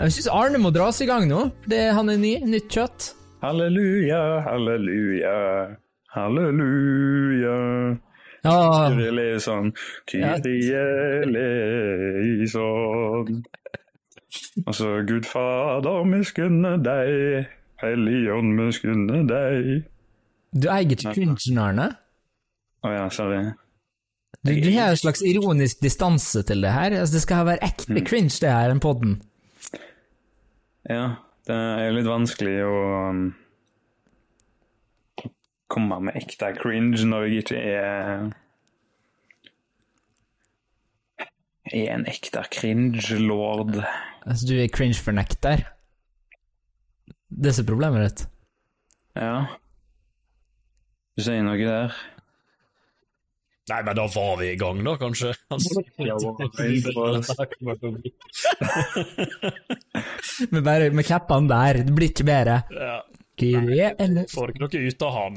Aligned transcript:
Jeg 0.00 0.14
syns 0.14 0.30
Arne 0.32 0.56
må 0.56 0.70
dras 0.72 0.96
i 1.04 1.06
gang 1.08 1.26
nå. 1.28 1.42
Det, 1.68 1.80
han 1.92 2.08
er 2.08 2.20
ny. 2.20 2.32
Nytt 2.48 2.72
kjøtt. 2.72 3.10
Halleluja, 3.44 4.20
halleluja, 4.46 5.34
halleluja. 6.14 7.56
Ja, 8.40 8.54
Kyrie 8.88 9.10
eleison, 9.12 9.68
Kyrie 10.08 10.80
eleison. 11.26 13.42
Altså, 14.64 14.88
Gud 15.08 15.28
Fader, 15.28 16.08
miskunne 16.08 16.78
deg, 16.80 17.52
Helligånd 17.84 18.56
miskunne 18.56 19.24
deg. 19.28 19.72
du 20.56 20.68
eier 20.72 20.96
ikke 20.96 21.60
Arne. 21.60 21.90
Å 22.80 22.96
ja, 22.96 23.08
sorry. 23.12 23.50
Du, 24.40 24.54
du 24.56 24.72
har 24.72 24.94
en 24.94 24.96
slags 24.96 25.20
ironisk 25.20 25.84
distanse 25.84 26.40
til 26.48 26.64
det 26.64 26.72
her. 26.72 27.02
Altså, 27.02 27.18
det 27.18 27.26
skal 27.26 27.50
være 27.50 27.68
ekte 27.68 28.00
cringe, 28.00 28.32
det 28.40 28.48
her, 28.48 28.72
den 28.72 28.80
podden. 28.80 29.20
Ja, 30.90 31.04
det 31.46 31.54
er 31.54 31.92
litt 31.94 32.08
vanskelig 32.08 32.56
å 32.66 32.78
um, 33.10 33.24
komme 35.70 36.00
med 36.08 36.18
ekte 36.18 36.50
cringe 36.58 37.04
når 37.06 37.28
jeg 37.28 37.44
ikke 37.44 37.60
er 37.62 38.30
er 41.70 41.92
en 41.94 42.06
ekte 42.10 42.42
cringe-lord. 42.50 43.78
Altså, 44.26 44.48
du 44.48 44.56
er 44.58 44.70
cringe-fornekter. 44.74 45.62
Det 47.30 47.52
er 47.54 47.68
problemet 47.68 48.08
ditt. 48.08 48.24
Ja. 49.14 49.44
Du 51.14 51.22
sier 51.22 51.44
noe 51.46 51.60
der? 51.60 51.94
Nei, 53.70 53.80
men 53.86 53.94
da 53.96 54.04
var 54.10 54.32
vi 54.40 54.48
i 54.50 54.56
gang, 54.58 54.80
da, 54.82 54.96
kanskje? 54.98 55.30
Altså, 55.54 55.82
Men 60.50 60.64
bare 60.66 60.90
med 60.94 61.06
cappene 61.06 61.48
der, 61.50 61.80
det 61.86 61.94
blir 61.96 62.10
ikke 62.12 62.26
bedre. 62.28 62.60
ja. 62.74 62.98
Nei, 63.40 63.86
eller 63.96 64.26
Får 64.28 64.50
ikke 64.52 64.60
noe 64.60 64.80
ut 64.90 65.02
av 65.06 65.14
han. 65.16 65.36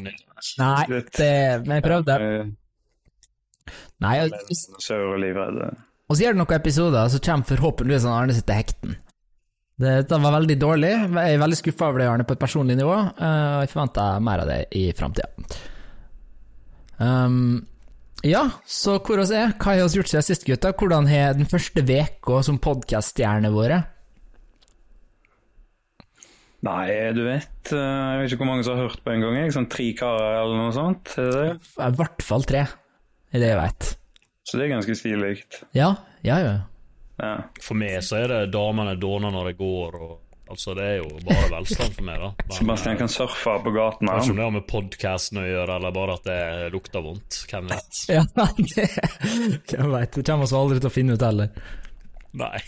Nei, 0.59 0.81
det, 1.15 1.27
men 1.63 1.77
jeg 1.77 1.83
prøvde. 1.85 2.15
Eh, 2.19 2.49
Nei, 4.03 4.15
og 4.27 6.17
så 6.17 6.25
gjør 6.25 6.35
du 6.35 6.39
noen 6.41 6.55
episoder, 6.57 7.07
så 7.13 7.21
kommer 7.23 7.47
forhåpentligvis 7.47 8.03
han 8.09 8.17
Arne 8.17 8.35
sitt 8.35 8.43
til 8.49 8.59
hekten. 8.59 8.97
Dette 9.79 10.19
var 10.25 10.35
veldig 10.35 10.57
dårlig. 10.59 10.91
Jeg 10.91 11.37
er 11.37 11.39
veldig 11.45 11.59
skuffa 11.61 11.87
over 11.93 12.03
det, 12.03 12.09
Arne, 12.11 12.25
på 12.27 12.35
et 12.35 12.43
personlig 12.43 12.75
nivå. 12.81 12.91
eh, 13.15 13.53
Og 13.55 13.63
jeg 13.63 13.71
forventer 13.71 14.19
mer 14.27 14.43
av 14.43 14.51
det 14.51 14.59
i 14.81 14.83
framtida. 14.99 15.31
Um, 16.99 17.63
ja, 18.23 18.43
så 18.65 18.97
hvor 19.03 19.19
oss 19.23 19.33
er, 19.35 19.51
hva 19.59 19.73
har 19.73 19.81
vi 19.83 19.99
gjort 19.99 20.11
siden 20.11 20.25
sist, 20.25 20.45
gutta? 20.47 20.71
Hvordan 20.77 21.09
har 21.11 21.35
den 21.37 21.49
første 21.49 21.83
veka 21.87 22.39
som 22.47 22.59
podkaststjerne 22.63 23.51
vært? 23.53 23.89
Nei, 26.63 26.87
du 27.11 27.25
vet 27.25 27.73
eh, 27.75 27.79
Jeg 27.83 28.19
vet 28.21 28.31
ikke 28.31 28.45
hvor 28.45 28.47
mange 28.53 28.63
som 28.63 28.77
har 28.77 28.87
hørt 28.87 29.01
på 29.03 29.11
en 29.11 29.25
gang. 29.25 29.35
Jeg. 29.41 29.51
Sånn 29.55 29.67
tre 29.71 29.89
karer 29.99 30.37
eller 30.45 30.61
noe 30.61 30.75
sånt. 30.75 31.11
Er 31.19 31.27
det 31.27 31.41
det? 31.41 31.55
I 31.75 31.97
hvert 31.99 32.23
fall 32.23 32.45
tre, 32.47 32.61
er 33.33 33.43
det 33.43 33.49
jeg 33.49 33.59
veit. 33.59 33.89
Så 34.47 34.59
det 34.59 34.65
er 34.65 34.71
ganske 34.77 34.95
stilig. 34.95 35.33
Ja, 35.75 35.89
ja, 36.23 36.37
ja. 36.39 36.53
Ja. 37.19 37.33
For 37.63 37.77
meg 37.77 37.99
så 38.07 38.21
er 38.21 38.31
det 38.31 38.53
damene 38.55 38.95
dåner 38.99 39.33
når 39.35 39.51
det 39.51 39.57
går, 39.59 39.99
og 39.99 40.32
altså 40.51 40.73
det 40.77 40.85
er 40.85 40.97
jo 40.99 41.21
bare 41.23 41.49
velstand 41.53 41.95
for 41.97 42.07
meg, 42.07 42.19
da. 42.23 42.31
Men, 42.47 42.55
Sebastian 42.57 42.99
kan 42.99 43.11
surfe 43.11 43.55
på 43.65 43.75
gaten. 43.75 44.11
Kanskje 44.11 44.33
om 44.33 44.41
det 44.41 44.47
har 44.47 44.55
med 44.57 44.67
podkasten 44.69 45.41
å 45.43 45.45
gjøre, 45.47 45.77
eller 45.79 45.95
bare 45.95 46.17
at 46.19 46.27
det 46.27 46.39
lukter 46.75 47.05
vondt. 47.05 47.43
Hvem 47.51 47.71
vet? 47.71 48.01
Ja, 48.17 48.25
det 48.35 48.89
Hvem 49.71 49.95
veit. 49.95 50.19
Det 50.19 50.27
kommer 50.27 50.49
vi 50.49 50.59
aldri 50.63 50.83
til 50.83 50.91
å 50.91 50.95
finne 50.97 51.17
ut 51.17 51.27
heller. 51.29 51.65
Nei. 52.43 52.59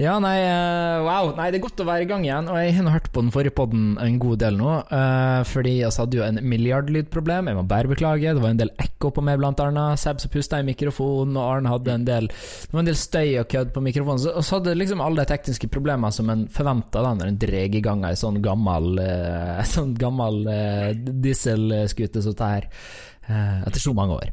Ja, 0.00 0.14
nei, 0.24 0.38
eh, 0.40 1.02
wow. 1.04 1.34
Nei, 1.36 1.50
det 1.52 1.58
er 1.58 1.64
godt 1.66 1.80
å 1.82 1.84
være 1.84 2.06
i 2.06 2.08
gang 2.08 2.22
igjen. 2.24 2.46
Og 2.48 2.56
jeg 2.56 2.72
har 2.78 2.94
hørt 2.94 3.10
på 3.12 3.20
den 3.20 3.32
forrige 3.34 3.52
podden 3.58 3.98
en 4.00 4.18
god 4.22 4.40
del 4.40 4.56
nå, 4.56 4.70
Uh, 4.92 5.42
fordi 5.48 5.74
vi 5.78 5.88
hadde 5.88 6.16
jo 6.16 6.24
en 6.24 6.40
milliardlydproblem. 6.48 7.48
Jeg 7.48 7.56
må 7.56 7.62
bare 7.68 7.90
beklage. 7.90 8.32
Det 8.32 8.42
var 8.42 8.54
en 8.54 8.60
del 8.60 8.72
ekko 8.80 9.10
på 9.12 9.24
meg, 9.24 9.38
blant 9.40 9.60
annet. 9.60 10.00
Seb 10.00 10.20
som 10.20 10.32
pusta 10.32 10.60
i 10.60 10.66
mikrofonen, 10.66 11.36
og 11.36 11.44
Arne 11.44 11.72
hadde 11.72 11.92
en 11.92 12.08
del 12.08 12.28
Det 12.28 12.72
var 12.72 12.82
en 12.82 12.90
del 12.90 12.98
støy 12.98 13.38
og 13.42 13.48
kødd 13.52 13.72
på 13.76 13.84
mikrofonen. 13.84 14.24
Så, 14.24 14.34
og 14.36 14.44
så 14.46 14.58
hadde 14.58 14.76
liksom 14.80 15.04
alle 15.04 15.22
de 15.22 15.32
tekniske 15.32 15.70
problemene 15.72 16.12
som 16.12 16.32
en 16.32 16.44
forventa 16.52 17.04
når 17.04 17.32
en 17.32 17.40
drar 17.44 17.78
i 17.78 17.84
gang 17.84 18.04
ei 18.08 18.18
sånn 18.18 18.40
gammel 18.44 19.00
uh, 19.00 19.62
sånn 19.74 19.96
gammel 19.98 20.44
uh, 20.48 20.92
dieselskute 20.96 22.24
som 22.24 22.32
dette 22.32 22.54
her, 22.56 22.70
Uh, 23.22 23.62
etter 23.68 23.78
så 23.78 23.92
mange 23.94 24.16
år. 24.18 24.32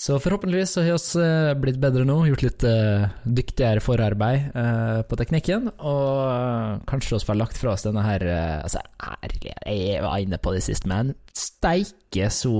Så 0.00 0.16
forhåpentligvis 0.16 0.70
så 0.72 0.80
har 0.80 0.96
vi 0.96 1.22
eh, 1.28 1.54
blitt 1.60 1.76
bedre 1.80 2.06
nå, 2.08 2.22
gjort 2.30 2.44
litt 2.46 2.64
uh, 2.64 3.02
dyktigere 3.20 3.82
forarbeid 3.84 4.54
uh, 4.54 5.02
på 5.04 5.18
teknikken, 5.20 5.68
og 5.76 6.86
kanskje 6.88 7.18
vi 7.18 7.26
får 7.28 7.36
lagt 7.36 7.60
fra 7.60 7.74
oss 7.74 7.84
denne 7.84 8.06
her 8.06 8.24
uh, 8.24 8.62
Altså, 8.62 8.80
ærlig, 8.96 9.52
jeg 9.52 10.00
var 10.00 10.24
inne 10.24 10.40
på 10.40 10.54
det 10.56 10.64
sist, 10.64 10.88
men 10.88 11.12
steike 11.36 12.30
så 12.32 12.54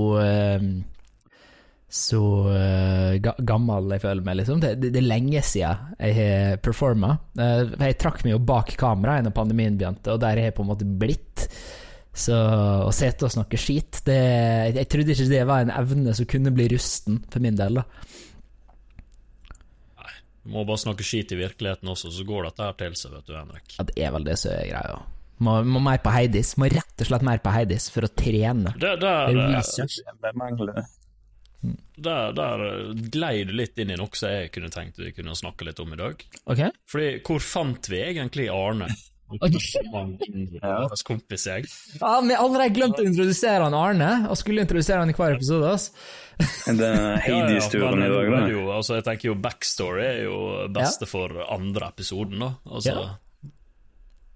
så 1.91 2.21
ga 3.19 3.33
gammel 3.43 3.89
jeg 3.97 4.03
føler 4.05 4.23
meg, 4.23 4.37
liksom. 4.39 4.61
Det, 4.63 4.75
det, 4.79 4.93
det 4.93 5.01
er 5.01 5.09
lenge 5.09 5.41
siden 5.43 5.97
jeg 5.97 6.15
har 6.15 6.61
performa. 6.63 7.17
Jeg 7.35 7.97
trakk 7.99 8.21
meg 8.23 8.37
jo 8.37 8.45
bak 8.47 8.71
kameraet 8.79 9.27
da 9.27 9.33
pandemien 9.35 9.75
begynte, 9.81 10.13
og 10.13 10.21
der 10.23 10.37
har 10.37 10.51
jeg 10.51 10.55
på 10.55 10.63
en 10.63 10.71
måte 10.71 10.87
blitt. 10.87 11.49
Så 12.11 12.35
å 12.35 12.91
sitte 12.91 13.23
og 13.27 13.31
snakke 13.31 13.55
skit 13.59 14.01
det, 14.03 14.17
Jeg 14.75 14.89
trodde 14.91 15.13
ikke 15.15 15.29
det 15.31 15.45
var 15.47 15.63
en 15.63 15.71
evne 15.71 16.11
som 16.17 16.27
kunne 16.27 16.51
bli 16.51 16.67
rusten, 16.73 17.21
for 17.31 17.39
min 17.43 17.55
del. 17.55 17.79
da 17.79 17.85
Må 20.51 20.65
bare 20.67 20.81
snakke 20.81 21.05
skit 21.07 21.31
i 21.31 21.39
virkeligheten 21.39 21.87
også, 21.87 22.11
så 22.11 22.25
går 22.27 22.49
dette 22.49 22.67
her 22.67 22.77
til 22.79 22.95
seg, 22.99 23.15
vet 23.15 23.27
du, 23.29 23.35
Henrik. 23.37 23.75
Ja, 23.77 23.87
Det 23.87 23.97
er 24.03 24.15
vel 24.17 24.27
det 24.27 24.37
som 24.41 24.51
er 24.55 24.67
greia. 24.73 25.01
Må, 25.41 25.55
må 25.65 25.79
mer 25.81 26.01
på 26.03 26.13
Heidis. 26.13 26.55
Må 26.61 26.67
rett 26.69 27.01
og 27.01 27.07
slett 27.07 27.25
mer 27.25 27.39
på 27.41 27.53
Heidis 27.53 27.87
for 27.93 28.05
å 28.05 28.09
trene. 28.13 28.73
Det, 28.77 28.95
der. 29.01 29.31
Det 29.31 29.45
er 29.71 30.89
der, 32.01 32.33
der 32.33 32.63
glei 33.13 33.43
du 33.45 33.53
litt 33.53 33.77
inn 33.81 33.93
i 33.93 33.97
noe 33.99 34.17
som 34.17 34.31
jeg 34.33 34.49
kunne 34.53 34.71
tenkt 34.73 34.97
vi 35.01 35.11
kunne 35.13 35.35
snakke 35.37 35.67
litt 35.67 35.81
om 35.81 35.93
i 35.93 35.99
dag. 35.99 36.23
Ok? 36.49 36.61
Fordi, 36.89 37.09
hvor 37.25 37.41
fant 37.45 37.89
vi 37.91 38.01
egentlig 38.01 38.47
Arne? 38.53 38.89
Vår 39.39 41.03
kompis 41.07 41.45
jeg. 41.47 41.65
Ja, 41.99 42.19
Vi 42.21 42.33
har 42.35 42.43
allerede 42.43 42.73
glemt 42.75 42.99
å 42.99 43.05
introdusere 43.07 43.63
han 43.67 43.77
Arne, 43.77 44.11
og 44.29 44.37
skulle 44.39 44.63
introdusere 44.65 44.99
han 45.03 45.09
i 45.11 45.15
hver 45.17 45.37
episode. 45.37 45.71
ass. 45.71 45.91
Det 46.67 46.87
er 46.91 47.19
Hades-turen 47.25 48.01
Ja, 48.01 48.07
ja, 48.07 48.11
i 48.11 48.13
dag, 48.15 48.31
da. 48.35 48.45
jo, 48.51 48.67
altså, 48.75 48.97
jeg 48.99 49.07
tenker 49.07 49.31
jo 49.31 49.35
backstory 49.47 50.05
er 50.07 50.23
jo 50.25 50.37
beste 50.73 51.07
for 51.09 51.35
andre 51.49 51.91
episoden, 51.93 52.39
da. 52.47 52.53
Altså, 52.69 52.95
Ja. 52.95 53.09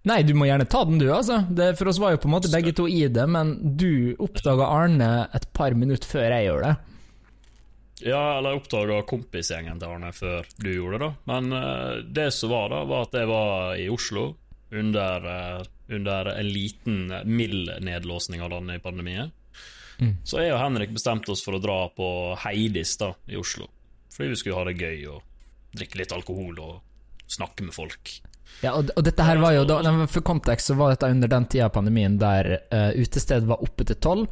Nei, 0.05 0.19
du 0.21 0.35
må 0.37 0.45
gjerne 0.45 0.67
ta 0.69 0.83
den, 0.85 0.99
du, 1.01 1.07
altså. 1.09 1.39
Det, 1.49 1.71
for 1.79 1.89
oss 1.89 1.97
var 1.97 2.11
jo 2.13 2.19
på 2.21 2.27
en 2.29 2.35
måte 2.35 2.51
begge 2.53 2.75
to 2.77 2.83
i 2.85 3.07
det, 3.09 3.23
men 3.25 3.55
du 3.75 4.13
oppdaga 4.21 4.67
Arne 4.69 5.07
et 5.33 5.47
par 5.57 5.73
minutter 5.73 6.05
før 6.05 6.27
jeg 6.29 6.45
gjør 6.45 6.61
det. 6.67 6.73
Ja, 8.05 8.19
eller 8.37 8.53
jeg 8.53 8.59
oppdaga 8.61 8.99
kompisgjengen 9.09 9.79
til 9.81 9.89
Arne 9.95 10.11
før 10.13 10.45
du 10.61 10.67
gjorde 10.69 10.99
det, 10.99 11.07
da. 11.07 11.09
Men 11.31 11.49
uh, 11.57 12.03
det 12.05 12.27
som 12.37 12.51
var, 12.53 12.69
da, 12.69 12.83
var 12.85 13.07
at 13.07 13.17
jeg 13.17 13.31
var 13.31 13.79
i 13.81 13.87
Oslo 13.89 14.27
under, 14.71 15.25
eh, 15.25 15.65
under 15.95 16.25
en 16.25 16.49
liten, 16.49 17.11
eh, 17.11 17.23
mild 17.25 17.71
nedlåsning 17.81 18.41
av 18.41 18.49
landet 18.49 18.79
i 18.79 18.83
pandemien. 18.83 19.31
Så 20.23 20.41
jeg 20.41 20.51
og 20.51 20.59
Henrik 20.59 20.91
bestemte 20.91 21.31
oss 21.31 21.43
for 21.45 21.55
å 21.55 21.61
dra 21.63 21.77
på 21.95 22.07
Heidis 22.43 22.97
da, 22.99 23.13
i 23.31 23.37
Oslo. 23.39 23.69
Fordi 24.11 24.31
vi 24.33 24.35
skulle 24.35 24.57
ha 24.57 24.65
det 24.67 24.77
gøy 24.79 25.07
og 25.13 25.21
drikke 25.75 26.01
litt 26.01 26.11
alkohol 26.15 26.59
og 26.59 26.81
snakke 27.31 27.63
med 27.63 27.75
folk. 27.75 28.11
Ja, 28.63 28.75
og, 28.75 28.91
og 28.95 29.03
dette 29.07 29.25
her 29.27 29.39
var 29.41 29.55
jo 29.55 29.63
da, 29.67 29.79
For 30.11 30.23
kontekst 30.25 30.69
så 30.69 30.77
var 30.79 30.93
dette 30.93 31.09
under 31.11 31.31
den 31.31 31.47
tida 31.51 31.67
av 31.67 31.73
pandemien 31.75 32.19
der 32.21 32.51
uh, 32.71 32.91
utestedet 32.95 33.47
var 33.49 33.63
oppe 33.65 33.87
til 33.87 33.99
tolv, 34.03 34.29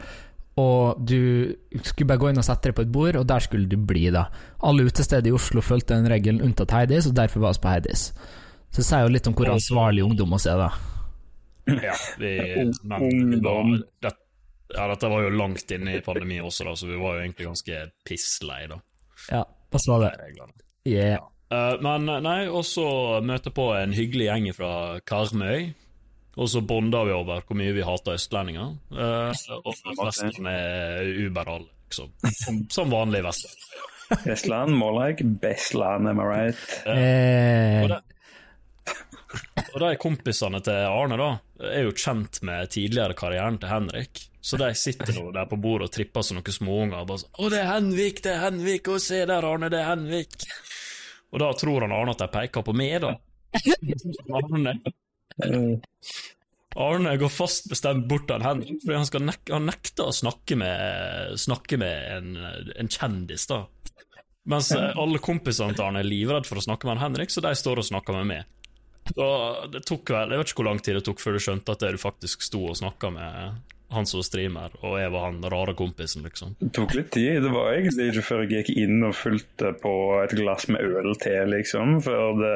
og 0.61 1.01
du 1.01 1.56
skulle 1.81 2.12
bare 2.12 2.21
gå 2.21 2.29
inn 2.29 2.39
og 2.39 2.45
sette 2.45 2.69
deg 2.69 2.77
på 2.77 2.86
et 2.86 2.94
bord, 2.94 3.18
og 3.18 3.25
der 3.27 3.44
skulle 3.44 3.68
du 3.69 3.75
bli, 3.79 4.06
da. 4.13 4.27
Alle 4.63 4.86
utesteder 4.86 5.31
i 5.31 5.33
Oslo 5.33 5.63
fulgte 5.65 5.97
den 5.97 6.12
regelen 6.12 6.44
unntatt 6.45 6.75
Heidis, 6.75 7.09
og 7.09 7.18
derfor 7.18 7.41
var 7.44 7.57
vi 7.57 7.63
på 7.63 7.71
Heidis. 7.74 8.06
Så 8.74 8.81
det 8.81 8.88
sier 8.88 9.06
jo 9.06 9.14
litt 9.14 9.28
om 9.30 9.36
hvor 9.38 9.54
ansvarlig 9.54 10.02
ungdom 10.02 10.34
vi 10.34 10.40
er, 10.50 10.64
da. 10.64 10.70
Ja, 11.64 11.94
vi, 12.20 12.31
men, 12.81 13.04
Ungdom. 13.06 13.75
det, 14.02 14.12
ja, 14.74 14.88
dette 14.90 15.12
var 15.14 15.22
jo 15.24 15.30
langt 15.38 15.70
inne 15.72 16.00
i 16.00 16.02
pandemien 16.04 16.48
også, 16.48 16.66
da, 16.66 16.74
så 16.75 16.90
vi 16.90 16.98
var 16.98 17.20
jo 17.20 17.22
egentlig 17.28 17.46
ganske 17.52 17.84
pisslei, 18.08 18.66
da. 18.72 18.80
Ja, 19.30 19.44
hva 19.46 19.84
var 19.88 20.08
det? 20.08 20.50
Yeah. 20.90 21.22
Eh, 21.54 21.75
men 21.86 22.10
nei, 22.25 22.40
og 22.50 22.66
så 22.68 22.88
møte 23.24 23.54
på 23.54 23.70
en 23.78 23.94
hyggelig 23.96 24.28
gjeng 24.31 24.50
fra 24.58 24.74
Karmøy. 25.06 25.70
Og 26.34 26.50
så 26.50 26.64
bonda 26.66 27.04
vi 27.06 27.14
over 27.14 27.44
hvor 27.46 27.58
mye 27.60 27.75
vi 27.75 27.86
hater 27.86 28.18
østlendinger. 28.18 28.74
Uh, 28.90 29.30
og 29.62 29.74
resten 30.08 30.48
er 30.50 31.06
uberall, 31.28 31.68
liksom. 31.86 32.10
Som, 32.40 32.64
som 32.74 32.90
vanlig 32.90 33.22
vestland. 33.28 33.60
Vestland, 34.25 34.74
more 34.78 34.98
like 34.98 35.25
Bestland, 35.42 36.10
am 36.10 36.20
I 36.20 36.25
right? 36.25 36.66
Uh, 36.88 37.84
Og, 37.84 37.94
det, 37.94 38.00
og 39.74 39.80
de 39.81 39.89
kompisene 40.01 40.62
til 40.65 40.85
Arne 40.89 41.18
da 41.19 41.30
er 41.71 41.88
jo 41.88 41.95
kjent 41.97 42.41
med 42.45 42.71
tidligere 42.74 43.18
karrieren 43.18 43.59
til 43.62 43.71
Henrik. 43.71 44.27
Så 44.44 44.59
de 44.59 44.74
sitter 44.75 45.13
nå 45.15 45.30
der 45.31 45.47
på 45.47 45.57
bordet 45.62 45.88
og 45.88 45.94
tripper 45.95 46.25
som 46.25 46.38
noen 46.38 46.56
småunger. 46.56 47.00
og 47.00 47.07
bare 47.07 47.21
sånn 47.21 47.38
'Å, 47.39 47.50
det 47.50 47.59
er 47.62 47.69
Henvik, 47.71 48.24
det 48.25 48.31
er 48.33 48.41
Henvik! 48.44 48.89
Å, 48.91 49.00
se 49.00 49.25
der, 49.25 49.47
Arne, 49.47 49.69
det 49.71 49.80
er 49.80 49.89
Henvik!' 49.94 50.47
Og 51.31 51.39
da 51.39 51.53
tror 51.57 51.85
han 51.88 51.95
Arne 51.95 52.12
at 52.12 52.21
de 52.21 52.27
peker 52.27 52.65
på 52.68 52.75
meg, 52.75 53.00
da. 53.01 53.15
Arne, 54.38 54.75
Arne 56.75 57.18
går 57.21 57.31
fast 57.31 57.69
bestemt 57.71 58.07
bort 58.09 58.31
av 58.33 58.44
Henrik, 58.45 58.81
fordi 58.83 59.00
han, 59.00 59.25
nek 59.31 59.53
han 59.53 59.65
nekter 59.69 60.09
å 60.09 60.15
snakke 60.15 60.57
med, 60.59 61.39
snakke 61.39 61.79
med 61.81 62.18
en, 62.18 62.36
en 62.83 62.91
kjendis, 62.91 63.47
da. 63.50 63.63
Mens 64.50 64.74
eh, 64.75 64.91
alle 65.00 65.21
kompisene 65.24 65.75
til 65.77 65.86
Arne 65.86 66.03
er 66.03 66.09
livredd 66.09 66.50
for 66.50 66.59
å 66.59 66.65
snakke 66.65 66.89
med 66.89 67.01
Henrik, 67.01 67.31
så 67.31 67.44
de 67.45 67.53
står 67.56 67.79
og 67.79 67.88
snakker 67.88 68.19
med 68.19 68.29
meg. 68.33 68.62
Og 69.17 69.69
det 69.73 69.83
tok 69.88 70.09
vel, 70.15 70.31
Jeg 70.33 70.39
vet 70.41 70.51
ikke 70.51 70.61
hvor 70.61 70.71
lang 70.71 70.81
tid 70.83 70.97
det 71.00 71.05
tok 71.07 71.21
før 71.21 71.38
du 71.38 71.44
skjønte 71.44 71.75
at 71.75 71.83
du 71.83 72.01
faktisk 72.01 72.45
sto 72.45 72.63
og 72.71 72.79
snakka 72.79 73.11
med 73.13 73.61
han 73.94 74.07
som 74.09 74.23
streamer, 74.25 74.73
og 74.81 74.95
jeg 74.97 75.11
var 75.13 75.27
han 75.27 75.39
rare 75.53 75.75
kompisen, 75.77 76.23
liksom. 76.25 76.55
Det 76.57 76.71
tok 76.73 76.95
litt 76.97 77.11
tid. 77.13 77.44
Det 77.45 77.51
var 77.53 77.75
egentlig 77.75 78.07
ikke 78.09 78.25
før 78.25 78.44
jeg 78.44 78.63
gikk 78.63 78.71
inn 78.83 79.05
og 79.05 79.15
fulgte 79.17 79.73
på 79.83 79.94
et 80.23 80.33
glass 80.39 80.65
med 80.73 80.81
øl 80.81 81.13
til, 81.21 81.51
liksom. 81.53 82.00
Før 82.05 82.33
det, 82.39 82.53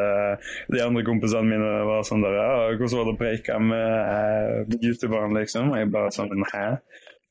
de 0.74 0.82
andre 0.84 1.06
kompisene 1.08 1.46
mine 1.52 1.72
var 1.88 2.06
sånn 2.08 2.26
der 2.26 2.40
Ja, 2.40 2.50
hvordan 2.74 2.98
var 2.98 3.10
det 3.10 3.16
å 3.16 3.22
preike 3.22 3.60
med 3.62 3.90
uh, 4.10 4.78
youtuberen, 4.82 5.38
liksom? 5.38 5.74
Og 5.74 5.82
Jeg 5.82 5.94
bare 5.94 6.14
sånn 6.16 6.48
Hæ? 6.54 6.68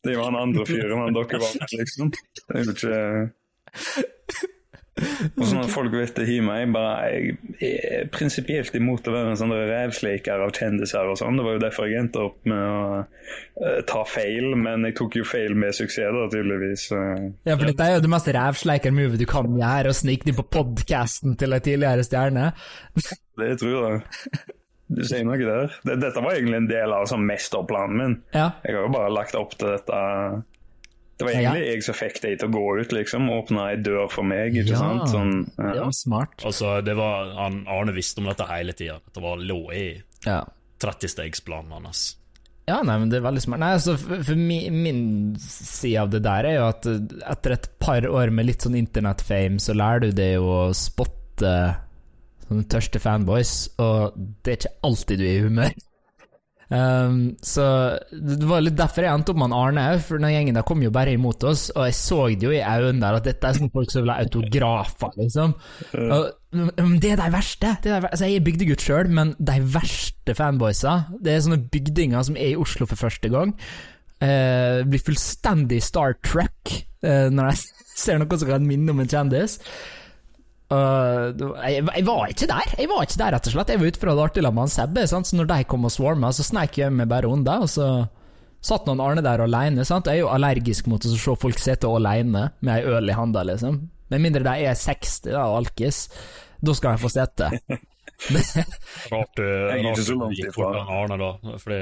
Det 0.04 0.12
er 0.12 0.20
jo 0.20 0.26
han 0.28 0.38
andre 0.38 0.66
fyren 0.68 1.02
han 1.02 1.16
dere 1.16 1.42
var 1.42 1.56
med, 1.58 1.78
liksom. 1.80 2.12
Det 2.14 2.60
er 2.60 2.62
jo 2.62 2.76
ikke 2.76 4.52
og 4.96 5.42
sånn 5.44 5.60
at 5.60 5.72
folk 5.72 5.92
vet 5.92 6.16
det 6.16 6.24
i 6.32 6.38
meg, 6.44 6.70
bare 6.72 7.10
jeg 7.10 7.36
er 7.60 8.08
prinsipielt 8.12 8.74
imot 8.78 9.08
å 9.08 9.14
være 9.14 9.34
en 9.34 9.40
sånn 9.40 9.52
revsleiker 9.52 10.44
av 10.46 10.54
kjendiser 10.56 11.10
og 11.12 11.18
sånn. 11.20 11.36
Det 11.36 11.44
var 11.46 11.58
jo 11.58 11.62
derfor 11.66 11.90
jeg 11.90 12.00
endte 12.00 12.24
opp 12.24 12.48
med 12.48 12.62
å 12.64 12.80
uh, 13.02 13.78
ta 13.88 14.02
feil, 14.08 14.54
men 14.60 14.88
jeg 14.88 14.96
tok 15.00 15.18
jo 15.20 15.28
feil 15.28 15.56
med 15.58 15.76
suksess, 15.76 16.16
da, 16.16 16.26
tydeligvis. 16.32 16.88
Ja, 17.46 17.56
for 17.58 17.66
dette 17.68 17.88
er 17.88 17.96
jo 17.98 18.04
det 18.06 18.12
mest 18.16 18.32
revsleiker-movet 18.38 19.20
du 19.20 19.28
kan 19.30 19.50
gjøre, 19.60 19.92
å 19.92 20.00
snike 20.00 20.30
inn 20.30 20.38
på 20.38 20.48
podkasten 20.58 21.36
til 21.40 21.56
ei 21.56 21.64
tidligere 21.64 22.06
stjerne. 22.06 22.50
det 23.40 23.56
tror 23.60 23.90
jeg. 23.90 24.04
Du 24.86 25.02
sier 25.02 25.24
noe 25.26 25.38
der. 25.42 25.72
Dette 25.98 26.22
var 26.22 26.36
egentlig 26.36 26.60
en 26.60 26.68
del 26.70 26.92
av 26.94 27.08
sånn 27.10 27.24
mesterplanen 27.26 27.96
min. 27.98 28.20
Ja. 28.36 28.52
Jeg 28.62 28.76
har 28.76 28.86
jo 28.86 28.92
bare 28.94 29.10
lagt 29.10 29.34
opp 29.38 29.56
til 29.58 29.72
dette 29.74 29.98
det 31.16 31.24
var 31.24 31.32
egentlig 31.32 31.62
ja. 31.64 31.72
jeg 31.72 31.84
som 31.86 31.96
fikk 31.96 32.18
deg 32.20 32.34
til 32.40 32.50
å 32.50 32.52
gå 32.52 32.64
ut, 32.82 32.92
liksom. 32.92 33.30
Åpna 33.32 33.70
ei 33.72 33.78
dør 33.80 34.10
for 34.12 34.28
meg, 34.28 34.52
ikke 34.60 34.74
ja. 34.74 34.82
sant. 34.82 35.06
Sånn, 35.08 35.32
ja. 35.56 35.70
Det 35.72 35.86
var 35.86 35.96
smart. 35.96 36.36
Altså, 36.44 36.74
det 36.84 36.96
var, 36.98 37.32
han, 37.38 37.62
Arne 37.72 37.94
visste 37.96 38.20
om 38.20 38.28
dette 38.28 38.48
hele 38.50 38.76
tida. 38.76 38.98
Det 39.14 39.22
var 39.24 39.40
lå 39.40 39.60
i 39.72 39.86
ja. 40.26 40.42
30-stegsplanen 40.84 41.88
hans. 41.88 42.04
Ja, 42.66 42.82
nei, 42.82 42.98
men 42.98 43.08
det 43.08 43.20
er 43.20 43.24
veldig 43.28 43.44
smart. 43.46 43.62
Nei, 43.62 43.72
altså, 43.78 43.94
for, 44.00 44.20
for 44.26 44.36
min, 44.36 44.76
min, 44.84 45.00
side 45.40 46.02
av 46.02 46.12
det 46.12 46.20
der 46.26 46.50
er 46.50 46.58
jo 46.58 46.68
at 46.68 46.88
etter 46.90 47.56
et 47.56 47.70
par 47.80 48.08
år 48.10 48.34
med 48.34 48.50
litt 48.50 48.66
sånn 48.66 48.76
internettfame, 48.76 49.62
så 49.62 49.76
lærer 49.78 50.08
du 50.08 50.16
det 50.18 50.32
jo 50.34 50.50
å 50.50 50.62
spotte 50.76 51.56
sånne 52.46 52.68
tørste 52.70 53.00
fanboys, 53.02 53.54
og 53.82 54.18
det 54.44 54.52
er 54.52 54.60
ikke 54.60 54.76
alltid 54.86 55.22
du 55.22 55.26
er 55.26 55.32
i 55.32 55.46
humør. 55.46 55.85
Um, 56.66 57.36
så 57.46 57.62
Det 58.10 58.42
var 58.42 58.64
litt 58.64 58.74
derfor 58.74 59.04
jeg 59.06 59.14
endte 59.14 59.30
opp 59.30 59.38
med 59.38 59.54
Arne 59.54 59.84
òg, 59.92 60.00
for 60.02 60.18
den 60.18 60.32
gjengen 60.34 60.56
der 60.58 60.66
kom 60.66 60.82
jo 60.82 60.90
bare 60.94 61.14
imot 61.14 61.44
oss, 61.46 61.68
og 61.76 61.86
jeg 61.86 61.94
så 61.98 62.18
det 62.32 62.48
jo 62.48 62.54
i 62.54 62.62
øynene 62.62 63.04
der 63.04 63.18
at 63.20 63.28
dette 63.28 63.46
er 63.46 63.58
sånne 63.58 63.74
folk 63.74 63.92
som 63.92 64.02
vil 64.02 64.12
ha 64.12 64.18
autografer, 64.24 65.12
liksom. 65.20 65.54
Og, 65.94 66.24
men 66.56 66.96
det 67.02 67.12
er 67.14 67.20
de 67.22 67.28
verste. 67.34 67.76
Det 67.84 67.92
er 67.92 68.02
de, 68.02 68.10
altså 68.10 68.30
jeg 68.30 68.40
er 68.40 68.46
bygdegutt 68.48 68.82
sjøl, 68.82 69.12
men 69.14 69.34
de 69.38 69.58
verste 69.76 70.34
fanboysa, 70.38 70.96
det 71.22 71.34
er 71.34 71.44
sånne 71.46 71.62
bygdinger 71.70 72.26
som 72.26 72.40
er 72.40 72.54
i 72.54 72.58
Oslo 72.58 72.88
for 72.90 72.98
første 72.98 73.30
gang, 73.30 73.54
uh, 74.24 74.82
blir 74.90 75.06
fullstendig 75.06 75.82
Star 75.86 76.18
Trek 76.26 76.74
uh, 77.06 77.28
når 77.30 77.52
jeg 77.52 77.62
ser 78.06 78.18
noe 78.18 78.40
som 78.40 78.50
kan 78.50 78.66
minne 78.66 78.90
om 78.90 79.04
en 79.04 79.12
kjendis. 79.14 79.60
Uh, 80.66 81.30
jeg, 81.62 81.84
jeg, 81.84 82.02
var 82.02 82.30
ikke 82.32 82.46
der, 82.50 82.72
Jeg 82.74 82.88
var 82.90 83.04
ikke 83.06 83.18
der 83.20 83.34
rett 83.36 83.44
og 83.46 83.52
slett 83.54 83.68
Jeg 83.70 83.78
var 83.78 83.86
ute 83.92 84.00
for 84.02 84.10
å 84.10 84.14
ha 84.16 84.16
det 84.18 84.24
artig 84.24 84.42
med 84.50 84.72
Sebbe, 84.72 85.04
så 85.06 85.20
når 85.38 85.50
de 85.52 85.58
kom 85.70 85.86
og 85.86 85.92
swarma, 85.94 86.32
så 86.34 86.42
sneik 86.42 86.80
jeg 86.80 86.90
meg 86.90 87.06
bare 87.12 87.30
unna. 87.30 87.60
Og 87.62 87.70
så 87.70 87.86
satt 88.66 88.88
noen 88.88 89.02
Arne 89.04 89.22
der 89.22 89.44
alene. 89.44 89.84
Sant? 89.86 90.10
Jeg 90.10 90.20
er 90.20 90.24
jo 90.24 90.32
allergisk 90.32 90.88
mot 90.90 91.04
å 91.04 91.12
se 91.12 91.36
folk 91.38 91.60
sitte 91.62 91.90
alene 91.90 92.48
med 92.58 92.72
ei 92.74 92.96
øl 92.96 93.12
i 93.12 93.16
handa, 93.16 93.44
liksom. 93.46 93.84
Med 94.10 94.22
mindre 94.22 94.42
de 94.46 94.70
er 94.70 94.78
60 94.78 95.30
da, 95.32 95.44
og 95.50 95.60
alkis. 95.62 96.06
Da 96.64 96.74
skal 96.74 96.96
de 96.96 97.04
få 97.04 97.12
sitte. 97.12 97.50
rart 99.12 99.36
du 99.36 99.44
gikk 100.34 100.54
bort 100.56 100.80
Arne, 100.82 101.18
da. 101.20 101.58
Fordi 101.62 101.80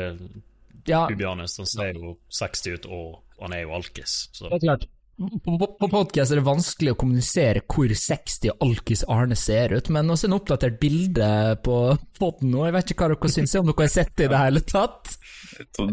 ja. 0.90 1.06
han 1.08 1.46
ser 1.48 1.96
jo 1.96 2.16
60 2.32 2.76
ut, 2.76 2.90
og 2.90 3.44
han 3.44 3.56
er 3.56 3.64
jo 3.64 3.76
alkis. 3.76 4.24
Så. 4.32 4.48
Det 4.48 4.60
er 4.60 4.66
klart. 4.68 4.88
På, 5.14 5.28
på, 5.58 5.66
på 5.78 5.88
podkast 5.92 6.34
er 6.34 6.40
det 6.40 6.46
vanskelig 6.46 6.94
å 6.94 6.96
kommunisere 6.98 7.60
hvor 7.70 7.92
60 7.94 8.56
alkis 8.64 9.04
Arne 9.06 9.36
ser 9.38 9.76
ut, 9.76 9.90
men 9.94 10.10
også 10.10 10.26
en 10.26 10.34
oppdatert 10.34 10.80
bilde 10.80 11.28
på 11.62 11.76
poden 12.18 12.50
nå. 12.50 12.64
Jeg 12.66 12.74
vet 12.74 12.90
ikke 12.90 13.06
hva 13.06 13.14
dere 13.14 13.30
syns 13.30 13.54
om 13.60 13.68
dere 13.68 13.86
har 13.86 13.92
sett 13.94 14.10
det 14.18 14.26
i 14.26 14.32
det 14.32 14.40
hele 14.40 14.64
tatt? 14.66 15.14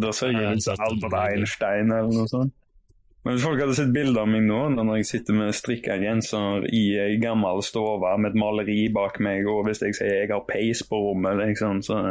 Da 0.02 0.16
ser 0.16 0.34
så 0.34 0.48
ut 0.48 0.66
som 0.66 0.84
Albert 0.88 1.20
Einstein 1.20 1.94
eller 1.94 2.10
noe 2.16 2.32
sånt. 2.32 2.56
Men 3.22 3.36
hvis 3.38 3.46
folk 3.46 3.62
hadde 3.62 3.78
sett 3.78 3.94
bilder 3.94 4.24
av 4.24 4.32
meg 4.34 4.48
nå, 4.48 4.60
når 4.74 4.96
jeg 4.98 5.10
sitter 5.12 5.38
med 5.38 5.54
strikka 5.54 6.00
genser 6.02 6.66
i 6.74 6.82
ei 7.04 7.20
gammel 7.22 7.62
stove 7.62 8.16
med 8.18 8.32
et 8.32 8.40
maleri 8.42 8.80
bak 8.90 9.22
meg, 9.22 9.46
og 9.46 9.68
hvis 9.68 9.84
jeg 9.86 10.00
sier 10.00 10.16
jeg 10.24 10.32
har 10.34 10.42
peis 10.50 10.82
på 10.90 10.98
rommet, 10.98 11.38
liksom, 11.44 11.84
så 11.86 12.02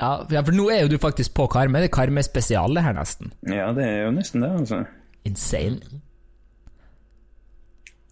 ja, 0.00 0.14
for 0.44 0.52
nå 0.56 0.68
er 0.72 0.84
jo 0.84 0.92
du 0.92 1.00
faktisk 1.00 1.34
på 1.36 1.44
Karmøy. 1.52 1.82
Det 1.82 1.90
er 1.90 1.96
Karmøy 1.96 2.24
spesial, 2.24 2.76
det 2.76 2.84
her, 2.84 2.96
nesten. 2.96 3.32
Ja, 3.48 3.72
det 3.76 3.84
er 3.84 3.98
jo 4.06 4.14
nesten 4.16 4.44
det, 4.44 4.52
altså. 4.62 4.84
Insane. 5.28 6.00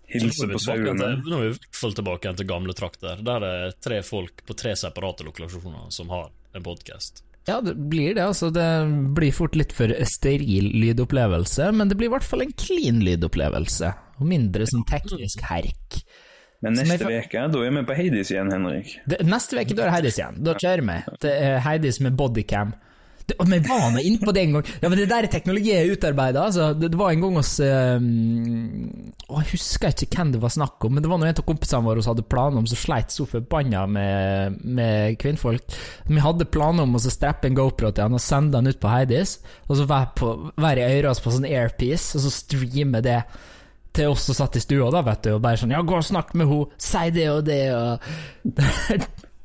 Hilse 0.09 0.49
på 0.49 0.61
sauene. 0.63 1.15
Nå 1.25 1.39
er 1.39 1.43
vi 1.43 1.49
i 1.51 1.55
hvert 1.55 1.81
fall 1.81 1.95
tilbake 1.97 2.27
igjen 2.27 2.39
til 2.41 2.49
gamle 2.49 2.75
trakter. 2.77 3.21
Der 3.25 3.45
er 3.45 3.65
det 3.69 3.81
tre 3.85 4.03
folk 4.07 4.45
på 4.49 4.57
tre 4.57 4.75
separate 4.79 5.27
lokasjoner 5.27 5.91
som 5.95 6.13
har 6.15 6.31
en 6.57 6.65
podkast. 6.65 7.23
Ja, 7.49 7.61
det 7.65 7.75
blir 7.77 8.15
det. 8.15 8.25
altså 8.25 8.51
Det 8.53 8.67
blir 9.17 9.33
fort 9.33 9.57
litt 9.57 9.73
for 9.73 9.93
steril 10.09 10.69
lydopplevelse, 10.83 11.71
men 11.73 11.89
det 11.89 11.97
blir 11.97 12.11
i 12.11 12.15
hvert 12.17 12.27
fall 12.27 12.45
en 12.45 12.53
clean 12.61 13.01
lydopplevelse. 13.05 13.93
Og 14.19 14.29
mindre 14.29 14.67
sånn 14.69 14.85
teknisk 14.89 15.45
herk. 15.49 16.01
Men 16.65 16.75
neste 16.75 17.07
uke, 17.07 17.45
da 17.53 17.61
er 17.63 17.71
vi 17.77 17.85
på 17.87 17.95
Heidis 17.95 18.33
igjen, 18.35 18.51
Henrik. 18.51 18.97
Det, 19.07 19.21
neste 19.29 19.61
uke 19.61 19.77
da 19.77 19.85
er 19.85 19.87
det 19.87 19.95
Heidis 19.95 20.19
igjen. 20.19 20.41
Da 20.45 20.57
kjører 20.59 20.85
vi 20.89 21.19
Det 21.23 21.35
er 21.47 21.61
Heidis 21.65 22.01
med 22.05 22.17
bodycam. 22.19 22.75
Men 23.45 23.65
var 23.67 23.91
nå 23.93 24.01
inne 24.01 24.21
på 24.23 24.33
det 24.33 24.43
en 24.47 24.55
gang? 24.57 24.69
Ja, 24.81 24.89
men 24.89 24.99
Det 24.99 25.09
der 25.11 25.27
er 25.27 25.33
teknologi 25.33 25.73
jeg 25.75 25.93
utarbeida. 25.93 26.47
Altså. 26.49 26.71
Det, 26.75 26.91
det, 26.93 26.99
var 26.99 27.13
en 27.13 27.25
gang 27.25 27.37
oss 27.41 27.53
um, 27.61 28.07
Jeg 29.29 29.51
husker 29.53 29.93
ikke 29.93 30.23
hvem 30.23 30.33
det 30.33 30.41
var 30.43 30.55
snakk 30.55 30.87
om, 30.87 30.97
men 30.97 31.05
det 31.05 31.11
var 31.11 31.21
noen 31.21 31.35
av 31.35 31.45
kompisene 31.47 31.85
våre 31.85 32.05
som 32.05 32.15
hadde 32.15 32.27
planer 32.31 32.63
om 32.63 32.69
så 32.69 32.79
sleit 32.79 33.13
så 33.15 33.29
forbanna 33.29 33.85
med, 33.91 34.59
med 34.65 35.19
kvinnfolk. 35.21 35.77
Vi 36.09 36.25
hadde 36.25 36.49
planer 36.49 36.89
om 36.89 36.97
å 36.97 37.03
streppe 37.03 37.51
en 37.51 37.59
GoPro 37.59 37.93
til 37.93 38.09
han 38.09 38.17
og 38.17 38.25
sende 38.25 38.57
den 38.57 38.73
ut 38.73 38.81
på 38.81 38.91
Heidis, 38.93 39.39
og 39.69 39.77
så 39.79 39.87
være, 39.89 40.11
på, 40.19 40.33
være 40.57 40.85
i 40.87 40.99
øret 41.03 41.23
på 41.23 41.35
sånn 41.35 41.49
airpiece, 41.49 42.17
og 42.17 42.25
så 42.25 42.33
streame 42.33 43.03
det 43.05 43.21
til 43.97 44.13
oss 44.13 44.29
som 44.29 44.37
satt 44.37 44.59
i 44.59 44.63
stua, 44.63 44.91
da, 44.95 45.03
vet 45.07 45.25
du, 45.27 45.35
og 45.37 45.43
bare 45.45 45.61
sånn 45.61 45.75
Ja, 45.75 45.83
gå 45.85 45.97
og 45.99 46.07
snakk 46.07 46.35
med 46.39 46.49
henne, 46.51 46.71
si 46.81 47.09
det 47.15 47.29
og 47.33 47.45
det, 47.49 47.63
og 47.75 47.99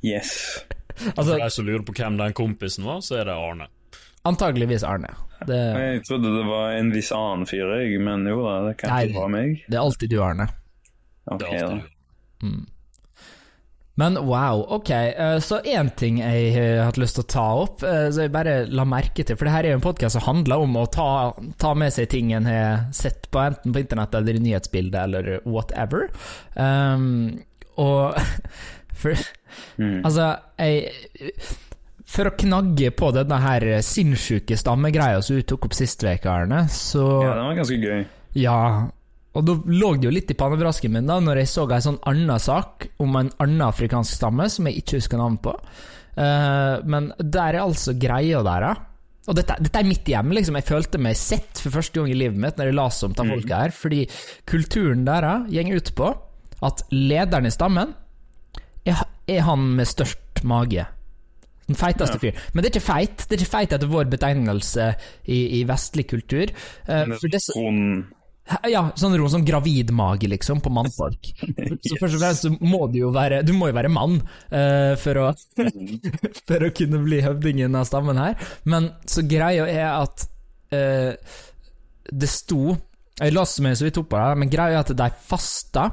Yes. 0.03 0.59
Altså, 1.13 1.29
For 1.33 1.41
deg 1.41 1.55
som 1.55 1.69
lurer 1.69 1.85
på 1.87 1.95
hvem 1.97 2.19
den 2.19 2.35
kompisen 2.37 2.87
var, 2.87 2.99
så 3.05 3.21
er 3.21 3.29
det 3.29 3.37
Arne. 3.37 3.69
Antageligvis 4.23 4.85
Arne. 4.87 5.11
Det... 5.47 5.57
Jeg 5.57 6.03
trodde 6.07 6.31
det 6.31 6.43
var 6.47 6.77
en 6.77 6.91
viss 6.93 7.11
annen 7.15 7.47
fyr, 7.49 7.65
jeg, 7.81 7.97
men 8.03 8.27
jo 8.29 8.45
da, 8.45 8.59
det 8.69 8.77
kan 8.79 8.93
ikke 9.03 9.19
være 9.19 9.33
meg. 9.33 9.65
Det 9.67 9.79
er 9.79 9.81
alltid 9.83 10.13
du, 10.13 10.19
Arne. 10.23 10.47
Ok, 11.31 11.49
da. 11.49 11.81
Mm. 12.43 12.61
Men 13.95 14.17
wow, 14.25 14.65
ok. 14.73 14.89
Eh, 14.89 15.39
så 15.39 15.59
én 15.59 15.89
ting 15.89 16.17
jeg 16.19 16.53
har 16.55 16.87
hatt 16.87 16.97
lyst 16.97 17.19
til 17.19 17.25
å 17.27 17.29
ta 17.29 17.45
opp, 17.61 17.83
eh, 17.85 18.07
så 18.09 18.25
jeg 18.25 18.33
bare 18.33 18.55
la 18.65 18.87
merke 18.89 19.21
til 19.21 19.37
For 19.37 19.45
det 19.45 19.53
her 19.53 19.67
er 19.67 19.75
jo 19.75 19.79
en 19.81 19.85
podkast 19.85 20.17
som 20.17 20.25
handler 20.25 20.65
om 20.65 20.79
å 20.81 20.87
ta, 20.89 21.09
ta, 21.61 21.75
med 21.77 21.93
seg 21.93 22.09
ting 22.09 22.33
en 22.33 22.49
har 22.49 22.87
sett 22.95 23.29
på 23.29 23.43
enten 23.43 23.75
på 23.75 23.83
internett 23.83 24.17
eller 24.17 24.39
i 24.39 24.41
nyhetsbildet 24.47 24.97
eller 25.03 25.29
whatever. 25.45 26.09
Um, 26.57 27.43
og 27.77 28.17
for 28.97 29.19
mm. 29.77 30.01
Altså, 30.03 30.31
jeg 30.59 30.91
for 32.13 32.29
å 32.29 32.35
knagge 32.37 32.91
på 32.93 33.09
denne 33.15 33.37
her 33.41 33.63
sinnssyke 33.85 34.57
stammegreia 34.59 35.21
som 35.23 35.39
du 35.39 35.45
tok 35.47 35.69
opp 35.69 35.77
sist 35.77 36.03
uke, 36.03 36.29
Arne, 36.29 36.65
så 36.69 37.05
Ja, 37.23 37.31
den 37.39 37.47
var 37.47 37.57
ganske 37.57 37.79
gøy. 37.79 38.03
Ja, 38.37 38.59
og 39.33 39.45
da 39.47 39.55
lå 39.65 39.93
det 39.97 40.07
jo 40.07 40.13
litt 40.13 40.29
i 40.29 40.37
pannebrasken 40.37 40.93
min 40.93 41.09
da 41.09 41.17
når 41.23 41.41
jeg 41.41 41.51
så 41.55 41.65
en 41.65 41.85
sånn 41.87 42.01
annen 42.09 42.41
sak 42.41 42.89
om 43.01 43.17
en 43.17 43.31
annen 43.41 43.65
afrikansk 43.65 44.19
stamme 44.19 44.45
som 44.51 44.69
jeg 44.69 44.83
ikke 44.83 44.99
husker 44.99 45.21
navnet 45.21 45.41
på. 45.45 45.55
Uh, 46.13 46.83
men 46.85 47.09
der 47.17 47.55
er 47.55 47.63
altså 47.63 47.95
greia 47.97 48.43
der, 48.45 48.67
og 49.23 49.37
dette, 49.39 49.55
dette, 49.63 49.79
er 49.79 49.87
mitt 49.87 50.09
hjem, 50.09 50.33
liksom. 50.35 50.57
Jeg 50.59 50.67
følte 50.67 50.99
meg 51.01 51.15
sett 51.17 51.61
for 51.63 51.73
første 51.73 51.95
gang 51.95 52.11
i 52.11 52.17
livet 52.19 52.37
mitt 52.43 52.59
når 52.59 52.69
jeg 52.69 52.77
leste 52.77 53.07
om 53.07 53.15
de 53.15 53.23
mm. 53.23 53.33
folka 53.33 53.59
her, 53.63 53.73
fordi 53.73 54.01
kulturen 54.49 55.05
der 55.07 55.27
går 55.47 55.79
ut 55.79 55.91
på 55.95 56.09
at 56.63 56.83
lederen 56.91 57.47
i 57.47 57.53
stammen 57.53 57.93
er, 58.85 59.39
han 59.47 59.69
med 59.77 59.87
størst 59.89 60.43
mage. 60.43 60.85
Den 61.67 61.79
feiteste 61.79 62.19
fyr. 62.19 62.35
Men 62.51 62.63
det 62.63 62.67
er 62.67 62.73
ikke 62.73 62.87
feit 62.89 63.21
Det 63.23 63.37
er 63.37 63.41
ikke 63.45 63.53
feit 63.53 63.71
etter 63.71 63.87
vår 63.87 64.09
betegnelse 64.11 64.89
i, 65.31 65.37
i 65.59 65.63
vestlig 65.69 66.09
kultur. 66.11 66.51
Uh, 66.89 67.13
det, 67.31 67.39
Ja, 68.67 68.81
sånn, 68.99 69.13
ro- 69.15 69.29
som 69.31 69.45
gravidmage, 69.47 70.27
liksom, 70.27 70.59
på 70.59 70.71
mannfolk. 70.75 71.29
Så 71.87 71.95
først 71.95 72.17
og 72.17 72.19
fremst 72.19 72.43
så 72.43 72.51
må 72.59 72.81
du 72.91 72.97
jo 72.99 73.11
være 73.15 73.39
Du 73.47 73.53
må 73.55 73.69
jo 73.71 73.77
være 73.77 73.91
mann 73.93 74.17
uh, 74.19 74.93
for, 74.99 75.21
å, 75.21 75.29
for 76.49 76.67
å 76.67 76.71
kunne 76.75 76.99
bli 77.05 77.21
høvdingen 77.23 77.79
av 77.79 77.87
stammen 77.87 78.19
her. 78.19 78.35
Men 78.67 78.91
så 79.07 79.23
greia 79.23 79.63
er 79.71 79.87
at 79.93 80.25
uh, 80.75 81.15
det 82.11 82.29
sto 82.29 82.75
Jeg 83.21 83.31
leste 83.37 83.63
meg 83.63 83.79
så 83.79 83.87
vidt 83.87 84.01
opp 84.03 84.11
på 84.11 84.19
det, 84.19 84.37
men 84.43 84.51
greia 84.51 84.75
er 84.75 84.83
at 84.83 84.91
de 84.99 85.09
fasta 85.23 85.87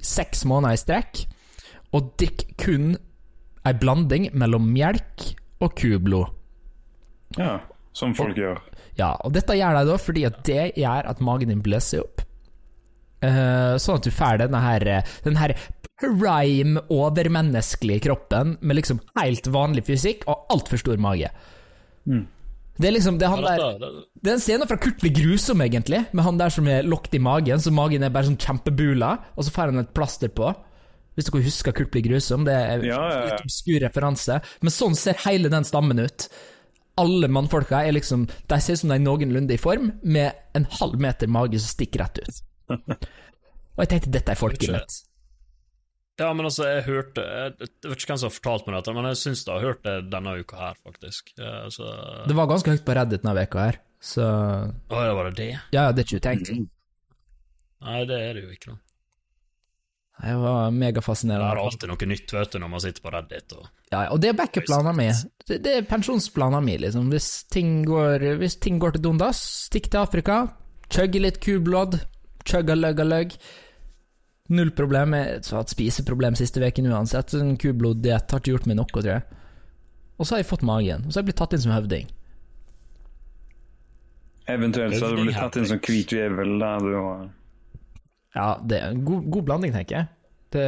seks 0.00 0.46
måneder 0.48 0.78
i 0.78 0.80
strekk, 0.80 1.24
og 1.96 2.12
drikk 2.20 2.46
kun 2.60 2.94
ei 3.66 3.74
blanding 3.76 4.30
mellom 4.38 4.70
melk 4.72 5.26
og 5.60 5.74
kublod. 5.76 6.30
Ja, 7.38 7.58
som 7.96 8.14
folk 8.16 8.38
gjør. 8.38 8.60
Ja, 8.98 9.14
og 9.24 9.34
dette 9.34 9.56
gjør 9.58 9.78
de 9.78 9.90
da 9.90 9.98
fordi 10.00 10.24
at 10.28 10.40
det 10.46 10.64
gjør 10.80 11.10
at 11.12 11.22
magen 11.24 11.52
din 11.52 11.62
bløser 11.64 12.04
opp. 12.04 12.24
Uh, 13.20 13.76
sånn 13.76 13.98
at 14.00 14.06
du 14.06 14.14
får 14.14 14.40
denne 14.40 14.60
her, 14.64 14.86
den 15.26 15.36
her 15.36 15.52
prime 16.00 16.80
overmenneskelige 16.88 18.06
kroppen 18.06 18.54
med 18.64 18.78
liksom 18.78 19.02
helt 19.18 19.48
vanlig 19.52 19.84
fysikk 19.90 20.24
og 20.30 20.46
altfor 20.54 20.80
stor 20.80 21.00
mage. 21.02 21.28
Det 22.80 22.88
er 22.88 22.94
liksom 22.96 23.18
det 23.20 23.26
er 23.28 23.34
han 23.34 23.44
der 23.44 23.82
Det 24.24 24.30
er 24.30 24.38
en 24.38 24.40
scene 24.40 24.66
fra 24.68 24.78
Kurt 24.80 25.02
blir 25.02 25.12
grusom, 25.12 25.60
egentlig, 25.60 26.06
med 26.16 26.24
han 26.24 26.40
der 26.40 26.52
som 26.54 26.68
er 26.68 26.86
lokket 26.88 27.18
i 27.18 27.22
magen, 27.22 27.60
så 27.60 27.72
magen 27.74 28.02
er 28.02 28.12
bare 28.14 28.30
sånn 28.30 28.40
kjempebula, 28.40 29.12
og 29.36 29.44
så 29.44 29.52
får 29.52 29.72
han 29.72 29.84
et 29.84 29.92
plaster 29.96 30.32
på. 30.32 30.54
Hvis 31.20 31.28
dere 31.30 31.44
husker 31.44 31.74
Kurt 31.76 31.90
blir 31.92 32.06
grusom, 32.08 32.46
det 32.48 32.54
er 32.56 32.84
Ja, 32.88 32.96
ja, 32.96 33.10
ja. 33.12 33.26
litt 33.34 33.44
obskur 33.44 33.76
referanse. 33.84 34.40
Men 34.64 34.72
sånn 34.72 34.96
ser 34.96 35.20
hele 35.26 35.50
den 35.52 35.68
stammen 35.68 36.00
ut. 36.00 36.26
Alle 37.00 37.28
mannfolka 37.32 37.82
er 37.86 37.92
liksom 37.96 38.24
De 38.48 38.56
ser 38.60 38.74
ut 38.74 38.80
som 38.82 38.90
de 38.90 38.96
er 38.98 39.04
noenlunde 39.04 39.54
i 39.54 39.60
form, 39.60 39.92
med 40.02 40.32
en 40.56 40.64
halv 40.80 40.96
meter 41.00 41.28
mage 41.28 41.60
som 41.60 41.70
stikker 41.76 42.02
rett 42.02 42.18
ut. 42.24 42.40
Og 43.76 43.84
jeg 43.84 43.92
tenkte 43.92 44.10
dette 44.16 44.32
er 44.34 44.40
folket 44.40 44.64
Ikke- 44.66 44.80
mitt. 44.80 44.96
ja, 46.20 46.32
men 46.36 46.44
altså, 46.44 46.66
jeg 46.68 46.82
hørte 46.84 47.22
Jeg, 47.24 47.54
vet 47.60 47.96
ikke 47.96 48.10
hvem 48.12 48.18
som 48.20 48.28
har 48.28 48.34
fortalt 48.36 48.66
meg 48.66 48.74
dette, 48.76 48.94
men 48.96 49.04
jeg 49.08 49.16
syns 49.22 49.44
jeg 49.46 49.54
har 49.54 49.64
hørt 49.70 49.82
det 49.86 49.94
denne 50.12 50.34
uka 50.42 50.56
her, 50.58 50.74
faktisk. 50.84 51.32
Ja, 51.38 51.54
så 51.72 52.26
Det 52.28 52.36
var 52.36 52.46
ganske 52.50 52.70
høyt 52.74 52.84
på 52.84 52.94
Reddit 52.98 53.22
denne 53.24 53.36
veka 53.38 53.64
her, 53.70 53.78
så 54.00 54.26
Å 54.90 55.06
ja, 55.06 55.14
var 55.16 55.30
det 55.30 55.36
det? 55.40 55.48
Ja, 55.54 55.60
ja, 55.72 55.92
det 55.92 56.04
er 56.04 56.08
ikke 56.10 56.20
utenkt. 56.20 56.52
Nei, 57.80 58.04
det 58.04 58.18
er 58.20 58.34
det 58.36 58.42
jo 58.44 58.50
ikke, 58.52 58.74
da. 58.74 58.76
Det 60.20 60.34
var 60.36 60.70
Det 60.70 61.56
er 61.56 61.60
alltid 61.64 61.88
noe 61.88 62.08
nytt, 62.10 62.32
vet 62.34 62.52
du, 62.52 62.58
når 62.60 62.70
man 62.74 62.82
sitter 62.84 63.04
på 63.04 63.12
Reddit 63.14 63.54
og 63.56 63.68
Ja, 63.90 64.02
og 64.12 64.20
det 64.22 64.30
er 64.30 64.36
backup-planen 64.38 64.96
min. 64.96 65.16
Det, 65.48 65.58
det 65.64 65.72
er 65.78 65.88
pensjonsplanen 65.88 66.64
min, 66.66 66.80
liksom. 66.84 67.08
Hvis 67.10 67.28
ting 67.50 67.80
går, 67.88 68.26
hvis 68.38 68.58
ting 68.62 68.78
går 68.82 68.94
til 68.94 69.04
dundas, 69.08 69.40
stikk 69.70 69.88
til 69.90 70.02
Afrika, 70.02 70.36
chugge 70.92 71.22
litt 71.24 71.40
kublod, 71.42 71.98
chugga 72.46 72.76
løgga 72.76 73.06
løgg. 73.08 73.34
Null 74.50 74.70
problem. 74.76 75.16
Jeg 75.16 75.42
har 75.48 75.62
hatt 75.62 75.72
spiseproblem 75.72 76.38
siste 76.38 76.62
uken 76.62 76.90
uansett. 76.92 77.34
En 77.38 77.56
kubloddiett 77.58 78.30
har 78.30 78.42
ikke 78.42 78.54
gjort 78.54 78.70
meg 78.70 78.78
noe, 78.78 78.92
tror 78.92 79.10
jeg. 79.14 79.26
Og 80.20 80.26
så 80.26 80.36
har 80.36 80.44
jeg 80.44 80.50
fått 80.50 80.66
magen, 80.68 81.06
og 81.06 81.10
så 81.10 81.18
har 81.18 81.24
jeg 81.24 81.30
blitt 81.30 81.40
tatt 81.40 81.56
inn 81.56 81.64
som 81.64 81.74
høvding. 81.74 82.08
Eventuelt 84.50 84.98
så 84.98 85.06
har 85.06 85.16
du 85.16 85.24
blitt 85.24 85.38
tatt 85.38 85.60
inn 85.60 85.68
som 85.70 85.80
hvit 85.80 86.12
djevel 86.12 86.58
der 86.60 86.82
du 86.84 86.94
var 86.96 87.28
Ja, 88.36 88.54
det 88.62 88.78
er 88.78 88.92
en 88.92 89.04
god, 89.06 89.26
god 89.32 89.46
blanding, 89.48 89.74
tenker 89.74 89.96
jeg. 89.96 90.10
Det, 90.50 90.64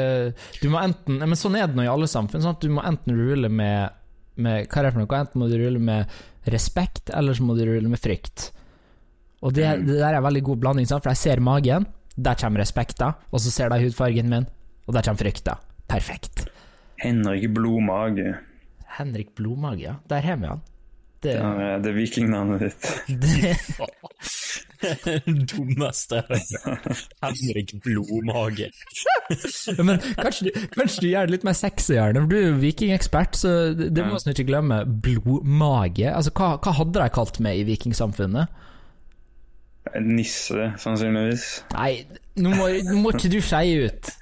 du 0.63 0.69
må 0.71 0.79
enten 0.79 1.17
Men 1.19 1.35
sånn 1.35 1.57
er 1.59 1.67
det 1.67 1.75
nå 1.75 1.83
i 1.83 1.91
alle 1.91 2.07
samfunn. 2.11 2.45
At 2.47 2.63
du 2.63 2.71
må 2.71 2.85
enten 2.87 3.17
rulle 3.19 3.51
med, 3.51 3.95
med 4.39 4.69
Hva 4.71 4.81
er 4.81 4.89
det 4.89 4.95
for 4.95 5.03
noe? 5.03 5.23
Enten 5.23 5.43
må 5.43 5.49
du 5.51 5.57
rulle 5.59 5.83
med 5.83 6.21
respekt, 6.53 7.11
eller 7.15 7.39
så 7.39 7.47
må 7.47 7.57
du 7.59 7.65
rulle 7.69 7.91
med 7.91 8.03
frykt. 8.03 8.51
Og 9.43 9.55
det, 9.55 9.67
det 9.87 9.99
der 9.99 10.09
er 10.13 10.21
en 10.21 10.27
veldig 10.27 10.43
god 10.47 10.63
blanding, 10.63 10.89
sant? 10.91 11.05
for 11.05 11.15
jeg 11.15 11.23
ser 11.23 11.43
magen, 11.43 11.87
der 12.15 12.39
kommer 12.39 12.63
respekta, 12.63 13.13
og 13.31 13.43
så 13.43 13.51
ser 13.51 13.71
de 13.73 13.79
hudfargen 13.83 14.31
min, 14.31 14.47
og 14.87 14.95
der 14.95 15.07
kommer 15.07 15.23
frykta. 15.23 15.57
Perfekt. 15.91 16.45
Henrik 17.03 17.49
Blodmage. 17.55 18.37
Henrik 18.99 19.33
Blodmage, 19.39 19.83
ja. 19.87 19.95
Der 20.11 20.23
har 20.27 20.39
vi 20.39 20.51
han. 20.51 20.63
Det, 21.23 21.37
Ja, 21.39 21.79
det 21.79 21.93
er 21.93 21.97
vikingnavnet 21.97 22.65
ditt. 22.67 22.87
det, 23.23 23.57
Dummeste 25.51 26.23
Henrik 27.23 27.75
Blodmage. 27.83 28.71
Men 29.79 30.01
kanskje 30.19 30.49
du, 30.49 30.51
kanskje 30.75 31.05
du 31.05 31.09
gjør 31.09 31.29
det 31.29 31.37
litt 31.37 31.47
mer 31.47 31.57
sexy, 31.57 31.95
Arne, 32.01 32.25
for 32.25 32.33
du 32.33 32.37
er 32.39 32.49
jo 32.49 32.59
vikingekspert, 32.63 33.39
så 33.39 33.53
det, 33.79 33.93
må 34.07 34.19
vi 34.19 34.35
ikke 34.35 34.49
glemme. 34.51 34.83
Blodmage. 34.87 36.09
Altså, 36.11 36.35
hva, 36.35 36.57
hva 36.63 36.75
hadde 36.81 36.99
de 36.99 37.15
kalt 37.15 37.41
meg 37.45 37.63
i 37.63 37.67
vikingsamfunnet? 37.71 38.61
Nisse, 40.03 40.73
sannsynligvis. 40.79 41.47
Nei, 41.75 42.05
nå 42.39 42.53
må, 42.55 42.69
nå 42.87 42.99
må 43.03 43.15
ikke 43.17 43.33
du 43.33 43.41
skeie 43.45 43.89
ut. 43.89 44.13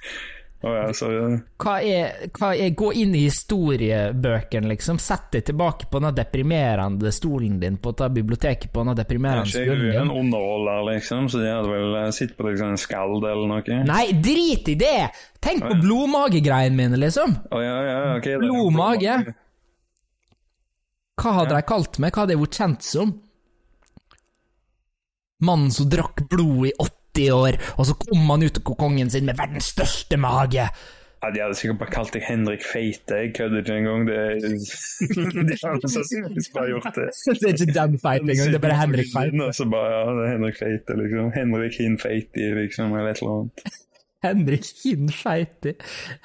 Å 0.61 0.71
ja, 0.75 0.81
sorry. 0.93 1.39
Hva 1.61 1.75
er, 1.81 2.27
hva 2.37 2.51
er 2.53 2.75
Gå 2.77 2.91
inn 3.01 3.15
i 3.17 3.23
historiebøkene, 3.25 4.69
liksom. 4.69 4.99
Sett 5.01 5.31
deg 5.33 5.47
tilbake 5.47 5.87
på 5.89 6.01
den 6.03 6.13
deprimerende 6.13 7.09
stolen 7.15 7.57
din 7.61 7.79
på 7.81 7.95
ta 7.97 8.11
biblioteket 8.13 8.69
på 8.73 8.83
den 8.85 8.99
deprimerende 8.99 9.47
Kanskje 9.47 9.63
jeg 9.63 9.73
er 9.73 9.81
jo 9.81 9.95
en 10.03 10.11
din. 10.11 10.19
underholder, 10.21 10.83
liksom, 10.91 11.31
så 11.33 11.41
de 11.41 11.49
hadde 11.49 11.73
vel 11.73 11.97
eh, 12.03 12.11
sittet 12.13 12.37
på 12.37 12.45
liksom 12.45 12.75
en 12.75 12.81
skald 12.81 13.25
eller 13.25 13.49
noe. 13.49 13.79
Nei, 13.89 14.05
drit 14.21 14.69
i 14.69 14.77
det! 14.77 15.09
Tenk 15.41 15.65
på 15.65 15.79
blodmagegreiene 15.81 16.77
mine, 16.77 17.01
liksom. 17.01 17.33
Oh, 17.49 17.63
ja, 17.65 17.77
ja, 17.87 17.99
ok. 18.19 18.27
det 18.29 18.37
er 18.37 18.45
Blodmage. 18.45 19.17
Hva 21.21 21.35
hadde 21.39 21.57
de 21.57 21.65
kalt 21.73 21.97
meg? 22.01 22.13
Hva 22.13 22.23
hadde 22.23 22.37
jeg 22.37 22.43
vært 22.45 22.61
kjent 22.61 22.85
som? 22.85 23.17
Mannen 25.41 25.73
som 25.73 25.89
drakk 25.89 26.21
blod 26.29 26.69
i 26.69 26.75
80 27.11 27.29
år, 27.35 27.59
og 27.77 27.85
så 27.89 27.95
kom 28.01 28.25
han 28.31 28.43
ut 28.47 28.57
av 28.57 28.65
kokongen 28.71 29.11
sin 29.13 29.27
med 29.27 29.37
verdens 29.39 29.71
største 29.75 30.17
mage. 30.21 30.65
Ja, 31.21 31.29
De 31.29 31.41
hadde 31.43 31.53
sikkert 31.59 31.77
bare 31.83 31.93
kalt 31.93 32.15
deg 32.15 32.23
Henrik 32.25 32.63
Feite, 32.65 33.19
jeg 33.21 33.33
kødder 33.37 33.61
ikke 33.61 33.75
engang. 33.77 34.07
Det. 34.07 34.21
De 34.41 35.57
hadde 35.61 35.91
sannsynligvis 35.93 36.49
bare 36.55 36.71
gjort 36.71 36.95
det. 36.97 37.09
Det 37.27 37.49
er 37.51 37.53
ikke 37.53 37.75
den 37.77 37.99
feit 38.01 38.25
engang, 38.25 38.49
det 38.49 38.57
er 38.57 38.65
bare 38.65 38.79
Henrik 38.79 39.11
Feite. 39.13 39.43
Og 39.45 39.53
så 39.59 39.67
bare, 39.69 39.91
ja, 39.93 40.03
det 40.17 40.25
er 40.25 40.31
Henrik 40.33 40.57
Feite, 40.57 40.97
liksom. 41.03 41.31
Henrik 41.37 41.77
Hin 41.77 41.99
Feiti, 42.01 42.47
liksom, 42.57 42.95
eller 42.97 43.11
et 43.13 43.21
eller 43.21 43.35
annet. 43.37 43.81
Henrik 44.21 44.65
Innfeiti. 44.85 45.73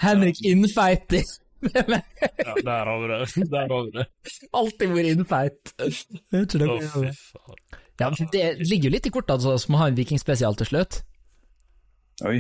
Henrik 0.05 0.41
Innfeiti. 0.45 1.23
Ja, 1.75 1.83
der 2.65 2.85
har 2.85 2.99
vi 3.01 3.07
det. 3.13 3.21
Der 3.51 3.69
har 3.73 3.85
vi 3.85 3.91
det. 3.99 4.07
Alltid 4.55 4.93
vært 4.93 5.09
innfeit. 5.13 5.73
Det 5.81 5.87
er 6.37 6.45
ikke 6.45 6.61
Å, 6.61 6.67
noe 6.69 6.91
fy 6.93 7.13
faen. 7.17 7.81
Ja, 8.01 8.11
det 8.33 8.45
ligger 8.61 8.91
jo 8.91 8.95
litt 8.97 9.09
i 9.09 9.13
kortet 9.15 9.39
altså, 9.39 9.57
som 9.61 9.75
må 9.75 9.81
ha 9.81 9.89
en 9.91 9.99
vikingspesial 9.99 10.59
til 10.61 10.69
slutt. 10.69 11.01
Oi. 12.27 12.39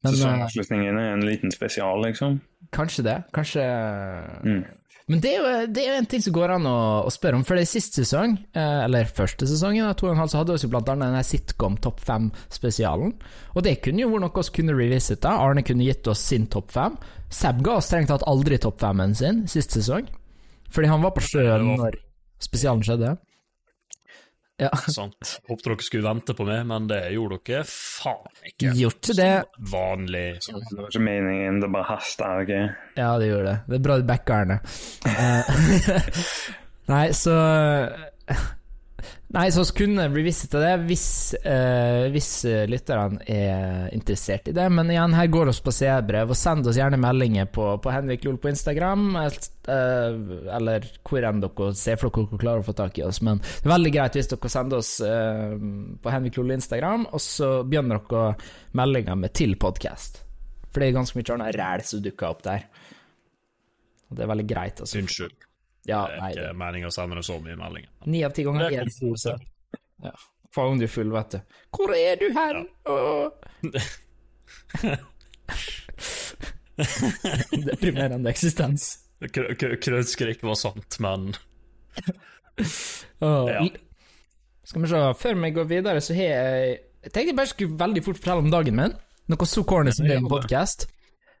Men 0.00 0.12
eh, 0.12 0.16
Sesongavslutningen 0.16 0.98
er 0.98 1.14
en 1.14 1.24
liten 1.26 1.52
spesial, 1.54 2.02
liksom. 2.06 2.40
kanskje 2.74 3.06
det. 3.06 3.16
Kanskje 3.36 3.64
Mm. 4.44 4.62
Men 5.10 5.18
det 5.18 5.30
er, 5.34 5.40
jo, 5.42 5.66
det 5.74 5.82
er 5.82 5.88
jo 5.90 5.98
en 5.98 6.06
ting 6.06 6.22
som 6.22 6.34
går 6.36 6.52
an 6.54 6.66
å, 6.70 6.80
å 7.02 7.10
spørre 7.10 7.34
om, 7.40 7.42
for 7.42 7.58
det 7.58 7.64
er 7.64 7.70
sist 7.72 7.96
sesong, 7.98 8.36
eh, 8.54 8.82
eller 8.84 9.08
første 9.10 9.48
sesongen, 9.50 9.88
da, 9.88 9.96
to 9.98 10.06
og 10.06 10.12
en 10.12 10.20
halv, 10.20 10.30
så 10.30 10.38
hadde 10.38 10.54
vi 10.54 10.62
jo 10.62 10.70
blant 10.70 10.90
annet 10.92 11.08
denne 11.08 11.22
sitcom 11.26 11.78
topp 11.82 11.98
fem-spesialen. 12.06 13.16
Og 13.56 13.64
det 13.66 13.80
kunne 13.82 14.04
jo 14.04 14.12
vært 14.12 14.22
noe 14.28 14.44
vi 14.46 14.54
kunne 14.60 14.76
revisita. 14.78 15.32
Arne 15.42 15.64
kunne 15.66 15.88
gitt 15.88 16.06
oss 16.12 16.22
sin 16.30 16.46
topp 16.52 16.70
fem. 16.76 16.94
Seb 17.26 17.58
ga 17.66 17.80
oss 17.80 17.90
strengt 17.90 18.12
tatt 18.12 18.26
aldri 18.30 18.60
topp 18.62 18.78
femmen 18.84 19.16
sin 19.18 19.42
sist 19.50 19.74
sesong, 19.74 20.06
fordi 20.70 20.92
han 20.92 21.02
var 21.02 21.16
på 21.16 21.26
sjøen 21.26 21.72
når 21.72 21.98
spesialen 22.46 22.86
skjedde. 22.86 23.16
Ja, 24.60 24.68
Sant. 24.92 25.40
Håpte 25.48 25.70
dere 25.70 25.84
skulle 25.86 26.04
vente 26.04 26.34
på 26.36 26.44
meg, 26.44 26.66
men 26.68 26.86
det 26.90 26.98
gjorde 27.14 27.38
dere 27.48 27.62
faen 27.68 28.50
ikke. 28.50 28.72
gjort 28.76 29.10
det. 29.16 29.30
Vanlig. 29.72 30.26
Det 30.44 30.76
var 30.76 30.90
ikke 30.90 31.02
meningen, 31.06 31.60
det 31.64 31.70
bare 31.72 31.88
hasta. 31.94 32.32
ok? 32.42 32.52
Ja, 33.00 33.10
det 33.22 33.30
gjorde 33.30 33.46
det. 33.48 33.58
Det 33.70 33.78
er 33.80 33.84
bra 33.88 33.96
du 34.00 34.04
backer 34.10 34.42
Arne. 34.42 34.60
Eh, 35.08 36.12
Nei, 36.92 37.06
så 37.16 37.34
Nei, 39.30 39.44
så 39.54 39.62
kunne 39.76 40.08
revisite 40.10 40.58
det 40.58 40.72
hvis, 40.88 41.04
eh, 41.46 42.08
hvis 42.10 42.30
eh, 42.50 42.64
lytterne 42.66 43.20
er 43.30 43.84
interessert 43.94 44.48
i 44.50 44.54
det. 44.56 44.64
Men 44.74 44.88
igjen, 44.90 45.14
her 45.14 45.28
går 45.30 45.52
oss 45.52 45.60
på 45.62 45.70
CE-brev, 45.74 46.32
og 46.32 46.38
send 46.38 46.66
oss 46.66 46.78
gjerne 46.80 46.98
meldinger 46.98 47.46
på, 47.46 47.68
på 47.78 47.92
Henrik 47.94 48.26
Lol 48.26 48.40
på 48.42 48.50
Instagram, 48.50 49.04
eh, 49.20 50.16
eller 50.56 50.88
hvor 51.06 51.26
enn 51.28 51.44
dere 51.44 51.68
ser 51.78 52.00
for 52.00 52.10
dere 52.10 52.40
klarer 52.42 52.64
å 52.64 52.66
få 52.66 52.74
tak 52.80 52.98
i 52.98 53.04
oss. 53.06 53.20
Men 53.22 53.38
det 53.44 53.68
er 53.68 53.74
veldig 53.76 53.92
greit 53.94 54.18
hvis 54.18 54.32
dere 54.32 54.50
sender 54.50 54.82
oss 54.82 54.96
eh, 55.06 55.54
på 56.02 56.14
Henrik 56.16 56.40
Lol 56.40 56.50
Instagram, 56.56 57.06
og 57.14 57.22
så 57.22 57.52
begynner 57.62 58.02
dere 58.10 58.32
meldinger 58.82 59.20
med 59.20 59.36
'til 59.36 59.54
podkast'. 59.62 60.24
For 60.72 60.82
det 60.82 60.88
er 60.88 60.98
ganske 60.98 61.18
mye 61.18 61.36
annet 61.36 61.58
ræl 61.58 61.86
som 61.86 62.02
dukker 62.02 62.34
opp 62.34 62.42
der. 62.46 62.66
Og 64.10 64.18
det 64.18 64.26
er 64.26 64.34
veldig 64.34 64.48
greit. 64.50 64.82
Altså. 64.82 64.98
Unnskyld. 64.98 65.49
Ja, 65.88 66.06
Det 66.06 66.18
nei, 66.20 66.30
er 66.32 66.36
ikke 66.36 66.58
meningen 66.60 66.90
å 66.90 66.92
sende 66.94 67.22
så 67.24 67.38
mye 67.40 67.56
meldinger. 67.56 67.90
Ni 68.06 68.20
av 68.26 68.34
ti 68.36 68.44
ganger 68.44 68.68
Det 68.68 68.78
er 68.82 68.90
det 68.90 69.18
se. 69.20 69.32
Ja. 70.04 70.12
Faen, 70.54 70.80
du 70.80 70.84
er 70.84 70.90
full, 70.90 71.12
vet 71.14 71.30
du. 71.36 71.38
Hvor 71.76 71.94
er 71.94 72.16
du 72.20 72.26
hen? 72.34 72.66
Ja. 72.90 73.30
Deprimerende 77.70 78.30
eksistens. 78.32 78.98
Krødskrik 79.20 80.42
var 80.42 80.56
sant, 80.56 80.96
men 81.02 81.34
Åh. 83.20 83.50
Ja. 83.50 83.64
Skal 84.64 84.84
vi 84.84 84.88
se, 84.88 85.00
før 85.18 85.34
vi 85.42 85.50
går 85.56 85.66
videre, 85.68 86.00
så 86.00 86.14
har 86.14 86.30
jeg 86.30 86.78
Jeg 87.00 87.12
tenkte 87.12 87.30
jeg 87.32 87.36
bare 87.36 87.48
skulle 87.48 87.78
veldig 87.80 88.02
fort 88.04 88.18
fortelle 88.20 88.44
om 88.44 88.50
dagen 88.52 88.76
min. 88.76 88.92
Noe 89.32 89.46
så 89.48 89.62
corny 89.64 89.92
som 89.96 90.04
det 90.04 90.18
er 90.18 90.20
en 90.20 90.28
podkast. 90.28 90.84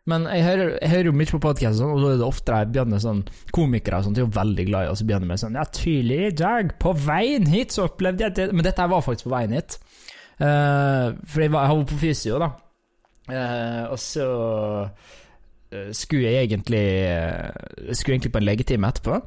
Men 0.08 0.24
jeg 0.32 0.44
hører, 0.46 0.70
jeg 0.80 0.90
hører 0.94 1.08
jo 1.10 1.16
mye 1.18 1.28
på 1.28 1.42
podkast, 1.44 1.82
og 1.84 2.00
da 2.00 2.14
er 2.14 2.20
det 2.22 2.24
ofte 2.26 2.56
jeg 2.56 2.70
begynner 2.72 3.02
sånn 3.02 3.20
Komikere 3.52 4.00
og 4.00 4.06
sånt 4.06 4.16
er 4.16 4.24
jo 4.24 4.32
veldig 4.32 4.64
glad 4.70 4.88
i 4.88 4.92
å 4.94 4.96
begynne 5.04 5.28
med 5.28 5.42
sånn 5.42 5.58
Ja, 5.60 5.66
tidlig 5.76 6.20
i 6.30 6.50
på 6.80 6.94
veien 6.96 7.48
hit, 7.52 7.76
så 7.76 7.84
opplevde 7.90 8.24
jeg 8.24 8.36
det 8.38 8.48
Men 8.54 8.64
dette 8.64 8.88
var 8.88 9.04
faktisk 9.04 9.28
på 9.28 9.34
veien 9.34 9.52
hit. 9.58 9.76
Uh, 10.40 11.12
for 11.28 11.44
jeg 11.44 11.52
var, 11.52 11.66
jeg 11.66 11.76
var 11.76 11.88
på 11.90 11.98
fysio, 12.00 12.38
da. 12.40 12.52
Uh, 13.30 13.82
og 13.92 13.98
så 14.00 14.26
uh, 14.88 15.90
skulle 15.94 16.32
jeg 16.32 16.48
egentlig 16.48 16.80
Skulle 17.92 18.16
egentlig 18.16 18.32
på 18.32 18.40
en 18.40 18.46
legetime 18.48 18.88
etterpå. 18.88 19.20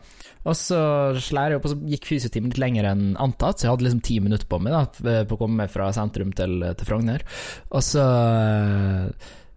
Og 0.49 0.57
så 0.57 0.79
slær 1.23 1.53
jeg 1.53 1.61
opp, 1.61 1.69
og 1.69 1.75
så 1.75 1.93
gikk 1.93 2.09
fysiotimen 2.09 2.49
litt 2.49 2.59
lenger 2.59 2.89
enn 2.89 3.13
antatt, 3.21 3.61
så 3.61 3.67
jeg 3.67 3.75
hadde 3.75 3.85
liksom 3.85 4.01
ti 4.03 4.17
minutter 4.25 4.49
på 4.49 4.57
meg 4.59 4.73
da 4.73 5.21
på 5.29 5.37
å 5.37 5.39
komme 5.39 5.61
meg 5.61 5.71
fra 5.71 5.87
sentrum 5.95 6.33
til, 6.35 6.57
til 6.75 6.89
Frogner. 6.89 7.23
Og 7.71 7.85
så 7.85 8.03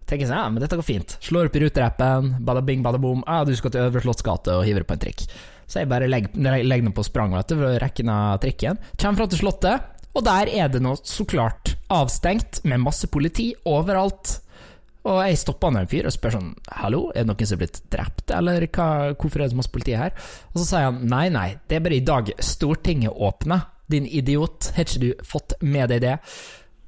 tenker 0.07 0.25
seg, 0.25 0.33
sånn, 0.33 0.39
ja, 0.39 0.53
men 0.53 0.63
dette 0.63 0.79
går 0.79 0.87
fint. 0.87 1.17
Slår 1.23 1.49
opp 1.49 1.59
i 1.59 1.61
ruterappen, 1.65 2.31
bada 2.47 2.63
bing, 2.65 2.81
bada 2.85 2.99
boom. 3.01 3.21
Ah, 3.27 3.43
du 3.47 3.53
skal 3.57 3.73
til 3.73 3.85
Øvre 3.85 4.03
Slottsgate 4.05 4.55
og 4.57 4.65
hiver 4.67 4.87
på 4.87 4.95
en 4.95 5.03
trikk. 5.03 5.27
Så 5.67 5.81
jeg 5.81 5.91
bare 5.91 6.07
legger, 6.07 6.31
legger 6.63 6.87
den 6.87 6.95
på 6.95 7.03
sprang 7.03 7.35
vet 7.35 7.51
du, 7.51 7.57
for 7.59 7.67
å 7.67 7.77
rekke 7.83 8.07
ned 8.07 8.43
trikken. 8.43 8.79
Kommer 8.95 9.21
fram 9.21 9.31
til 9.33 9.41
Slottet, 9.43 9.93
og 10.15 10.25
der 10.25 10.49
er 10.49 10.71
det 10.71 10.81
nå 10.81 10.95
så 11.03 11.27
klart 11.27 11.75
avstengt, 11.93 12.63
med 12.67 12.81
masse 12.83 13.09
politi 13.11 13.51
overalt. 13.67 14.39
Og 15.07 15.21
jeg 15.23 15.39
stopper 15.39 15.71
ned 15.71 15.85
en 15.85 15.91
fyr 15.91 16.07
og 16.09 16.15
spør 16.15 16.35
sånn 16.35 16.49
Hallo, 16.81 17.05
er 17.13 17.23
det 17.23 17.29
noen 17.29 17.47
som 17.47 17.55
er 17.55 17.63
blitt 17.63 17.81
drept, 17.93 18.31
eller 18.35 18.65
hva, 18.67 18.87
hvorfor 19.13 19.39
er 19.39 19.47
det 19.47 19.55
så 19.55 19.59
masse 19.61 19.71
politi 19.71 19.95
her? 19.95 20.15
Og 20.51 20.61
så 20.61 20.65
sier 20.71 20.87
han 20.89 21.03
nei, 21.07 21.27
nei, 21.31 21.49
det 21.69 21.77
er 21.77 21.83
bare 21.85 21.99
i 21.99 22.05
dag 22.07 22.31
Stortinget 22.43 23.15
åpner, 23.15 23.67
din 23.87 24.07
idiot. 24.07 24.73
Har 24.75 24.83
ikke 24.83 25.03
du 25.03 25.27
fått 25.27 25.53
med 25.63 25.87
deg 25.93 26.01
det? 26.03 26.17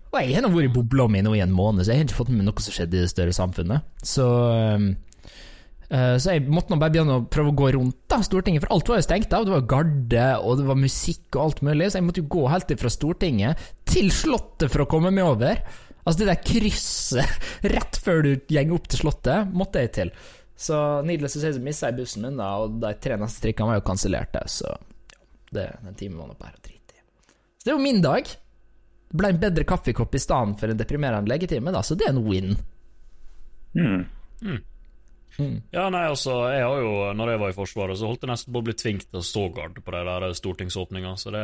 Og 0.10 0.18
jeg 0.26 0.40
har 0.40 0.50
vært 0.50 0.70
i 0.72 0.74
bobla 0.74 1.06
mi 1.12 1.22
nå 1.22 1.36
i 1.38 1.44
en 1.44 1.54
måned, 1.54 1.86
så 1.86 1.94
jeg 1.94 2.02
har 2.02 2.08
ikke 2.08 2.22
fått 2.24 2.32
med 2.34 2.48
noe 2.48 2.64
som 2.64 2.74
skjedde 2.74 2.98
i 2.98 3.04
det 3.04 3.12
større 3.12 3.36
samfunnet. 3.36 3.86
Så 4.02 4.26
uh, 4.26 6.16
Så 6.18 6.34
jeg 6.34 6.48
måtte 6.50 6.74
nå 6.74 6.80
bare 6.82 6.96
begynne 6.96 7.20
å 7.20 7.28
prøve 7.30 7.54
å 7.54 7.58
gå 7.60 7.70
rundt 7.78 8.00
da, 8.10 8.22
Stortinget, 8.26 8.66
for 8.66 8.74
alt 8.74 8.90
var 8.90 9.02
jo 9.02 9.06
stengt 9.06 9.36
av. 9.38 9.46
Det 9.46 9.54
var 9.54 9.68
garde, 9.70 10.26
og 10.42 10.58
det 10.62 10.66
var 10.72 10.82
musikk 10.82 11.38
og 11.38 11.44
alt 11.44 11.62
mulig, 11.66 11.92
så 11.92 12.02
jeg 12.02 12.08
måtte 12.08 12.24
jo 12.24 12.32
gå 12.40 12.48
helt 12.50 12.74
fra 12.82 12.94
Stortinget 12.94 13.70
til 13.90 14.10
Slottet 14.14 14.74
for 14.74 14.86
å 14.86 14.90
komme 14.90 15.14
meg 15.14 15.30
over. 15.30 15.62
Altså 16.00 16.24
det 16.24 16.32
der 16.32 16.42
krysset 16.42 17.48
rett 17.76 18.02
før 18.02 18.26
du 18.26 18.34
går 18.50 18.76
opp 18.80 18.90
til 18.90 19.04
Slottet, 19.04 19.54
måtte 19.54 19.86
jeg 19.86 19.94
til. 20.00 20.14
Så 20.60 20.76
needless 21.08 21.38
å 21.38 21.44
si 21.44 21.54
så 21.56 21.62
mista 21.64 21.88
jeg 21.88 22.02
bussen 22.02 22.26
min, 22.26 22.40
da, 22.42 22.50
og 22.60 22.82
de 22.82 22.92
tre 23.00 23.16
neste 23.22 23.46
trikkene 23.46 23.72
var 23.72 23.80
jo 23.80 23.86
kansellerte, 23.88 24.42
så 24.52 24.74
det, 25.56 25.70
den 25.86 25.96
timen 25.98 26.20
var 26.20 26.34
nå 26.34 26.36
bare 26.40 26.60
drit 26.66 26.98
i. 26.98 27.00
Så 27.62 27.64
det 27.64 27.72
er 27.72 27.78
jo 27.78 27.86
min 27.86 28.02
dag. 28.04 28.28
Det 29.10 29.18
ble 29.18 29.32
en 29.34 29.40
bedre 29.42 29.66
kaffekopp 29.66 30.16
i 30.16 30.22
stedet 30.22 30.60
for 30.60 30.70
en 30.70 30.80
deprimerende 30.80 31.32
legetime, 31.32 31.74
da, 31.74 31.82
så 31.86 31.98
det 31.98 32.06
er 32.06 32.14
en 32.14 32.26
win. 32.28 32.52
Mm. 33.74 34.04
Mm. 34.46 34.60
Mm. 35.40 35.56
Ja, 35.72 35.88
nei, 35.94 36.04
altså, 36.10 36.36
jeg 36.52 36.66
har 36.66 36.82
jo, 36.84 36.94
når 37.16 37.34
jeg 37.34 37.42
var 37.42 37.52
i 37.54 37.56
Forsvaret, 37.58 37.98
så 37.98 38.10
holdt 38.10 38.26
jeg 38.26 38.32
nesten 38.34 38.54
på 38.54 38.62
å 38.62 38.68
bli 38.68 38.76
tvunget 38.78 39.08
til 39.10 39.22
å 39.22 39.26
stå 39.26 39.48
gard 39.56 39.82
på 39.82 39.96
de 39.96 40.04
der 40.10 40.38
stortingsåpninga, 40.38 41.16
så 41.18 41.34
det 41.34 41.44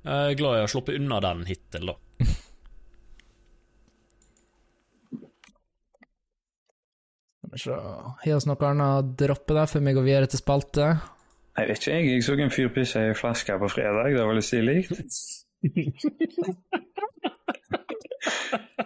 Jeg 0.00 0.30
er 0.32 0.38
glad 0.38 0.56
jeg 0.56 0.64
har 0.64 0.72
sluppet 0.72 0.96
unna 0.96 1.20
den 1.24 1.44
hittil, 1.48 1.92
da. 1.92 1.96
Har 7.50 8.20
vi 8.22 8.36
noe 8.46 8.68
annet 8.68 8.86
å 8.86 9.14
droppe 9.24 9.56
der 9.56 9.68
før 9.70 9.82
vi 9.84 9.94
går 9.96 10.06
videre 10.06 10.30
til 10.30 10.40
spalte? 10.40 10.92
Jeg 11.58 11.68
vet 11.68 11.80
ikke, 11.80 11.94
jeg. 11.96 12.10
Jeg 12.14 12.24
så 12.24 12.36
en 12.38 12.52
fyr 12.54 12.68
pisse 12.74 13.00
i 13.10 13.14
flaske 13.18 13.56
på 13.58 13.70
fredag. 13.72 14.14
Det 14.14 14.26
var 14.26 14.36
litt 14.36 14.46
stilig. 14.46 14.76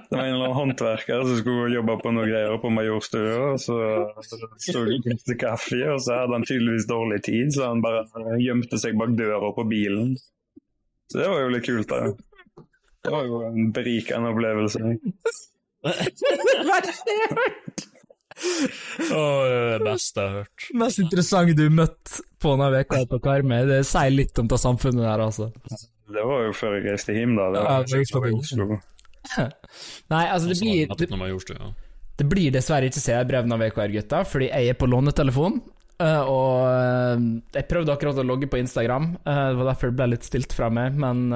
Det 0.09 0.17
var 0.19 0.25
en 0.25 0.35
eller 0.35 0.45
annen 0.45 0.57
håndverker 0.59 1.23
som 1.27 1.39
skulle 1.39 1.75
jobbe 1.75 1.97
på 2.03 2.13
noe 2.15 2.27
greier 2.29 2.59
på 2.63 2.71
Majorstua. 2.75 3.55
Og 3.55 3.61
så 3.63 3.79
sto 4.63 4.85
det 4.87 5.17
til 5.25 5.39
kaffe, 5.41 5.81
og 5.95 6.01
så 6.05 6.21
hadde 6.23 6.39
han 6.39 6.47
tydeligvis 6.47 6.87
dårlig 6.91 7.21
tid, 7.27 7.55
så 7.55 7.61
han 7.73 7.83
bare 7.85 8.05
gjemte 8.43 8.79
seg 8.83 8.99
bak 9.01 9.15
døra 9.19 9.51
på 9.57 9.65
bilen. 9.71 10.15
Så 11.11 11.21
det 11.21 11.29
var 11.31 11.41
jo 11.45 11.55
litt 11.55 11.67
kult, 11.67 11.89
da. 11.91 11.99
Det 13.05 13.11
var 13.13 13.27
jo 13.29 13.43
en 13.49 13.73
berikende 13.77 14.31
opplevelse. 14.33 14.79
Oh, 19.15 19.45
det 19.47 19.81
beste 19.85 20.21
jeg 20.21 20.31
har 20.31 20.37
hørt. 20.41 20.69
Mest 20.81 21.03
interessante 21.03 21.57
du 21.59 21.69
møtte 21.71 22.25
på 22.43 22.57
denne 22.59 22.83
uka 22.85 23.03
på 23.11 23.21
Karmøy. 23.25 23.61
Det 23.71 23.81
sier 23.89 24.15
litt 24.15 24.41
om 24.43 24.51
det 24.51 24.61
samfunnet 24.63 25.05
der, 25.07 25.23
altså. 25.25 25.51
Det 26.15 26.25
var 26.29 26.45
jo 26.49 26.57
før 26.57 26.77
jeg 26.79 26.87
reiste 26.91 27.17
hjem, 27.17 27.37
da. 27.39 27.49
Det 27.55 27.63
var, 27.63 27.87
ja, 27.89 28.03
jeg 28.03 28.19
var 28.19 28.37
Oslo. 28.39 28.81
Nei, 30.13 30.25
altså 30.29 30.51
det 30.51 30.59
blir 30.61 30.91
det, 30.91 31.71
det 32.19 32.27
blir 32.31 32.53
dessverre 32.55 32.91
ikke 32.91 33.01
CR-brev 33.01 33.49
av 33.55 33.63
VKR-gutta, 33.65 34.21
fordi 34.29 34.51
jeg 34.51 34.75
er 34.75 34.77
på 34.79 34.89
lånetelefon. 34.91 35.63
Uh, 35.95 36.27
og 36.27 36.55
uh, 36.67 37.21
jeg 37.55 37.67
prøvde 37.71 37.93
akkurat 37.95 38.17
å 38.19 38.25
logge 38.27 38.49
på 38.51 38.59
Instagram, 38.59 39.13
uh, 39.23 39.53
det 39.53 39.59
var 39.61 39.69
derfor 39.69 39.93
det 39.93 39.99
ble 40.01 40.09
litt 40.11 40.27
stilt 40.27 40.55
fra 40.57 40.67
meg. 40.75 40.97
Men 40.99 41.29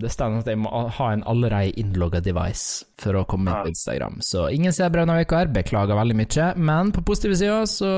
det 0.00 0.10
står 0.12 0.40
at 0.42 0.50
jeg 0.52 0.60
må 0.60 0.70
ha 0.70 1.08
en 1.14 1.24
allerede 1.28 1.72
innlogga 1.80 2.20
device 2.24 2.84
for 3.00 3.16
å 3.16 3.24
komme 3.28 3.48
inn 3.50 3.68
på 3.68 3.72
Instagram. 3.72 4.20
Så 4.24 4.48
ingen 4.52 4.76
ser 4.76 4.92
brev 4.92 5.08
av 5.08 5.22
VKR, 5.22 5.52
beklager 5.54 5.98
veldig 5.98 6.18
mye. 6.20 6.50
Men 6.60 6.92
på 6.96 7.04
positive 7.06 7.38
sida 7.40 7.62
så 7.70 7.92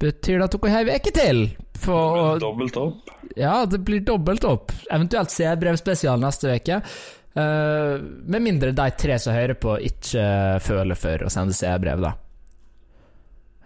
betyr 0.00 0.40
det 0.40 0.46
at 0.48 0.56
dere 0.56 0.74
har 0.74 0.92
ei 0.92 1.00
uke 1.00 1.14
til. 1.16 1.46
For, 1.80 2.36
dobbelt 2.40 2.76
opp. 2.76 3.08
Ja, 3.38 3.62
det 3.64 3.80
blir 3.86 4.02
dobbelt 4.04 4.44
opp. 4.44 4.74
Eventuelt 4.90 5.32
CR-brevspesial 5.32 6.20
neste 6.20 6.52
uke. 6.60 6.82
Uh, 7.30 7.96
med 8.26 8.42
mindre 8.42 8.74
de 8.76 8.88
tre 8.98 9.16
som 9.22 9.36
hører 9.36 9.56
på, 9.60 9.78
ikke 9.86 10.24
føler 10.64 10.98
for 10.98 11.24
å 11.24 11.32
sende 11.32 11.56
CR-brev, 11.56 12.02
da. 12.04 12.16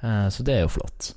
Uh, 0.04 0.28
så 0.28 0.44
det 0.44 0.58
er 0.58 0.66
jo 0.66 0.74
flott. 0.76 1.14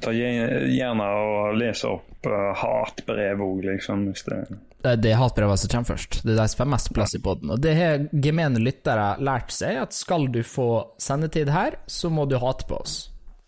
Ta 0.00 0.12
gjerne 0.14 1.06
og 1.20 1.54
lese 1.60 1.88
opp 1.90 2.26
uh, 2.28 2.50
hatbrev 2.56 3.44
òg, 3.44 3.62
liksom. 3.68 4.08
Hvis 4.10 4.26
det 4.28 4.42
det 4.80 5.10
er 5.10 5.18
hatbrevene 5.20 5.60
som 5.60 5.68
kommer 5.68 5.90
først. 5.92 6.22
Det 6.24 6.32
er 6.32 6.38
de 6.38 6.44
som 6.48 6.62
får 6.62 6.68
mest 6.72 6.88
plass 6.96 7.12
i 7.12 7.20
poden. 7.20 7.50
Og 7.52 7.60
det 7.60 7.74
har 7.76 8.06
gemene 8.24 8.62
lyttere 8.64 9.10
lært 9.20 9.52
seg, 9.52 9.76
at 9.76 9.92
skal 9.92 10.24
du 10.32 10.40
få 10.46 10.70
sendetid 10.96 11.50
her, 11.52 11.76
så 11.84 12.08
må 12.08 12.24
du 12.24 12.38
hate 12.40 12.64
på 12.68 12.78
oss. 12.80 12.94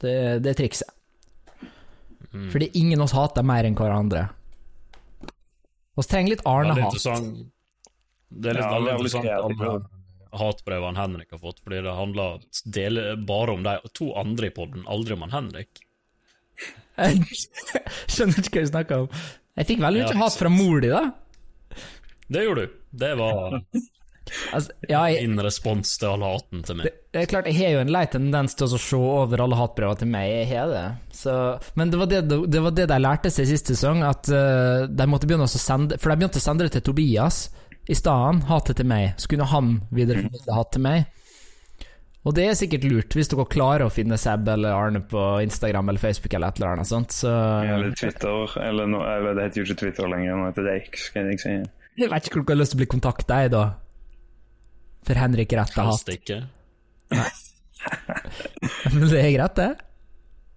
Det, 0.02 0.12
det 0.44 0.52
er 0.52 0.59
trikset. 0.59 0.92
Mm. 2.33 2.50
Fordi 2.52 2.68
ingen 2.81 3.00
av 3.00 3.07
oss 3.09 3.16
hater 3.16 3.48
mer 3.48 3.64
enn 3.64 3.78
hverandre. 3.78 4.26
Vi 5.96 6.05
trenger 6.09 6.35
litt 6.35 6.44
Arne-hat. 6.48 7.00
Det 8.28 8.52
er 8.52 8.61
litt 8.61 8.64
ja, 8.64 8.78
litt 8.81 8.94
interessant 8.96 9.33
alle 9.33 9.72
hatbrevene 10.33 11.01
Henrik 11.01 11.35
har 11.35 11.40
fått, 11.42 11.61
fordi 11.64 11.83
det 11.85 11.95
handler 11.97 12.42
bare 13.29 13.57
om 13.57 13.64
de 13.66 13.79
to 13.97 14.12
andre 14.18 14.49
i 14.49 14.55
poden, 14.55 14.87
aldri 14.88 15.16
om 15.16 15.25
han 15.27 15.35
Henrik. 15.37 15.83
Jeg 16.97 17.25
skjønner 18.12 18.42
ikke 18.42 18.59
hva 18.61 18.66
du 18.66 18.73
snakker 18.73 19.07
om. 19.07 19.25
Jeg 19.59 19.68
fikk 19.68 19.83
veldig 19.85 20.05
mye 20.05 20.14
ja, 20.14 20.21
hat 20.23 20.38
fra 20.38 20.53
mor 20.53 20.81
di, 20.81 20.92
da. 20.92 21.07
Det 22.33 22.45
gjorde 22.47 22.64
du. 22.64 22.79
Det 23.03 23.11
var 23.16 23.59
altså, 23.59 24.73
ja, 24.88 25.03
jeg, 25.11 25.27
Din 25.27 25.40
respons 25.45 25.95
til 26.01 26.09
all 26.09 26.25
haten 26.25 26.62
til 26.64 26.79
meg. 26.79 26.88
Det, 26.88 26.92
det, 27.12 27.23
er 27.23 27.31
klart, 27.31 27.49
Jeg 27.51 27.59
har 27.59 27.75
jo 27.77 27.83
en 27.85 27.92
lei 27.92 28.05
tendens 28.12 28.57
til 28.57 28.68
å 28.68 28.81
se 28.81 29.01
over 29.01 29.45
alle 29.45 29.59
hatbrevene 29.61 30.01
til 30.01 30.12
meg. 30.12 30.29
Jeg 30.33 30.51
har 30.53 30.73
det. 30.73 30.85
Så, 31.16 31.35
men 31.81 31.92
det 31.92 32.01
var 32.01 32.12
det, 32.12 32.23
det 32.29 32.62
var 32.64 32.77
det, 32.77 32.88
de 32.92 33.01
lærte 33.03 33.33
seg 33.35 33.49
sist 33.51 33.73
sesong, 33.73 34.05
at 34.09 34.33
uh, 34.33 34.88
de 34.88 35.09
måtte 35.11 35.29
begynne 35.29 35.49
å 35.49 35.53
sende 35.53 36.01
For 36.01 36.12
de 36.12 36.23
begynte 36.23 36.40
å 36.40 36.47
sende 36.47 36.68
det 36.68 36.77
til 36.79 36.87
Tobias 36.88 37.45
i 37.90 37.97
stedet 37.99 38.47
hatet 38.49 38.79
til 38.79 38.88
meg. 38.88 39.12
Så 39.18 39.31
kunne 39.33 39.49
han 39.51 39.75
videreformidle 39.95 40.57
hatt 40.57 40.73
til 40.75 40.85
meg. 40.85 41.11
Og 42.23 42.37
det 42.37 42.45
er 42.47 42.55
sikkert 42.55 42.85
lurt, 42.87 43.14
hvis 43.18 43.31
dere 43.33 43.45
klarer 43.51 43.88
å 43.88 43.90
finne 43.90 44.14
Seb 44.21 44.47
eller 44.53 44.77
Arne 44.77 45.01
på 45.11 45.23
Instagram 45.42 45.90
eller 45.90 46.03
Facebook 46.03 46.35
eller 46.38 46.53
et 46.53 46.61
eller 46.61 46.77
annet 46.77 46.90
sånt. 46.90 47.14
Så... 47.16 47.31
Eller 47.66 47.95
Twitter, 47.99 48.55
eller 48.62 48.90
no, 48.90 49.01
eller 49.03 49.35
det 49.35 49.49
heter 49.49 49.62
jo 49.62 49.66
ikke 49.66 49.81
Twitter 49.81 50.11
lenger, 50.12 50.38
nå 50.38 50.51
heter 50.53 50.68
det 50.68 50.77
X, 50.85 51.09
skal 51.11 51.33
jeg 51.33 51.42
si. 51.42 51.55
Jeg 51.99 52.12
vet 52.12 52.29
ikke 52.29 52.38
hvor 52.38 52.47
dere 52.47 52.55
har 52.55 52.61
lyst 52.62 52.75
til 52.75 52.79
å 52.79 52.83
bli 52.85 52.90
kontakta, 52.95 53.40
jeg, 53.42 53.53
da. 53.57 53.64
For 55.09 55.18
Henrik 55.18 55.57
retter 55.59 55.83
hat. 55.83 55.97
Helst 55.97 56.12
ikke. 56.14 56.38
Men 58.95 59.09
det 59.11 59.18
er 59.18 59.35
greit, 59.35 59.59
det? 59.59 59.71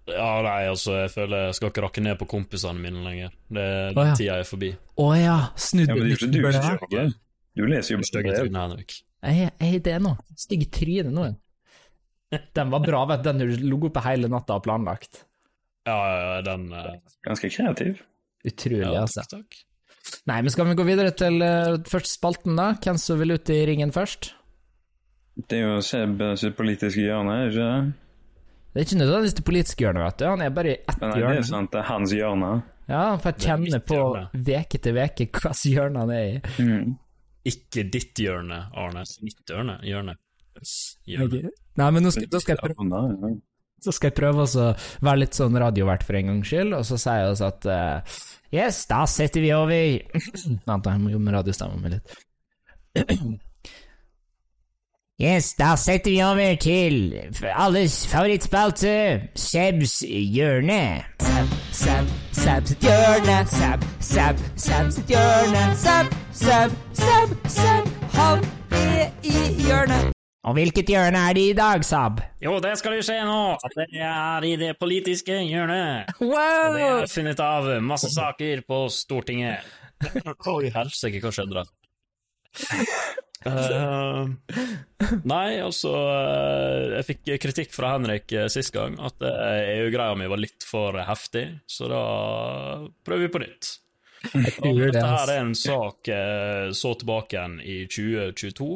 Ja, 0.06 0.28
nei, 0.44 0.68
altså, 0.70 0.92
jeg 1.00 1.10
føler 1.10 1.48
jeg 1.48 1.56
skal 1.58 1.72
ikke 1.72 1.82
rakke 1.82 2.02
ned 2.04 2.18
på 2.20 2.28
kompisene 2.30 2.78
mine 2.78 3.02
lenger. 3.02 3.32
Det, 3.50 3.66
oh, 3.90 4.04
ja. 4.06 4.14
Tida 4.18 4.36
er 4.38 4.46
forbi. 4.46 4.70
Å 4.76 5.02
oh, 5.02 5.14
ja, 5.18 5.38
snudd 5.58 5.90
ja, 5.90 5.96
er 5.96 6.30
du 6.30 6.38
gjør 6.38 6.84
det. 6.92 7.06
Du 7.56 7.64
leser 7.66 7.96
jo 7.96 8.06
Stygge 8.06 8.36
trynet, 8.36 8.60
Henrik. 8.60 8.98
Jeg 9.26 9.50
er 9.50 9.78
det 9.82 9.96
nå. 10.04 10.12
Stygge 10.38 10.68
trynet 10.70 11.14
nå. 11.14 11.30
Den 12.54 12.70
var 12.74 12.84
bra, 12.84 13.02
vet 13.10 13.24
du. 13.24 13.30
Den 13.30 13.42
du 13.42 13.66
lå 13.66 13.80
oppe 13.88 14.02
hele 14.04 14.30
natta 14.30 14.58
og 14.60 14.66
planlagt. 14.66 15.24
Ja, 15.86 15.96
ja, 15.96 16.40
den 16.46 16.68
uh... 16.74 16.92
Ganske 17.26 17.50
kreativ. 17.50 18.02
Utrolig, 18.46 18.84
ja, 18.84 19.02
altså. 19.02 19.24
Takk, 19.26 19.46
takk. 19.48 19.62
Nei, 20.30 20.40
men 20.44 20.52
skal 20.54 20.68
vi 20.68 20.78
gå 20.78 20.86
videre 20.86 21.14
til 21.18 21.40
uh, 21.42 21.78
første 21.88 22.12
spalten, 22.12 22.58
da? 22.58 22.72
Hvem 22.82 22.98
som 23.00 23.18
vil 23.22 23.34
ut 23.34 23.50
i 23.50 23.62
ringen 23.66 23.94
først? 23.94 24.34
Det 25.36 25.58
er 25.58 25.66
jo 25.66 25.80
Seb 25.84 26.22
sitt 26.40 26.54
politiske 26.58 27.02
hjørne, 27.02 27.40
er 27.40 27.50
ikke 27.50 27.64
det? 27.64 28.05
Det 28.76 28.82
er 28.82 28.88
ikke 28.90 28.96
nødvendigvis 29.00 29.34
det 29.38 29.42
politiske 29.48 29.84
hjørnet, 29.86 30.02
vet 30.04 30.18
du. 30.20 30.24
Han 30.28 30.42
er 30.44 30.50
bare 30.52 30.68
i 30.68 30.72
ett 30.76 30.98
hjørne. 31.00 31.28
Det 31.32 31.40
er 31.40 31.44
sant, 31.48 31.70
det 31.72 31.78
er 31.80 31.86
hans 31.88 32.10
hjørne. 32.12 32.48
Ja, 32.90 32.98
han 33.14 33.22
får 33.24 33.38
kjenne 33.40 33.78
på 33.88 34.00
veke 34.50 34.80
til 34.84 34.94
veke 34.98 35.24
hvilket 35.30 35.62
hjørne 35.70 36.02
han 36.02 36.12
er 36.12 36.26
i. 36.26 36.34
Mm. 36.60 36.90
ikke 37.48 37.86
ditt 37.94 38.20
hjørne, 38.20 38.58
Arne. 38.76 39.06
Mitt 39.24 39.40
hjørne. 39.48 39.78
Hjørne. 39.80 40.16
hjørne. 41.08 41.54
Nei, 41.80 41.88
men 41.96 42.04
nå 42.04 42.12
skal, 42.12 42.28
da 42.28 42.42
skal 42.44 42.58
jeg 42.58 42.74
prøve, 42.76 43.32
så 43.86 43.96
skal 43.96 44.12
jeg 44.12 44.18
prøve 44.20 44.44
å 44.44 44.68
være 45.08 45.22
litt 45.24 45.40
sånn 45.40 45.56
radiovert 45.64 46.04
for 46.04 46.20
en 46.20 46.34
gangs 46.34 46.52
skyld, 46.52 46.76
og 46.76 46.84
så 46.90 47.00
sier 47.00 47.24
jeg 47.24 47.40
at 47.48 47.70
uh, 47.72 48.20
Yes, 48.52 48.84
da 48.92 49.06
setter 49.08 49.40
vi 49.40 49.56
over 49.56 50.20
Vent, 50.68 50.92
jeg 50.92 51.00
må 51.00 51.16
jobbe 51.16 51.30
med 51.30 51.40
radiostemmen 51.40 51.80
min 51.80 51.96
litt. 51.96 52.16
Yes, 55.16 55.54
da 55.56 55.70
setter 55.80 56.10
vi 56.10 56.18
over 56.20 56.58
til 56.60 56.96
alles 57.48 57.94
favorittspalte, 58.10 58.90
Sebs 59.32 60.02
hjørne. 60.04 61.06
Seb, 61.24 61.54
Seb, 61.72 62.10
Seb 62.36 62.68
sitt 62.68 62.84
hjørne. 62.84 63.38
Seb, 63.48 63.86
Seb, 64.04 64.42
Seb 64.60 64.92
sitt 64.92 65.14
hjørne. 65.14 65.62
Seb, 65.80 66.12
Seb, 66.36 66.76
Seb, 67.00 67.32
Seb, 67.48 67.88
han 68.12 68.44
er 68.76 69.08
i 69.24 69.48
hjørnet. 69.64 70.12
Og 70.44 70.58
hvilket 70.60 70.92
hjørne 70.92 71.24
er 71.30 71.40
det 71.40 71.48
i 71.48 71.56
dag, 71.56 71.88
Sab? 71.88 72.20
Jo, 72.44 72.58
det 72.60 72.76
skal 72.76 73.00
du 73.00 73.08
se 73.08 73.16
nå. 73.24 73.40
At 73.56 73.80
det 73.80 73.88
er 73.96 74.44
i 74.44 74.54
det 74.60 74.74
politiske 74.76 75.40
hjørnet. 75.48 76.12
Wow! 76.20 76.36
Og 76.36 76.76
det 76.76 76.88
er 76.92 77.14
funnet 77.16 77.40
av 77.40 77.72
masse 77.80 78.12
saker 78.12 78.66
på 78.68 78.84
Stortinget. 78.92 79.64
Oi, 80.52 80.68
helsike, 80.76 81.24
hva 81.24 81.32
skjedde 81.32 81.62
da? 81.62 81.70
Uh, 83.46 84.26
nei, 85.28 85.58
altså 85.62 85.92
uh, 85.92 86.96
Jeg 86.96 87.06
fikk 87.10 87.32
kritikk 87.42 87.74
fra 87.74 87.94
Henrik 87.94 88.32
uh, 88.34 88.46
sist 88.52 88.74
gang 88.74 88.98
at 89.02 89.22
EU-greia 89.22 90.16
mi 90.18 90.28
var 90.30 90.42
litt 90.42 90.66
for 90.66 90.98
heftig, 91.06 91.46
så 91.70 91.90
da 91.90 92.04
prøver 93.06 93.26
vi 93.26 93.32
på 93.34 93.42
nytt. 93.44 93.72
Og 94.66 94.80
dette 94.80 95.04
her 95.04 95.30
er 95.30 95.44
en 95.44 95.52
sak 95.54 96.08
så 96.74 96.92
tilbake 96.98 97.36
igjen 97.36 97.60
i 97.62 97.76
2022, 97.86 98.66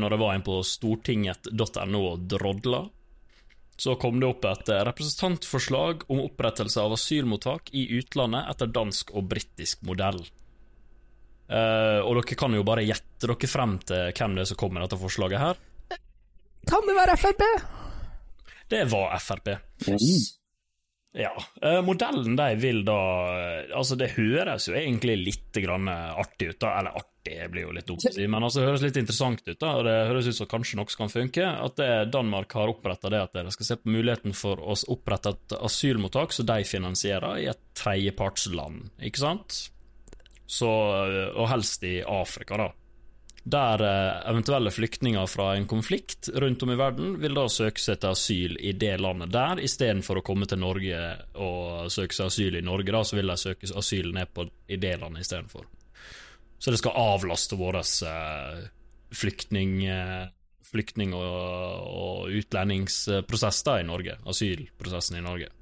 når 0.00 0.14
jeg 0.14 0.20
var 0.22 0.36
inne 0.38 0.46
på 0.46 0.54
stortinget.no 0.64 2.00
og 2.14 2.22
drodla. 2.32 2.80
Så 3.76 3.98
kom 4.00 4.22
det 4.22 4.30
opp 4.30 4.46
et 4.48 4.70
representantforslag 4.88 6.06
om 6.08 6.22
opprettelse 6.22 6.80
av 6.80 6.94
asylmottak 6.96 7.74
i 7.76 7.84
utlandet 7.98 8.48
etter 8.54 8.72
dansk 8.72 9.12
og 9.12 9.28
britisk 9.34 9.84
modell. 9.84 10.22
Uh, 11.44 12.00
og 12.06 12.16
dere 12.16 12.38
kan 12.40 12.54
jo 12.56 12.64
bare 12.64 12.86
gjette 12.86 13.28
dere 13.28 13.50
frem 13.50 13.76
til 13.84 14.14
hvem 14.16 14.36
det 14.38 14.46
er 14.46 14.48
som 14.48 14.60
kommer 14.60 14.80
med 14.80 14.86
dette 14.86 15.00
forslaget 15.00 15.42
her. 15.42 15.60
Kan 16.64 16.86
det 16.88 16.96
være 16.96 17.18
Frp? 17.20 17.44
Det 18.72 18.86
var 18.88 19.12
Frp. 19.20 19.50
Yes. 19.90 20.38
Ja. 21.14 21.34
Uh, 21.60 21.82
modellen 21.84 22.34
de 22.34 22.46
vil 22.58 22.80
da 22.86 23.00
uh, 23.28 23.74
Altså, 23.76 23.94
det 24.00 24.14
høres 24.16 24.70
jo 24.70 24.74
egentlig 24.74 25.18
litt 25.20 25.60
grann 25.62 25.90
artig 25.92 26.54
ut, 26.54 26.62
da. 26.64 26.72
Eller 26.80 26.96
artig 26.96 27.36
blir 27.52 27.68
jo 27.68 27.76
litt 27.76 27.86
dumt 27.92 28.08
å 28.08 28.14
si, 28.16 28.24
men 28.24 28.48
altså, 28.48 28.62
det 28.62 28.70
høres 28.70 28.86
litt 28.86 28.98
interessant 29.02 29.44
ut, 29.44 29.60
da. 29.60 29.74
Og 29.76 29.84
det 29.84 29.94
høres 30.08 30.30
ut 30.32 30.38
som 30.40 30.48
kanskje 30.50 30.80
noe 30.80 30.96
kan 30.96 31.12
funke. 31.12 31.44
At 31.44 31.76
det, 31.76 31.90
Danmark 32.16 32.56
har 32.56 32.72
oppretta 32.72 33.12
det 33.12 33.20
at 33.28 33.36
dere 33.36 33.52
skal 33.52 33.68
se 33.68 33.78
på 33.84 33.92
muligheten 33.92 34.34
for 34.34 34.64
å 34.64 34.80
opprette 34.96 35.36
et 35.36 35.58
asylmottak 35.60 36.32
som 36.32 36.48
de 36.48 36.58
finansierer 36.72 37.44
i 37.44 37.46
et 37.52 37.62
tredjepartsland, 37.76 38.88
ikke 39.04 39.26
sant? 39.26 39.62
Så, 40.46 40.70
og 41.34 41.48
helst 41.50 41.84
i 41.88 41.98
Afrika, 42.02 42.58
da. 42.60 42.70
Der 43.44 43.82
eh, 43.84 44.30
eventuelle 44.30 44.70
flyktninger 44.72 45.26
fra 45.28 45.50
en 45.56 45.66
konflikt 45.68 46.30
rundt 46.32 46.62
om 46.64 46.70
i 46.72 46.78
verden 46.80 47.18
vil 47.20 47.36
da 47.36 47.44
søke 47.52 47.82
seg 47.82 47.98
til 48.00 48.14
asyl 48.16 48.54
i 48.56 48.72
det 48.72 48.94
landet 49.04 49.34
der, 49.34 49.60
istedenfor 49.60 50.20
å 50.20 50.24
komme 50.24 50.48
til 50.48 50.62
Norge 50.62 51.00
og 51.36 51.90
søke 51.92 52.16
seg 52.16 52.30
asyl 52.30 52.56
i 52.56 52.64
Norge, 52.64 52.94
da, 52.94 53.02
så 53.04 53.18
vil 53.18 53.28
de 53.28 53.36
søke 53.40 53.68
asyl 53.68 54.14
ned 54.16 54.32
på, 54.32 54.46
i 54.64 54.80
det 54.80 54.94
landet 55.02 55.26
istedenfor. 55.26 55.68
Så 56.56 56.72
det 56.72 56.80
skal 56.80 56.96
avlaste 56.96 57.60
vår 57.60 57.82
eh, 57.82 58.64
flyktning, 59.12 59.76
eh, 59.92 60.24
flyktning- 60.64 61.12
og, 61.12 61.28
og 61.84 62.32
utlendingsprosess 62.40 63.60
da 63.68 63.76
i 63.82 63.84
Norge. 63.84 64.16
Asylprosessen 64.24 65.20
i 65.20 65.26
Norge. 65.26 65.52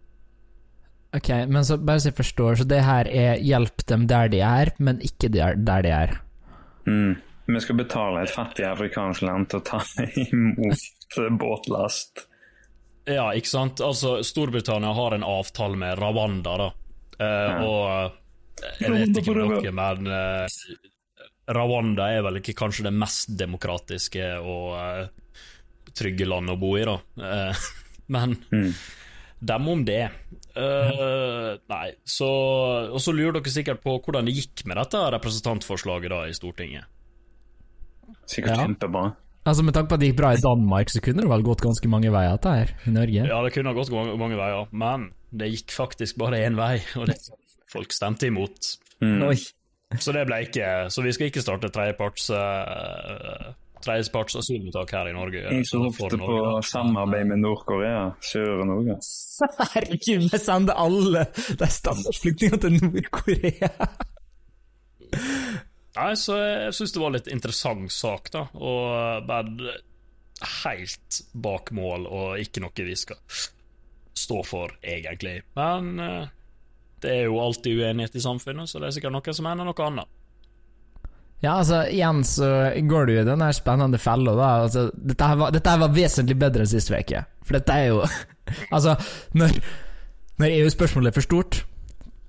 Ok, 1.17 1.29
men 1.29 1.65
så 1.65 1.77
bare 1.77 2.01
så 2.01 2.09
jeg 2.09 2.17
forstår, 2.17 2.55
så 2.61 2.65
det 2.65 2.81
her 2.87 3.09
er 3.09 3.41
hjelp 3.45 3.85
dem 3.89 4.07
der 4.09 4.31
de 4.33 4.41
er, 4.47 4.73
men 4.81 5.01
ikke 5.05 5.29
der, 5.33 5.59
der 5.61 5.85
de 5.85 5.93
er? 5.93 6.15
Mm. 6.89 7.19
Vi 7.53 7.61
skal 7.61 7.77
betale 7.77 8.23
et 8.23 8.33
fattig 8.33 8.65
afrikansk 8.65 9.25
land 9.27 9.51
til 9.51 9.61
å 9.61 9.65
ta 9.67 9.81
imot 10.25 11.19
båtlast. 11.41 12.25
Ja, 13.05 13.33
ikke 13.35 13.51
sant. 13.51 13.83
Altså, 13.83 14.21
Storbritannia 14.25 14.93
har 14.95 15.17
en 15.17 15.27
avtale 15.27 15.77
med 15.77 15.99
Rwanda, 15.99 16.55
da. 16.61 16.71
Eh, 17.19 17.27
ja. 17.27 17.59
Og 17.67 18.63
eh, 18.63 18.79
jeg 18.81 18.95
vet 18.95 19.21
ikke 19.21 19.35
om 19.35 19.53
dere, 19.57 19.75
men 19.75 20.11
eh, 20.15 20.63
Rwanda 21.53 22.09
er 22.15 22.25
vel 22.25 22.39
ikke 22.41 22.57
kanskje 22.57 22.87
det 22.87 22.95
mest 22.95 23.35
demokratiske 23.37 24.31
og 24.39 24.77
eh, 24.79 25.05
trygge 25.93 26.31
landet 26.31 26.57
å 26.57 26.63
bo 26.63 26.77
i, 26.79 26.87
da. 26.89 26.97
Eh, 27.27 27.69
men 28.15 28.39
mm. 28.55 28.71
Dem 29.43 29.69
om 29.69 29.83
det. 29.87 30.05
Uh, 30.53 31.57
nei, 31.73 31.95
så 32.05 32.29
Og 32.93 33.01
så 33.01 33.15
lurer 33.17 33.39
dere 33.39 33.53
sikkert 33.55 33.81
på 33.81 33.95
hvordan 34.05 34.29
det 34.29 34.35
gikk 34.37 34.67
med 34.69 34.77
dette 34.77 35.01
representantforslaget 35.15 36.13
da 36.13 36.21
i 36.29 36.37
Stortinget. 36.37 36.87
Sikkert 38.29 38.57
ja. 38.57 38.67
kjempebra. 38.67 39.07
Altså 39.43 39.65
Med 39.67 39.75
tanke 39.75 39.91
på 39.91 39.97
at 39.99 40.03
det 40.03 40.13
gikk 40.13 40.21
bra 40.21 40.35
i 40.37 40.43
Danmark, 40.43 40.93
så 40.93 41.03
kunne 41.03 41.25
det 41.25 41.33
vel 41.33 41.47
gått 41.47 41.65
ganske 41.65 41.89
mange 41.91 42.13
veier 42.15 42.37
dette 42.37 42.53
her 42.55 42.75
i 42.87 42.93
Norge? 42.95 43.25
Ja, 43.27 43.41
det 43.43 43.55
kunne 43.57 43.73
ha 43.73 43.79
gått 43.79 43.91
mange, 43.91 44.15
mange, 44.21 44.39
veier, 44.39 44.69
men 44.71 45.09
det 45.35 45.51
gikk 45.57 45.75
faktisk 45.75 46.21
bare 46.23 46.45
én 46.47 46.59
vei, 46.59 46.77
og 47.01 47.09
det 47.11 47.19
folk 47.73 47.95
stemte 47.97 48.29
imot. 48.29 48.77
Mm. 49.03 49.25
Så 49.99 50.13
det 50.15 50.23
ble 50.29 50.39
ikke 50.47 50.67
Så 50.95 51.03
vi 51.03 51.11
skal 51.13 51.29
ikke 51.29 51.43
starte 51.43 51.73
tredjeparts 51.73 52.31
uh, 52.31 53.51
tredjeparts 53.85 54.37
asylmottak 54.41 54.95
her 54.97 55.11
i 55.11 55.15
Norge. 55.17 55.43
Jeg 55.45 55.67
så 55.69 55.83
ofte 55.89 56.19
på 56.21 56.39
samarbeid 56.67 57.31
med 57.33 57.43
Nord-Korea. 57.43 58.05
Søren 58.25 58.73
òg. 58.75 58.93
Herregud, 59.75 60.29
vi 60.33 60.41
sender 60.41 60.79
alle 60.79 61.27
de 61.35 61.71
standardflyktningene 61.79 62.63
til 62.63 62.79
Nord-Korea! 62.81 63.73
Nei, 65.93 66.13
så 66.17 66.39
jeg 66.41 66.77
syns 66.77 66.95
det 66.95 67.03
var 67.03 67.13
litt 67.13 67.29
interessant 67.29 67.93
sak, 67.93 68.31
da. 68.33 68.47
Og 68.57 69.27
bare 69.29 69.75
helt 70.63 71.19
bak 71.35 71.73
mål, 71.77 72.07
og 72.09 72.41
ikke 72.41 72.63
noe 72.65 72.87
vi 72.87 72.97
skal 72.99 73.21
stå 74.17 74.41
for, 74.47 74.73
egentlig. 74.83 75.43
Men 75.59 75.93
eh, 76.01 76.33
det 77.03 77.13
er 77.19 77.29
jo 77.29 77.41
alltid 77.43 77.81
uenighet 77.81 78.17
i 78.17 78.25
samfunnet, 78.25 78.71
så 78.71 78.81
det 78.81 78.89
er 78.89 78.97
sikkert 78.97 79.17
noen 79.17 79.37
som 79.37 79.49
mener 79.49 79.69
noe 79.69 79.87
annet. 79.87 80.19
Ja, 81.43 81.57
altså, 81.59 81.81
igjen 81.91 82.23
så 82.27 82.49
går 82.87 83.09
du 83.09 83.17
i 83.17 83.25
den 83.27 83.43
der 83.43 83.55
spennende 83.57 83.99
fella, 83.99 84.35
da. 84.39 84.51
Altså, 84.63 84.85
dette, 84.95 85.27
her 85.27 85.41
var, 85.41 85.51
dette 85.55 85.73
her 85.73 85.81
var 85.83 85.97
vesentlig 85.97 86.37
bedre 86.39 86.63
enn 86.63 86.71
sist 86.71 86.93
uke. 86.95 87.25
For 87.43 87.59
dette 87.59 87.75
er 87.79 87.91
jo 87.91 88.05
Altså, 88.75 88.95
når, 89.39 89.57
når 90.39 90.55
EU-spørsmålet 90.61 91.11
er 91.11 91.17
for 91.17 91.27
stort, 91.27 91.59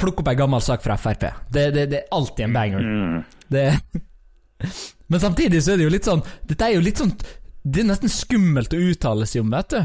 plukk 0.02 0.23
opp 0.23 0.32
ei 0.32 0.39
gammel 0.39 0.63
sak 0.65 0.84
fra 0.86 0.97
Frp. 0.97 1.28
Det, 1.54 1.69
det, 1.76 1.88
det, 1.93 2.02
er 2.02 2.17
alltid 2.17 2.47
en 2.47 2.58
banger. 2.58 2.89
Mm. 2.89 3.23
Det 3.54 3.67
Men 5.12 5.19
samtidig 5.19 5.62
så 5.62 5.73
er 5.73 5.82
det 5.82 5.86
jo 5.86 5.91
litt 5.91 6.08
sånn 6.08 6.21
Dette 6.47 6.65
er 6.69 6.78
jo 6.78 6.84
litt 6.86 6.99
sånn 7.02 7.10
Det 7.67 7.82
er 7.82 7.88
nesten 7.89 8.12
skummelt 8.12 8.71
å 8.73 8.80
uttale 8.80 9.28
seg 9.28 9.43
om, 9.43 9.52
vet 9.52 9.73
du. 9.76 9.82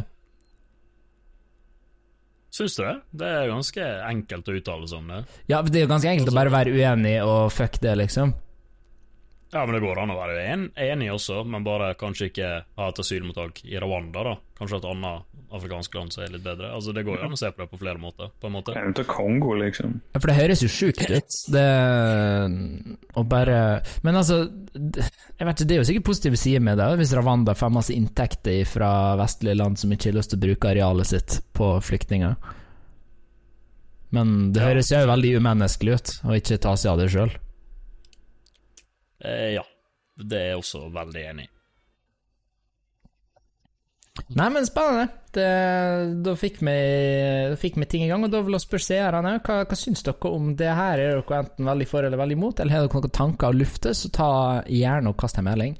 Syns 2.54 2.76
du 2.78 2.84
det? 2.84 2.94
Det 3.20 3.30
er 3.40 3.50
ganske 3.50 3.88
enkelt 4.08 4.48
å 4.48 4.54
uttale 4.56 4.88
seg 4.88 5.02
om 5.02 5.10
det. 5.12 5.18
Ja, 5.50 5.60
det 5.62 5.82
er 5.82 5.84
jo 5.84 5.90
ganske 5.90 6.12
enkelt 6.14 6.32
å 6.32 6.38
bare 6.38 6.54
være 6.54 6.72
uenig 6.74 7.18
og 7.26 7.52
fuck 7.54 7.76
det, 7.82 7.92
liksom. 8.00 8.32
Ja, 9.50 9.62
men 9.64 9.78
det 9.78 9.80
går 9.80 10.02
an 10.02 10.10
å 10.12 10.18
være 10.18 10.42
en, 10.52 10.64
enig 10.76 11.08
også, 11.14 11.40
men 11.48 11.64
bare 11.64 11.94
kanskje 11.96 12.28
ikke 12.28 12.48
ha 12.76 12.88
et 12.90 12.98
asylmottak 13.00 13.62
i 13.64 13.78
Rwanda, 13.80 14.24
da. 14.26 14.34
Kanskje 14.58 14.82
et 14.82 14.88
annet 14.90 15.38
afrikansk 15.56 15.94
land 15.96 16.12
som 16.12 16.24
er 16.26 16.34
litt 16.34 16.44
bedre. 16.44 16.68
Altså, 16.76 16.92
Det 16.92 17.04
går 17.06 17.16
jo 17.16 17.24
an 17.24 17.32
å 17.32 17.38
se 17.40 17.48
på 17.54 17.62
det 17.62 17.70
på 17.70 17.78
flere 17.80 18.00
måter. 18.02 18.28
på 18.40 18.50
en 18.50 18.52
måte. 18.52 18.74
Ja, 18.76 18.92
til 18.92 19.08
Kongo, 19.08 19.54
liksom. 19.56 20.02
Ja, 20.12 20.20
for 20.20 20.28
det 20.28 20.36
høres 20.36 20.62
jo 20.66 20.68
sjukt 20.68 21.00
ut. 21.08 21.38
Det 21.48 21.64
å 23.16 23.24
bare 23.24 23.80
Men 24.02 24.20
altså, 24.20 24.50
jeg 24.74 25.46
vet 25.48 25.56
ikke, 25.56 25.68
det 25.68 25.74
er 25.74 25.80
jo 25.80 25.88
sikkert 25.88 26.08
positive 26.10 26.36
sider 26.36 26.60
med 26.60 26.76
det, 26.76 26.90
hvis 27.00 27.16
Rwanda 27.16 27.56
får 27.56 27.72
masse 27.72 27.96
inntekter 27.96 28.66
fra 28.68 29.16
vestlige 29.16 29.56
land 29.56 29.80
som 29.80 29.92
ikke 29.92 30.10
har 30.10 30.20
lyst 30.20 30.34
til 30.34 30.42
å 30.42 30.44
bruke 30.44 30.68
arealet 30.74 31.06
sitt 31.06 31.40
på 31.56 31.72
flyktninger. 31.80 32.36
Men 34.12 34.52
det 34.52 34.64
høres 34.64 34.92
jo 34.92 35.04
veldig 35.08 35.36
umenneskelig 35.40 35.94
ut 35.96 36.16
å 36.28 36.36
ikke 36.36 36.60
ta 36.60 36.76
seg 36.76 36.92
av 36.92 37.00
det 37.00 37.12
sjøl. 37.12 37.32
Eh, 39.24 39.54
ja. 39.58 39.64
Det 40.18 40.38
er 40.38 40.50
jeg 40.52 40.58
også 40.58 40.88
veldig 40.90 41.22
enig 41.30 41.46
i. 41.46 41.52
Nei, 44.34 44.48
men 44.50 44.66
spennende. 44.66 45.06
Det, 45.32 45.46
da, 46.24 46.32
fikk 46.38 46.58
vi, 46.64 46.74
da 47.52 47.56
fikk 47.60 47.76
vi 47.78 47.86
ting 47.90 48.02
i 48.04 48.08
gang, 48.10 48.24
og 48.26 48.32
da 48.32 48.40
vil 48.44 48.56
jeg 48.56 48.64
spørre 48.64 48.86
seerne 48.86 49.34
òg. 49.36 49.46
Hva, 49.46 49.60
hva 49.68 49.78
syns 49.78 50.02
dere 50.06 50.32
om 50.34 50.50
det 50.58 50.72
her? 50.74 51.02
Er 51.02 51.20
dere 51.20 51.38
enten 51.44 51.68
veldig 51.68 51.88
for 51.88 52.06
eller 52.08 52.20
veldig 52.20 52.38
imot, 52.38 52.62
eller 52.62 52.74
har 52.74 52.86
dere 52.86 52.98
noen 52.98 53.14
tanker 53.20 53.52
å 53.52 53.58
lufte, 53.58 53.94
så 53.94 54.10
ta 54.14 54.30
gjerne 54.66 55.12
og 55.12 55.18
kast 55.20 55.38
en 55.38 55.46
melding. 55.46 55.78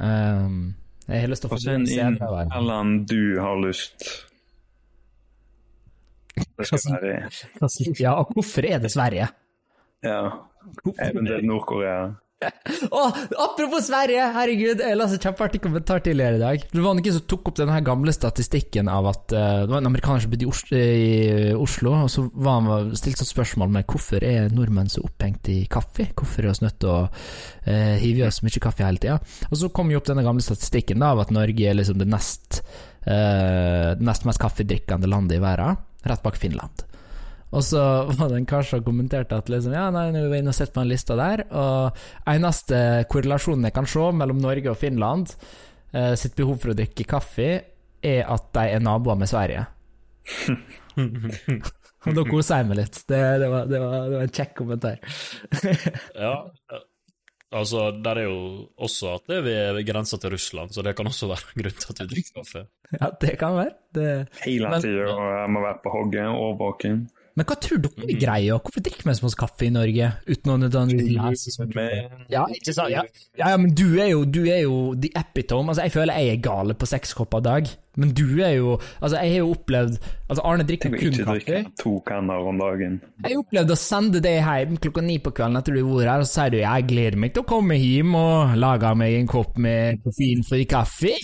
Um, 0.00 0.58
jeg 1.06 1.24
har 1.24 1.30
lyst 1.30 1.44
til 1.44 1.50
å 1.50 1.54
få 1.54 1.60
Send 1.62 1.90
inn 1.92 2.18
Allan 2.22 3.02
du 3.08 3.38
har 3.42 3.58
lyst. 3.60 4.08
Det 6.32 6.66
skal 6.66 6.96
være 6.96 7.16
Ja, 8.00 8.16
og 8.22 8.32
hvorfor 8.34 8.66
er 8.66 8.80
det 8.82 8.90
Sverige? 8.94 9.28
Ja. 10.02 10.22
Eventuelt 10.96 11.44
Nord-Korea. 11.46 11.98
Å, 12.42 13.02
apropos 13.44 13.84
Sverige! 13.86 14.24
Herregud, 14.34 14.82
jeg 14.82 14.96
la 14.98 15.06
en 15.06 15.22
kjempeartig 15.22 15.60
kommentar 15.62 16.02
tidligere 16.04 16.38
i 16.38 16.42
dag. 16.42 16.64
Det 16.72 16.82
var 16.82 16.96
noen 16.98 17.16
som 17.16 17.24
tok 17.30 17.50
opp 17.50 17.58
denne 17.60 17.78
gamle 17.86 18.14
statistikken 18.14 18.90
av 18.90 19.08
at 19.12 19.34
uh, 19.34 19.62
Det 19.64 19.70
var 19.72 19.82
en 19.82 19.90
amerikaner 19.90 20.24
som 20.24 20.32
bodde 20.32 20.48
i 20.80 21.52
Oslo, 21.54 21.94
og 22.04 22.10
så 22.12 22.26
var 22.32 22.60
han 22.60 22.94
stilt 22.98 23.22
sånn 23.22 23.30
spørsmål 23.30 23.72
med 23.76 23.88
hvorfor 23.90 24.26
er 24.26 24.52
nordmenn 24.54 24.90
så 24.92 25.04
opphengt 25.06 25.50
i 25.52 25.62
kaffe? 25.70 26.08
Hvorfor 26.18 26.44
er 26.44 26.50
vi 26.50 26.66
nødt 26.66 26.80
til 26.82 26.92
å 26.92 27.00
uh, 27.06 27.96
hive 28.02 28.24
i 28.24 28.26
oss 28.28 28.42
mye 28.46 28.62
kaffe 28.62 28.86
hele 28.86 29.02
tida? 29.02 29.18
Og 29.50 29.58
så 29.62 29.72
kom 29.74 29.92
jo 29.92 30.02
opp 30.02 30.10
denne 30.10 30.26
gamle 30.26 30.44
statistikken 30.44 31.02
da, 31.02 31.12
av 31.14 31.24
at 31.26 31.34
Norge 31.34 31.68
er 31.68 31.78
liksom 31.78 32.00
det 32.02 32.10
nest, 32.10 32.62
uh, 33.06 33.92
nest 34.02 34.26
mest 34.28 34.42
kaffedrikkende 34.42 35.10
landet 35.10 35.38
i 35.38 35.44
verden, 35.44 35.78
rett 36.08 36.24
bak 36.24 36.38
Finland. 36.40 36.86
Og 37.52 37.64
så 37.66 37.80
var 38.16 38.30
det 38.32 38.38
en 38.40 38.46
kar 38.48 38.64
som 38.64 38.80
kommenterte 38.86 39.36
at 39.36 39.50
liksom, 39.52 39.74
ja, 39.76 39.90
nei, 39.92 40.06
nå 40.14 40.22
er 40.24 40.30
vi 40.32 40.38
inne 40.40 40.54
og 40.54 40.56
sett 40.56 40.72
på 40.72 40.80
den 40.80 40.92
lista 40.92 41.16
der, 41.18 41.44
og 41.52 41.98
eneste 42.32 42.78
korrelasjonen 43.12 43.68
jeg 43.68 43.76
kan 43.76 43.88
se 43.92 44.06
mellom 44.16 44.40
Norge 44.40 44.72
og 44.72 44.78
Finland 44.80 45.34
eh, 45.92 46.14
sitt 46.16 46.36
behov 46.38 46.56
for 46.62 46.72
å 46.72 46.78
drikke 46.78 47.04
kaffe, 47.10 47.50
er 48.02 48.24
at 48.32 48.48
de 48.56 48.64
er 48.78 48.82
naboer 48.82 49.20
med 49.20 49.28
Sverige. 49.30 49.66
og 52.06 52.16
da 52.16 52.24
koser 52.30 52.62
jeg 52.62 52.70
meg 52.70 52.80
litt. 52.80 53.02
Det, 53.04 53.20
det, 53.42 53.50
var, 53.52 53.68
det, 53.70 53.82
var, 53.84 53.98
det 54.08 54.16
var 54.16 54.24
en 54.26 54.34
kjekk 54.40 54.56
kommentar. 54.62 54.98
Ja, 56.24 56.34
altså, 57.52 57.88
der 58.02 58.22
er 58.24 58.28
jo 58.30 58.36
også 58.80 59.16
at 59.18 59.28
det 59.28 59.40
er 59.44 59.74
ved 59.76 59.86
grensa 59.92 60.18
til 60.22 60.32
Russland, 60.34 60.72
så 60.74 60.84
det 60.86 60.96
kan 60.98 61.10
også 61.10 61.28
være 61.30 61.58
grunn 61.60 61.80
til 61.84 61.92
at 61.92 62.00
du 62.00 62.06
drikker 62.16 62.40
kaffe. 62.40 62.64
ja, 62.96 63.10
det 63.22 63.36
kan 63.40 63.58
være. 63.60 63.74
Det... 63.92 64.12
Hele 64.46 64.72
Men- 64.72 64.86
tida 64.88 65.42
må 65.52 65.66
være 65.68 65.82
på 65.84 65.92
hogget, 66.00 66.32
årvåken. 66.32 67.02
Men 67.38 67.46
hva 67.48 67.56
tror 67.56 67.80
dere 67.80 68.06
vi 68.08 68.16
greier? 68.20 68.58
Hvorfor 68.60 68.82
drikker 68.84 69.06
vi 69.08 69.14
så 69.16 69.24
mye 69.24 69.38
kaffe 69.40 69.64
i 69.64 69.70
Norge 69.72 70.08
uten 70.28 70.52
å 70.52 70.56
nødvendigvis 70.60 71.44
Ja, 72.32 72.42
ikke 72.52 72.74
sant? 72.76 72.92
Ja, 72.92 73.04
ja, 73.40 73.52
men 73.56 73.72
du 73.72 73.86
er, 73.96 74.10
jo, 74.12 74.26
du 74.28 74.42
er 74.44 74.62
jo 74.66 74.92
the 75.00 75.08
epitome. 75.16 75.72
Altså, 75.72 75.86
jeg 75.86 75.94
føler 75.94 76.20
jeg 76.20 76.34
er 76.36 76.42
gale 76.44 76.76
på 76.76 76.88
seks 76.90 77.14
kopper 77.16 77.40
dag, 77.44 77.70
men 77.96 78.12
du 78.16 78.26
er 78.44 78.54
jo 78.56 78.74
Altså, 79.00 79.16
jeg 79.20 79.34
har 79.34 79.40
jo 79.42 79.50
opplevd 79.52 79.96
Altså, 80.28 80.44
Arne 80.48 80.64
drikker 80.68 80.92
kun 80.92 80.98
kaffe. 80.98 81.08
jeg 81.08 81.26
vil 81.26 81.40
ikke 81.40 81.56
drikke 81.56 81.74
to 81.80 81.94
kanner 82.08 82.46
om 82.52 82.60
dagen. 82.60 83.00
Jeg 83.22 83.30
har 83.32 83.40
opplevd 83.46 83.74
å 83.74 83.80
sende 83.80 84.22
deg 84.24 84.38
hjem 84.42 84.76
klokka 84.84 85.04
ni 85.04 85.18
på 85.24 85.32
kvelden 85.32 85.60
etter 85.60 85.76
du 85.76 85.82
har 85.82 85.90
vært 85.96 86.12
her, 86.12 86.26
og 86.26 86.28
så 86.28 86.36
sier 86.36 86.54
du 86.54 86.60
jeg 86.60 86.88
gleder 86.92 87.18
meg 87.24 87.32
til 87.34 87.44
å 87.46 87.50
komme 87.54 87.80
hjem 87.80 88.14
og 88.20 88.54
lage 88.60 88.92
meg 89.00 89.16
en 89.22 89.32
kopp 89.32 89.56
med 89.60 90.04
koffeinfri 90.04 90.64
kaffe. 90.68 91.16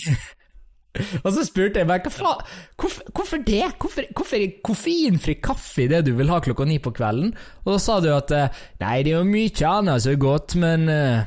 og 1.25 1.31
så 1.35 1.45
spurte 1.47 1.83
jeg 1.83 1.89
meg 1.89 2.05
hva 2.07 2.13
faen 2.13 2.45
hvorfor, 2.81 3.11
hvorfor 3.15 3.43
det? 3.45 3.65
Hvorfor, 3.81 4.07
hvorfor 4.17 4.45
koffeinfri 4.65 5.37
kaffe 5.45 5.89
det 5.91 6.05
du 6.07 6.15
vil 6.19 6.33
ha 6.33 6.41
klokka 6.43 6.67
ni 6.69 6.79
på 6.83 6.95
kvelden? 6.97 7.35
Og 7.65 7.75
da 7.75 7.81
sa 7.83 7.99
du 8.03 8.09
at 8.15 8.33
eh, 8.35 8.63
nei, 8.83 9.03
det 9.05 9.13
er 9.13 9.21
jo 9.21 9.29
mye 9.29 9.69
annet 9.69 10.05
som 10.05 10.15
er 10.15 10.23
godt, 10.23 10.57
men 10.59 10.89
uh, 10.89 11.27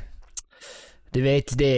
du 1.14 1.22
vet, 1.24 1.54
det, 1.60 1.74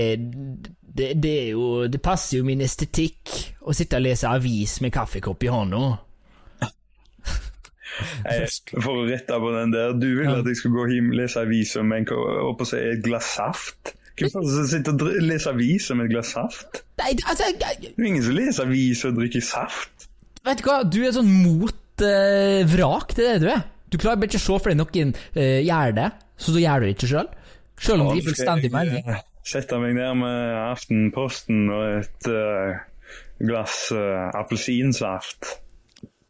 det, 0.97 1.11
det 1.23 1.33
er 1.41 1.49
jo 1.55 1.87
Det 1.89 2.01
passer 2.05 2.39
jo 2.39 2.47
min 2.47 2.61
estetikk 2.61 3.33
å 3.65 3.73
sitte 3.75 3.97
og 3.99 4.05
lese 4.05 4.29
avis 4.29 4.79
med 4.83 4.93
kaffekopp 4.93 5.43
i 5.43 5.51
hånda. 5.53 5.83
Jeg, 8.25 8.49
for 8.77 9.03
å 9.03 9.07
rette 9.09 9.37
på 9.41 9.51
den 9.53 9.73
der, 9.73 9.93
du 9.97 10.07
ville 10.17 10.39
at 10.39 10.47
jeg 10.49 10.57
skulle 10.57 10.79
gå 10.79 10.95
hjem 10.95 11.11
og 11.11 11.17
lese 11.19 11.43
aviser 11.43 11.85
med 11.85 12.07
en, 12.09 12.63
et 12.79 13.03
glass 13.05 13.35
saft? 13.35 13.93
Hvem 14.19 14.45
sitter 14.69 14.93
du 14.93 15.07
og 15.07 15.21
leser 15.25 15.55
aviser 15.55 15.97
med 15.97 16.05
et 16.05 16.13
glass 16.13 16.33
saft? 16.35 16.83
Nei, 17.01 17.13
altså 17.25 17.47
jeg, 17.49 17.59
Det 17.81 17.93
er 17.97 18.09
ingen 18.11 18.25
som 18.25 18.35
leser 18.37 18.67
aviser 18.67 19.09
og 19.09 19.21
drikker 19.21 19.45
saft. 19.45 20.07
Vet 20.45 20.59
du 20.59 20.67
hva, 20.67 20.81
du 20.85 20.99
er 21.01 21.15
sånn 21.15 21.31
motvrak, 21.31 23.15
det 23.17 23.25
er 23.25 23.39
det 23.39 23.45
du 23.45 23.49
er. 23.55 23.63
Du 23.89 23.99
klarer 24.01 24.21
bare 24.21 24.29
ikke 24.29 24.41
å 24.41 24.45
se 24.45 24.57
for 24.59 24.71
deg 24.73 24.79
noen 24.79 25.13
uh, 25.15 25.59
gjør 25.63 25.97
det, 25.97 26.07
så 26.37 26.53
da 26.53 26.63
gjør 26.63 26.83
du 26.83 26.85
det 26.85 26.95
ikke 26.97 27.11
sjøl. 27.13 27.29
Sjøl 27.83 28.03
om 28.03 28.09
det 28.09 28.19
gir 28.19 28.27
fullstendig 28.29 28.73
mening. 28.73 29.05
Jeg 29.09 29.21
Sette 29.43 29.75
meg 29.75 29.97
ned 29.97 30.21
med 30.21 30.53
Aftenposten 30.55 31.65
og 31.67 31.83
et 31.99 32.29
uh, 32.31 32.77
glass 33.43 33.89
uh, 33.91 34.29
appelsinsaft. 34.39 35.57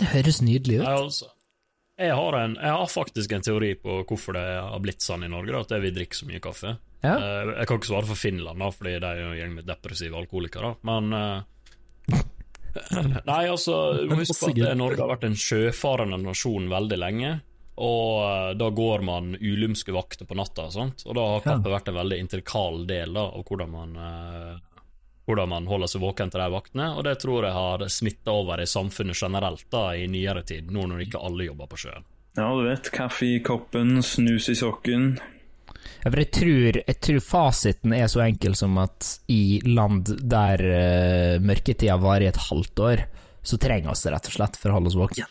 Det 0.02 0.10
høres 0.16 0.42
nydelig 0.42 0.80
ut. 0.80 0.86
ut. 0.88 0.90
altså, 0.90 1.33
jeg 1.98 2.16
har, 2.18 2.36
en, 2.40 2.56
jeg 2.58 2.74
har 2.74 2.90
faktisk 2.90 3.32
en 3.36 3.46
teori 3.46 3.74
på 3.78 4.00
hvorfor 4.10 4.34
det 4.38 4.44
har 4.58 4.82
blitt 4.82 5.04
sånn 5.06 5.26
i 5.28 5.32
Norge, 5.32 5.60
at 5.62 5.74
vi 5.84 5.92
drikker 5.94 6.18
så 6.24 6.28
mye 6.30 6.42
kaffe. 6.44 6.76
Ja. 7.04 7.16
Eh, 7.20 7.54
Jeg 7.60 7.68
kan 7.70 7.80
ikke 7.80 7.92
svare 7.92 8.10
for 8.10 8.18
Finland, 8.20 8.60
da, 8.64 8.70
fordi 8.74 8.96
de 8.98 9.10
er 9.10 9.22
jo 9.22 9.32
en 9.32 9.38
gjeng 9.38 9.56
med 9.60 9.68
depressive 9.70 10.18
alkoholikere, 10.18 10.76
men 10.90 11.14
eh, 11.14 11.42
Nei, 13.30 13.44
altså, 13.46 13.76
husk 14.10 14.40
på 14.40 14.50
at 14.50 14.78
Norge 14.80 14.98
har 15.04 15.12
vært 15.12 15.28
en 15.28 15.38
sjøfarende 15.38 16.18
nasjon 16.24 16.66
veldig 16.72 16.98
lenge. 16.98 17.34
Og 17.84 18.24
eh, 18.26 18.50
da 18.58 18.68
går 18.74 19.06
man 19.06 19.36
ulumske 19.38 19.94
vakter 19.94 20.26
på 20.30 20.38
natta 20.38 20.68
og 20.70 20.74
sånt, 20.74 21.06
og 21.06 21.18
da 21.18 21.28
har 21.36 21.46
kaffe 21.46 21.74
vært 21.74 21.92
en 21.94 22.00
veldig 22.02 22.20
intrikal 22.26 22.84
del 22.90 23.14
da, 23.14 23.28
av 23.30 23.46
hvordan 23.46 23.74
man 23.74 23.96
hvordan 25.26 25.52
man 25.54 25.68
holder 25.70 25.92
seg 25.92 26.04
våken 26.04 26.32
til 26.32 26.42
de 26.44 26.50
vaktene, 26.52 26.90
og 26.98 27.06
det 27.08 27.16
tror 27.22 27.48
jeg 27.48 27.56
har 27.56 27.86
smitta 27.92 28.34
over 28.36 28.64
i 28.64 28.68
samfunnet 28.68 29.18
generelt 29.18 29.66
da 29.72 29.86
i 29.96 30.08
nyere 30.12 30.44
tid, 30.48 30.72
nå 30.72 30.88
når 30.90 31.06
ikke 31.06 31.22
alle 31.24 31.48
jobber 31.48 31.72
på 31.72 31.80
sjøen. 31.86 32.08
Ja, 32.34 32.50
du 32.50 32.66
vet. 32.66 32.90
Kaffe 32.94 33.30
i 33.30 33.40
koppen, 33.46 34.02
snus 34.04 34.50
i 34.50 34.56
sokken. 34.58 35.14
Ja, 36.04 36.10
for 36.10 36.20
jeg 36.20 36.32
tror, 36.36 36.80
jeg 36.82 36.98
tror 37.06 37.22
fasiten 37.24 37.94
er 37.96 38.10
så 38.12 38.24
enkel 38.26 38.58
som 38.58 38.76
at 38.82 39.14
i 39.32 39.62
land 39.68 40.10
der 40.20 40.64
uh, 40.66 41.44
mørketida 41.44 41.96
varer 42.02 42.28
i 42.28 42.32
et 42.32 42.42
halvt 42.50 42.84
år, 42.84 43.06
så 43.44 43.60
trenger 43.62 43.94
vi 43.94 44.04
det 44.04 44.14
rett 44.16 44.30
og 44.32 44.36
slett 44.38 44.60
for 44.60 44.72
å 44.72 44.78
holde 44.80 44.92
oss 44.92 45.00
våkne. 45.00 45.30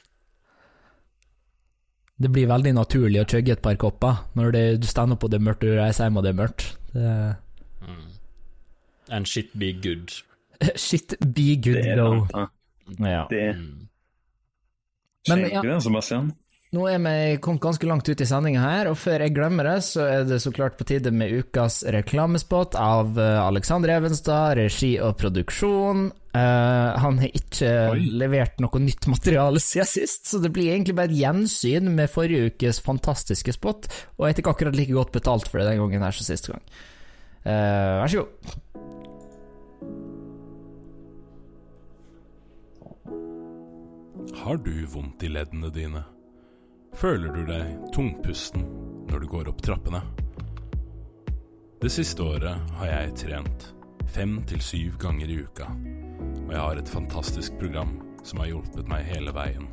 Det 2.22 2.31
blir 2.31 2.46
veldig 2.46 2.74
naturlig 2.76 3.22
å 3.22 3.26
chugge 3.26 3.57
et 3.57 3.64
par 3.64 3.76
kopper 3.81 4.22
når 4.38 4.52
det, 4.55 4.64
du 4.78 4.87
står 4.87 5.16
opp 5.16 5.24
og 5.26 5.33
det 5.33 5.40
er 5.40 5.46
mørkt 5.48 5.64
og 5.64 5.72
du 5.72 5.78
reiser 5.81 6.07
hjem 6.07 6.20
og 6.20 6.24
det 6.24 6.31
er 6.31 6.38
mørkt. 6.38 6.66
Det, 6.92 7.14
And 9.12 9.29
shit 9.29 9.53
be 9.59 9.72
good. 9.77 10.12
shit 10.81 11.12
be 11.20 11.53
good 11.61 11.77
Det 11.83 11.92
er 11.94 12.01
go. 12.01 12.27
sant. 12.33 12.53
Ja. 12.98 13.27
Det 13.31 13.46
Mm. 13.57 13.88
Men, 15.29 15.38
skjer 15.38 15.53
ja. 15.53 15.61
ikke 15.61 15.68
det, 15.77 15.83
Sebastian. 15.85 16.31
Nå 16.72 16.87
er 16.88 16.98
vi 17.05 17.37
kommet 17.44 17.61
ganske 17.62 17.87
langt 17.87 18.09
ut 18.09 18.22
i 18.25 18.27
sendinga 18.27 18.62
her, 18.64 18.88
og 18.88 18.96
før 18.96 19.20
jeg 19.27 19.35
glemmer 19.37 19.66
det, 19.68 19.75
så 19.85 20.07
er 20.09 20.22
det 20.25 20.38
så 20.40 20.51
klart 20.57 20.79
på 20.81 20.87
tide 20.88 21.12
med 21.12 21.31
ukas 21.42 21.83
reklamespot 21.92 22.75
av 22.81 23.12
eh, 23.20 23.37
Alexander 23.44 23.92
Evenstad, 23.98 24.57
regi 24.57 24.94
og 25.05 25.12
produksjon. 25.20 26.07
Uh, 26.33 26.96
han 26.96 27.18
har 27.20 27.29
ikke 27.37 27.70
Oi. 27.92 28.07
levert 28.16 28.57
noe 28.64 28.81
nytt 28.81 29.05
materiale 29.12 29.61
siden 29.61 29.90
sist, 29.90 30.25
så 30.33 30.40
det 30.40 30.48
blir 30.57 30.72
egentlig 30.72 30.96
bare 30.96 31.12
et 31.12 31.18
gjensyn 31.20 31.92
med 31.92 32.09
forrige 32.11 32.48
ukes 32.55 32.81
fantastiske 32.81 33.53
spot, 33.53 33.90
og 34.16 34.31
jeg 34.31 34.40
fikk 34.40 34.48
akkurat 34.55 34.79
like 34.81 34.96
godt 34.96 35.12
betalt 35.12 35.53
for 35.53 35.61
det 35.61 35.68
den 35.75 35.83
gangen 35.85 36.03
her 36.09 36.16
som 36.16 36.25
sist 36.25 36.48
gang. 36.48 36.64
Uh, 37.44 38.01
vær 38.01 38.14
så 38.16 38.25
god. 38.25 39.01
Har 44.42 44.57
du 44.57 44.87
vondt 44.87 45.23
i 45.23 45.29
leddene 45.31 45.71
dine? 45.71 46.03
Føler 46.99 47.33
du 47.33 47.45
deg 47.47 47.77
tungpusten 47.95 48.64
når 49.09 49.23
du 49.23 49.27
går 49.31 49.51
opp 49.53 49.62
trappene? 49.64 50.03
Det 51.83 51.90
siste 51.90 52.23
året 52.23 52.75
har 52.79 52.90
jeg 52.90 53.14
trent 53.23 53.68
fem 54.12 54.37
til 54.51 54.61
syv 54.62 54.99
ganger 55.01 55.31
i 55.31 55.38
uka, 55.47 55.71
og 55.71 56.51
jeg 56.53 56.61
har 56.61 56.79
et 56.79 56.90
fantastisk 56.90 57.57
program 57.62 57.97
som 58.27 58.42
har 58.42 58.53
hjulpet 58.53 58.90
meg 58.90 59.09
hele 59.09 59.33
veien. 59.35 59.71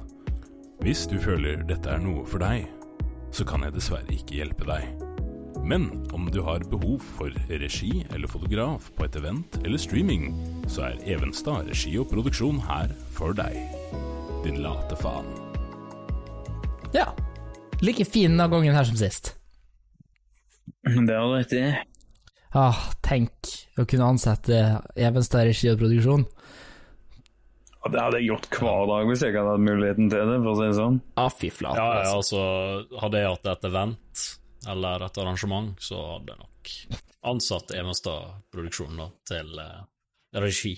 Hvis 0.80 1.04
du 1.12 1.18
føler 1.20 1.66
dette 1.68 1.92
er 1.92 2.00
noe 2.06 2.24
for 2.30 2.42
deg, 2.42 2.70
så 3.36 3.46
kan 3.46 3.66
jeg 3.66 3.76
dessverre 3.76 4.16
ikke 4.16 4.40
hjelpe 4.40 4.70
deg. 4.70 5.09
Men 5.64 6.10
om 6.12 6.32
du 6.32 6.42
har 6.42 6.60
behov 6.60 7.04
for 7.18 7.34
regi 7.50 8.06
eller 8.16 8.28
fotograf 8.28 8.90
på 8.96 9.06
et 9.06 9.16
event 9.20 9.60
eller 9.66 9.78
streaming, 9.78 10.32
så 10.68 10.88
er 10.90 11.04
Evenstad 11.16 11.68
regi 11.70 11.94
og 12.00 12.10
produksjon 12.12 12.62
her 12.66 12.94
for 13.16 13.36
deg. 13.38 13.58
Din 14.46 14.62
late 14.64 14.98
faen. 15.00 15.28
Ja. 16.96 17.12
Like 17.84 18.06
fin 18.08 18.34
denne 18.34 18.50
gangen 18.52 18.76
her 18.76 18.88
som 18.88 18.98
sist. 19.00 19.36
Det 20.84 21.16
har 21.16 21.28
du 21.28 21.36
rett 21.36 21.54
i. 21.54 21.64
Ah, 22.58 22.90
tenk 23.06 23.52
å 23.78 23.86
kunne 23.86 24.10
ansette 24.10 24.64
Evenstad 24.98 25.46
regi 25.52 25.70
og 25.70 25.80
produksjon. 25.84 26.26
Det 27.90 28.00
hadde 28.02 28.20
jeg 28.20 28.34
gjort 28.34 28.50
hver 28.60 28.90
dag 28.90 29.08
hvis 29.08 29.22
jeg 29.24 29.38
hadde 29.38 29.54
hatt 29.54 29.64
muligheten 29.64 30.10
til 30.12 30.32
det, 30.34 30.42
for 30.44 30.52
å 30.52 30.58
si 30.58 30.66
det 30.68 30.78
sånn. 30.78 31.00
Ah, 31.16 31.30
fy 31.32 31.52
flate. 31.54 31.80
Ja, 31.80 32.02
ja, 32.02 32.14
altså. 32.18 32.42
altså, 32.42 33.00
hadde 33.06 33.22
jeg 33.22 33.34
hatt 33.36 33.52
et 33.54 33.68
event 33.70 34.24
eller 34.68 35.06
et 35.06 35.18
arrangement, 35.22 35.72
så 35.80 36.02
hadde 36.16 36.34
jeg 36.34 36.42
nok 36.42 36.74
ansatt 37.30 37.74
Evenstad-produksjonen 37.76 39.12
til 39.28 39.62
eh, 39.64 39.82
regi. 40.40 40.76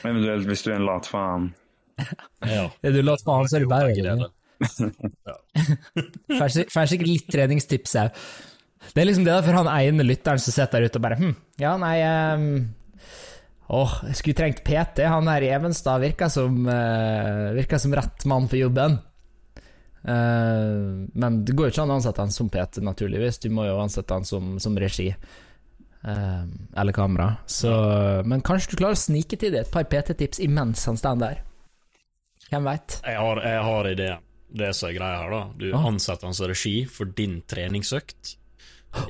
Eventuelt 0.00 0.46
hvis 0.48 0.64
du 0.64 0.70
er 0.72 0.78
en 0.80 0.88
lat 0.88 1.08
faen. 1.10 1.50
Ja. 2.48 2.70
Er 2.80 2.94
du 2.94 3.02
lat 3.04 3.20
faen, 3.26 3.48
så 3.50 3.58
er 3.58 3.66
du 3.66 3.68
bare 3.68 3.92
deler. 3.92 4.30
Får 6.38 6.54
sikkert 6.88 7.08
litt 7.08 7.28
treningstips 7.32 7.96
òg. 8.00 8.22
Det 8.94 9.02
er 9.02 9.08
liksom 9.10 9.26
det 9.26 9.34
der 9.34 9.44
for 9.44 9.58
han 9.58 9.68
ene 9.68 10.06
lytteren 10.06 10.40
som 10.40 10.54
sitter 10.54 10.80
der 10.80 10.88
ute 10.88 10.96
og 10.96 11.04
bare 11.04 11.18
hm, 11.20 11.34
ja, 11.60 11.74
nei 11.76 11.98
um, 12.00 12.46
Åh, 13.70 13.92
jeg 14.08 14.16
skulle 14.18 14.38
trengt 14.38 14.64
PT. 14.66 15.04
Han 15.06 15.28
her 15.30 15.44
i 15.46 15.50
Evenstad 15.54 16.00
virker 16.02 16.32
som, 16.32 16.56
uh, 16.66 17.52
virker 17.54 17.78
som 17.78 17.92
rett 17.94 18.24
mann 18.26 18.48
for 18.50 18.58
jobben. 18.58 18.96
Eh, 20.04 21.06
men 21.12 21.44
det 21.44 21.52
går 21.56 21.68
jo 21.68 21.74
ikke 21.74 21.82
an 21.84 21.92
å 21.92 21.98
ansette 22.00 22.22
han 22.24 22.32
som 22.34 22.48
PT, 22.52 22.80
naturligvis. 22.86 23.38
Du 23.42 23.50
må 23.52 23.66
jo 23.68 23.78
ansette 23.82 24.16
han 24.16 24.24
som, 24.28 24.56
som 24.62 24.78
regi. 24.80 25.10
Uh, 26.00 26.46
eller 26.80 26.94
kamera. 26.96 27.34
Så, 27.44 27.68
men 28.24 28.40
kanskje 28.40 28.70
du 28.72 28.78
klarer 28.80 28.96
å 28.96 29.00
snike 29.02 29.36
til 29.36 29.52
deg 29.52 29.66
et 29.66 29.72
par 29.74 29.84
PT-tips 29.84 30.40
imens 30.40 30.86
han 30.88 30.96
står 30.96 31.18
der. 31.20 31.42
Hvem 32.48 32.64
veit? 32.70 32.96
Jeg 33.04 33.18
har, 33.20 33.40
jeg 33.44 33.64
har 33.66 33.88
ideen. 33.90 34.22
Det 34.50 34.70
som 34.74 34.88
er 34.88 34.94
greia 34.96 35.18
her, 35.20 35.30
da. 35.30 35.42
Du 35.60 35.66
Ah. 35.76 35.84
ansetter 35.86 36.26
han 36.26 36.34
som 36.34 36.48
regi 36.48 36.84
for 36.88 37.04
din 37.04 37.42
treningsøkt. 37.46 38.36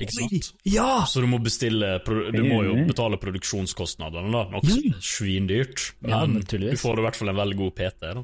Ikke 0.03 0.13
sant? 0.13 0.51
Ja! 0.67 1.05
Så 1.09 1.23
du 1.23 1.25
må 1.31 1.39
bestille 1.41 1.95
Du 2.05 2.43
må 2.43 2.59
jo 2.67 2.75
betale 2.85 3.17
produksjonskostnadene, 3.17 4.29
da. 4.29 4.43
Noe 4.51 4.91
svindyrt. 5.01 5.93
Ja, 6.05 6.25
Men 6.27 6.43
du 6.43 6.75
får 6.77 6.99
i 6.99 7.07
hvert 7.07 7.15
fall 7.17 7.29
en 7.31 7.39
veldig 7.39 7.57
god 7.57 7.75
PT, 7.79 8.13
da. 8.19 8.23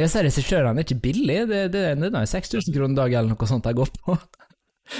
Jeg 0.00 0.12
ser 0.12 0.26
regissørene 0.26 0.80
er 0.80 0.86
ikke 0.86 1.02
billig. 1.04 1.40
Det, 1.50 1.64
det, 1.74 1.86
det 2.00 2.10
er 2.10 2.30
6000 2.30 2.76
kroner 2.76 3.02
dag 3.02 3.14
eller 3.14 3.34
noe 3.34 3.50
sånt 3.50 3.68
jeg 3.68 3.80
går 3.80 3.96
på. 4.00 4.20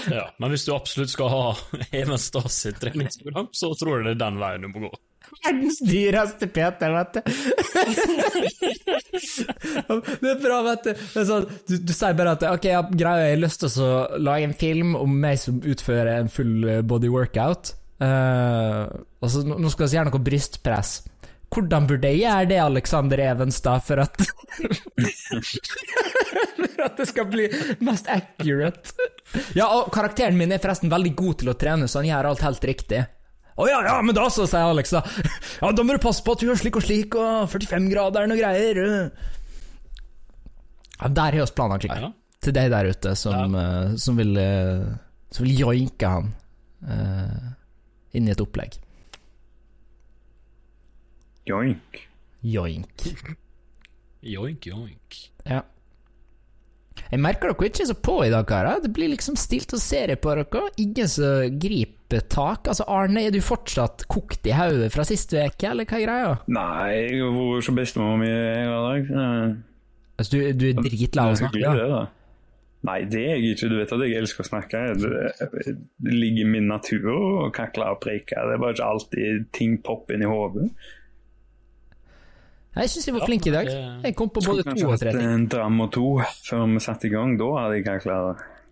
Ja, 0.07 0.29
men 0.39 0.53
hvis 0.53 0.63
du 0.69 0.71
absolutt 0.71 1.11
skal 1.11 1.33
ha 1.33 1.47
Even 1.99 2.21
Stas 2.23 2.61
sitt 2.63 2.77
treningsprogram, 2.79 3.49
så 3.51 3.73
tror 3.75 3.97
jeg 3.97 4.05
det 4.07 4.13
er 4.13 4.21
den 4.21 4.37
veien 4.39 4.63
du 4.63 4.69
må 4.71 4.85
gå. 4.85 4.91
Verdens 5.45 5.79
dyreste 5.87 6.47
PT, 6.51 6.89
vet 6.95 7.17
du. 7.17 7.21
det 10.23 10.31
er 10.31 10.39
bra, 10.43 10.63
vet 10.67 10.85
du. 10.89 10.93
Det 10.95 11.21
er 11.21 11.27
sånn, 11.29 11.47
du, 11.69 11.75
du 11.87 11.93
sier 11.95 12.15
bare 12.19 12.33
at 12.39 12.43
ok, 12.51 12.65
ja, 12.71 12.81
greia, 12.87 13.27
jeg 13.29 13.37
har 13.37 13.45
lyst 13.45 13.61
til 13.63 13.71
å 13.85 13.87
lage 14.19 14.45
en 14.49 14.61
film 14.63 14.91
om 14.99 15.11
meg 15.23 15.37
som 15.43 15.55
utfører 15.59 16.13
en 16.17 16.33
full 16.33 16.55
eh, 16.67 16.87
body 16.87 17.09
workout. 17.13 17.65
Uh, 18.01 18.85
altså, 19.21 19.39
nå 19.45 19.69
skal 19.71 19.87
vi 19.87 19.97
gjøre 19.99 20.11
noe 20.11 20.25
brystpress. 20.25 20.91
Hvordan 21.51 21.87
burde 21.91 22.11
jeg 22.13 22.23
gjøre 22.23 22.47
det, 22.47 22.59
Alexander 22.63 23.23
Evenstad, 23.25 23.83
for 23.83 24.05
at 24.05 24.21
For 26.61 26.85
at 26.85 27.01
det 27.01 27.07
skal 27.11 27.27
bli 27.31 27.49
mest 27.85 28.07
accurate? 28.11 28.95
Ja, 29.59 29.67
og 29.67 29.91
karakteren 29.95 30.39
min 30.39 30.53
er 30.55 30.63
forresten 30.63 30.93
veldig 30.93 31.13
god 31.19 31.41
til 31.43 31.51
å 31.53 31.57
trene, 31.59 31.89
så 31.91 32.01
han 32.01 32.09
gjør 32.11 32.31
alt 32.31 32.45
helt 32.47 32.69
riktig. 32.71 33.03
Å 33.61 33.67
ja, 33.69 33.81
ja, 33.85 33.97
men 34.05 34.17
da 34.17 34.29
så, 34.33 34.47
sier 34.49 34.71
Alex, 34.71 34.95
da. 34.95 35.03
Ja, 35.61 35.73
da 35.77 35.85
må 35.85 35.97
du 35.97 36.03
passe 36.03 36.25
på 36.25 36.33
at 36.37 36.41
du 36.41 36.49
gjør 36.49 36.61
slik 36.63 36.79
og 36.81 36.87
slik, 36.87 37.19
og 37.19 37.51
45-graderen 37.53 38.33
og 38.33 38.41
greier. 38.41 38.81
Ja, 41.01 41.09
der 41.09 41.37
har 41.37 41.41
vi 41.43 41.57
planer, 41.57 41.83
Chica. 41.83 41.99
Ja. 42.07 42.13
Til 42.41 42.57
deg 42.57 42.71
der 42.73 42.89
ute 42.89 43.13
som, 43.21 43.57
eh, 43.59 43.97
som 44.01 44.17
vil 44.17 44.31
uh, 44.41 44.87
Som 45.29 45.45
vil 45.45 45.59
joinke 45.61 46.09
han 46.09 46.31
uh, 46.89 47.51
inn 48.17 48.31
i 48.31 48.33
et 48.33 48.41
opplegg. 48.41 48.79
Joink. 51.49 52.03
Joink. 52.45 53.05
Joink, 54.21 54.67
joink. 54.67 55.21
Ja. 55.49 55.63
Jeg 57.11 57.23
merker 57.23 57.51
dere 57.51 57.71
ikke 57.71 57.87
så 57.89 57.97
på 57.97 58.19
i 58.27 58.31
dag, 58.31 58.45
karer. 58.47 58.83
Det 58.85 58.93
blir 58.95 59.11
liksom 59.15 59.39
stilt 59.41 59.73
og 59.75 59.81
serie 59.83 60.19
på 60.21 60.35
dere. 60.37 60.67
Ingen 60.83 61.09
som 61.11 61.57
griper 61.63 62.23
tak. 62.31 62.69
Altså, 62.71 62.85
Arne, 62.93 63.25
er 63.27 63.35
du 63.35 63.41
fortsatt 63.43 64.05
kokt 64.11 64.47
i 64.47 64.55
hodet 64.55 64.93
fra 64.95 65.07
sist 65.09 65.33
uke, 65.35 65.71
eller 65.71 65.89
hva 65.89 65.99
er 65.99 66.07
greia? 66.07 66.31
Nei, 66.53 66.93
jeg 67.01 67.25
har 67.25 67.35
vært 67.35 67.57
hos 67.57 67.73
bestemor 67.81 68.21
mi 68.21 68.31
i 68.31 68.71
dag. 68.71 69.13
Altså, 70.21 70.31
du, 70.37 70.39
du 70.55 70.67
er 70.71 70.81
dritlei 70.85 71.27
av 71.27 71.35
å 71.35 71.41
snakke? 71.41 71.63
Ja. 71.65 71.75
det, 71.79 71.91
da. 71.91 72.07
Nei, 72.89 73.01
det 73.13 73.21
er 73.21 73.35
jeg 73.37 73.57
ikke. 73.57 73.69
Du 73.69 73.77
vet 73.77 73.91
at 73.93 74.07
jeg 74.07 74.17
elsker 74.21 74.45
å 74.45 74.49
snakke. 74.49 74.85
Det, 75.01 75.75
det 76.01 76.15
ligger 76.15 76.47
i 76.47 76.53
min 76.55 76.71
natur 76.71 77.11
å 77.13 77.51
kakle 77.57 77.91
og 77.93 78.01
preike. 78.05 78.39
Det 78.39 78.57
er 78.57 78.63
bare 78.63 78.77
ikke 78.77 78.93
alltid 78.95 79.51
ting 79.57 79.77
popper 79.85 80.17
inn 80.17 80.25
i 80.25 80.31
hodet. 80.31 80.71
Jeg 82.79 82.93
syns 82.93 83.09
jeg 83.09 83.17
var 83.17 83.27
flink 83.27 83.47
i 83.51 83.53
dag. 83.55 83.69
Jeg 84.07 84.15
kom 84.19 84.31
på 84.31 84.43
både 84.47 84.65
to 84.69 84.91
og 84.93 84.99
tre 85.01 85.13
ting. 85.17 85.27
en 85.27 85.47
dram 85.51 85.81
og 85.83 85.91
to 85.97 86.07
før 86.47 86.67
vi 86.71 86.83
satte 86.85 87.09
i 87.09 87.13
gang. 87.13 87.35
Da 87.41 87.49
hadde 87.57 87.79
jeg 87.81 87.87
kakla. 87.89 88.19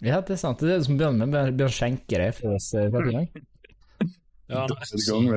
Ja, 0.06 0.20
det 0.22 0.36
er 0.36 0.40
sant. 0.40 0.60
Det 0.62 0.70
er 0.70 0.78
det 0.78 0.86
som 0.86 0.98
begynner 1.00 1.26
med. 1.26 1.56
Bjørn 1.58 1.74
skjenker 1.74 2.22
det 2.22 2.28
for 2.38 2.54
oss 2.54 2.70
første 2.76 3.14
gang. 3.16 3.26
Ja, 4.48 4.62
nei, 4.64 4.86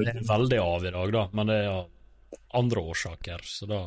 det 0.05 0.13
er 0.13 0.21
veldig 0.23 0.59
av 0.63 0.85
i 0.87 0.91
dag, 0.93 1.09
da, 1.11 1.25
men 1.35 1.49
det 1.49 1.57
er 1.65 1.71
av 1.73 1.89
andre 2.61 2.85
årsaker, 2.93 3.43
så 3.47 3.67
da 3.69 3.81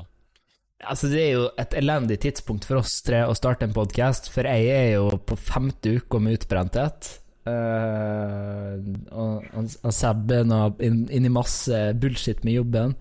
Altså, 0.85 1.09
det 1.09 1.21
er 1.23 1.31
jo 1.33 1.45
et 1.57 1.75
elendig 1.79 2.19
tidspunkt 2.21 2.67
for 2.69 2.83
oss 2.83 2.99
tre 3.07 3.23
å 3.25 3.33
starte 3.39 3.65
en 3.65 3.73
podkast, 3.73 4.27
for 4.35 4.45
jeg 4.45 4.67
er 4.69 4.89
jo 4.99 5.15
på 5.17 5.37
femte 5.41 5.95
uke 5.97 6.21
med 6.21 6.37
utbrenthet. 6.37 7.09
Uh, 7.49 8.77
og 9.13 9.47
og, 9.55 9.71
og 9.81 9.95
Seb 9.95 10.35
er 10.35 10.45
nå 10.49 10.59
inn, 10.85 11.07
inn 11.09 11.29
i 11.29 11.33
masse 11.33 11.79
bullshit 12.01 12.45
med 12.45 12.59
jobben. 12.59 12.93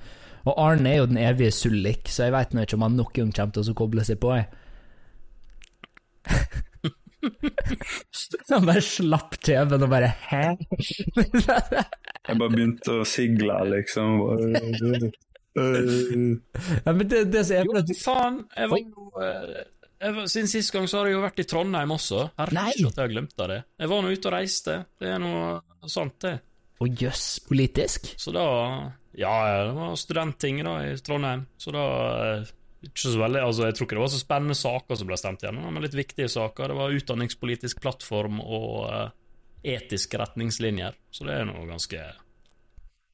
Og 0.44 0.58
Arne 0.60 0.92
er 0.92 0.98
jo 1.00 1.08
den 1.08 1.20
evige 1.22 1.54
sullik, 1.56 2.10
så 2.12 2.28
jeg 2.28 2.36
veit 2.36 2.54
nå 2.54 2.66
ikke 2.66 2.76
om 2.80 2.86
han 2.88 2.98
noen 3.00 3.16
gang 3.16 3.32
kommer 3.36 3.56
til 3.56 3.72
å 3.72 3.80
koble 3.80 4.04
seg 4.08 4.20
på. 4.24 4.34
Jeg. 4.36 4.48
han 8.52 8.66
bare 8.68 8.84
slapp 8.84 9.38
TV-en 9.44 9.86
og 9.86 9.92
bare 9.92 10.10
Hæ? 10.28 10.44
Jeg 12.24 12.36
bare 12.40 12.50
begynte 12.52 12.98
å 13.00 13.06
sigle, 13.08 13.60
liksom. 13.72 14.08
Ja, 15.54 16.92
men 16.92 17.06
det, 17.08 17.26
det 17.30 17.44
som 17.46 17.60
er 17.60 17.68
Jo, 17.68 17.84
faen! 18.00 18.40
Jeg 18.58 18.72
var 18.72 18.80
jo 18.82 19.04
eh, 19.22 19.60
Siden 20.32 20.50
sist 20.50 20.74
gang 20.74 20.88
så 20.90 21.00
har 21.00 21.12
jeg 21.12 21.16
jo 21.18 21.22
vært 21.24 21.40
i 21.40 21.46
Trondheim 21.48 21.94
også. 21.96 22.26
Herregud, 22.42 22.90
at 22.90 22.98
jeg 22.98 23.04
har 23.06 23.12
glemt 23.12 23.38
det. 23.40 23.60
Jeg 23.80 23.92
var 23.92 24.02
nå 24.04 24.10
ute 24.12 24.28
og 24.28 24.34
reiste. 24.36 24.74
Det 25.00 25.08
er 25.14 25.22
noe 25.24 25.88
sant, 25.88 26.18
det. 26.26 26.34
Å 26.84 26.90
jøss, 26.90 27.28
politisk? 27.48 28.10
Så 28.20 28.34
da 28.36 28.44
Ja, 29.18 29.34
det 29.68 29.74
var 29.78 29.96
studenttinget 30.00 30.66
da 30.66 30.76
i 30.88 30.94
Trondheim. 30.98 31.46
Så 31.62 31.74
da 31.74 31.84
eh, 32.26 32.54
ikke 32.84 33.06
så 33.06 33.20
veldig, 33.20 33.42
altså 33.46 33.68
Jeg 33.68 33.76
tror 33.78 33.88
ikke 33.88 33.96
det 33.96 34.04
var 34.04 34.12
så 34.12 34.22
spennende 34.22 34.56
saker 34.58 35.00
som 35.00 35.10
ble 35.10 35.18
stemt 35.20 35.46
gjennom, 35.46 35.70
men 35.70 35.86
litt 35.86 35.98
viktige 35.98 36.32
saker. 36.32 36.74
Det 36.74 36.80
var 36.80 36.98
utdanningspolitisk 36.98 37.84
plattform 37.84 38.42
og 38.44 38.74
eh, 38.90 39.14
etiske 39.76 40.20
retningslinjer. 40.20 40.98
Så 41.14 41.30
det 41.30 41.38
er 41.38 41.48
noe 41.48 41.68
ganske 41.70 42.02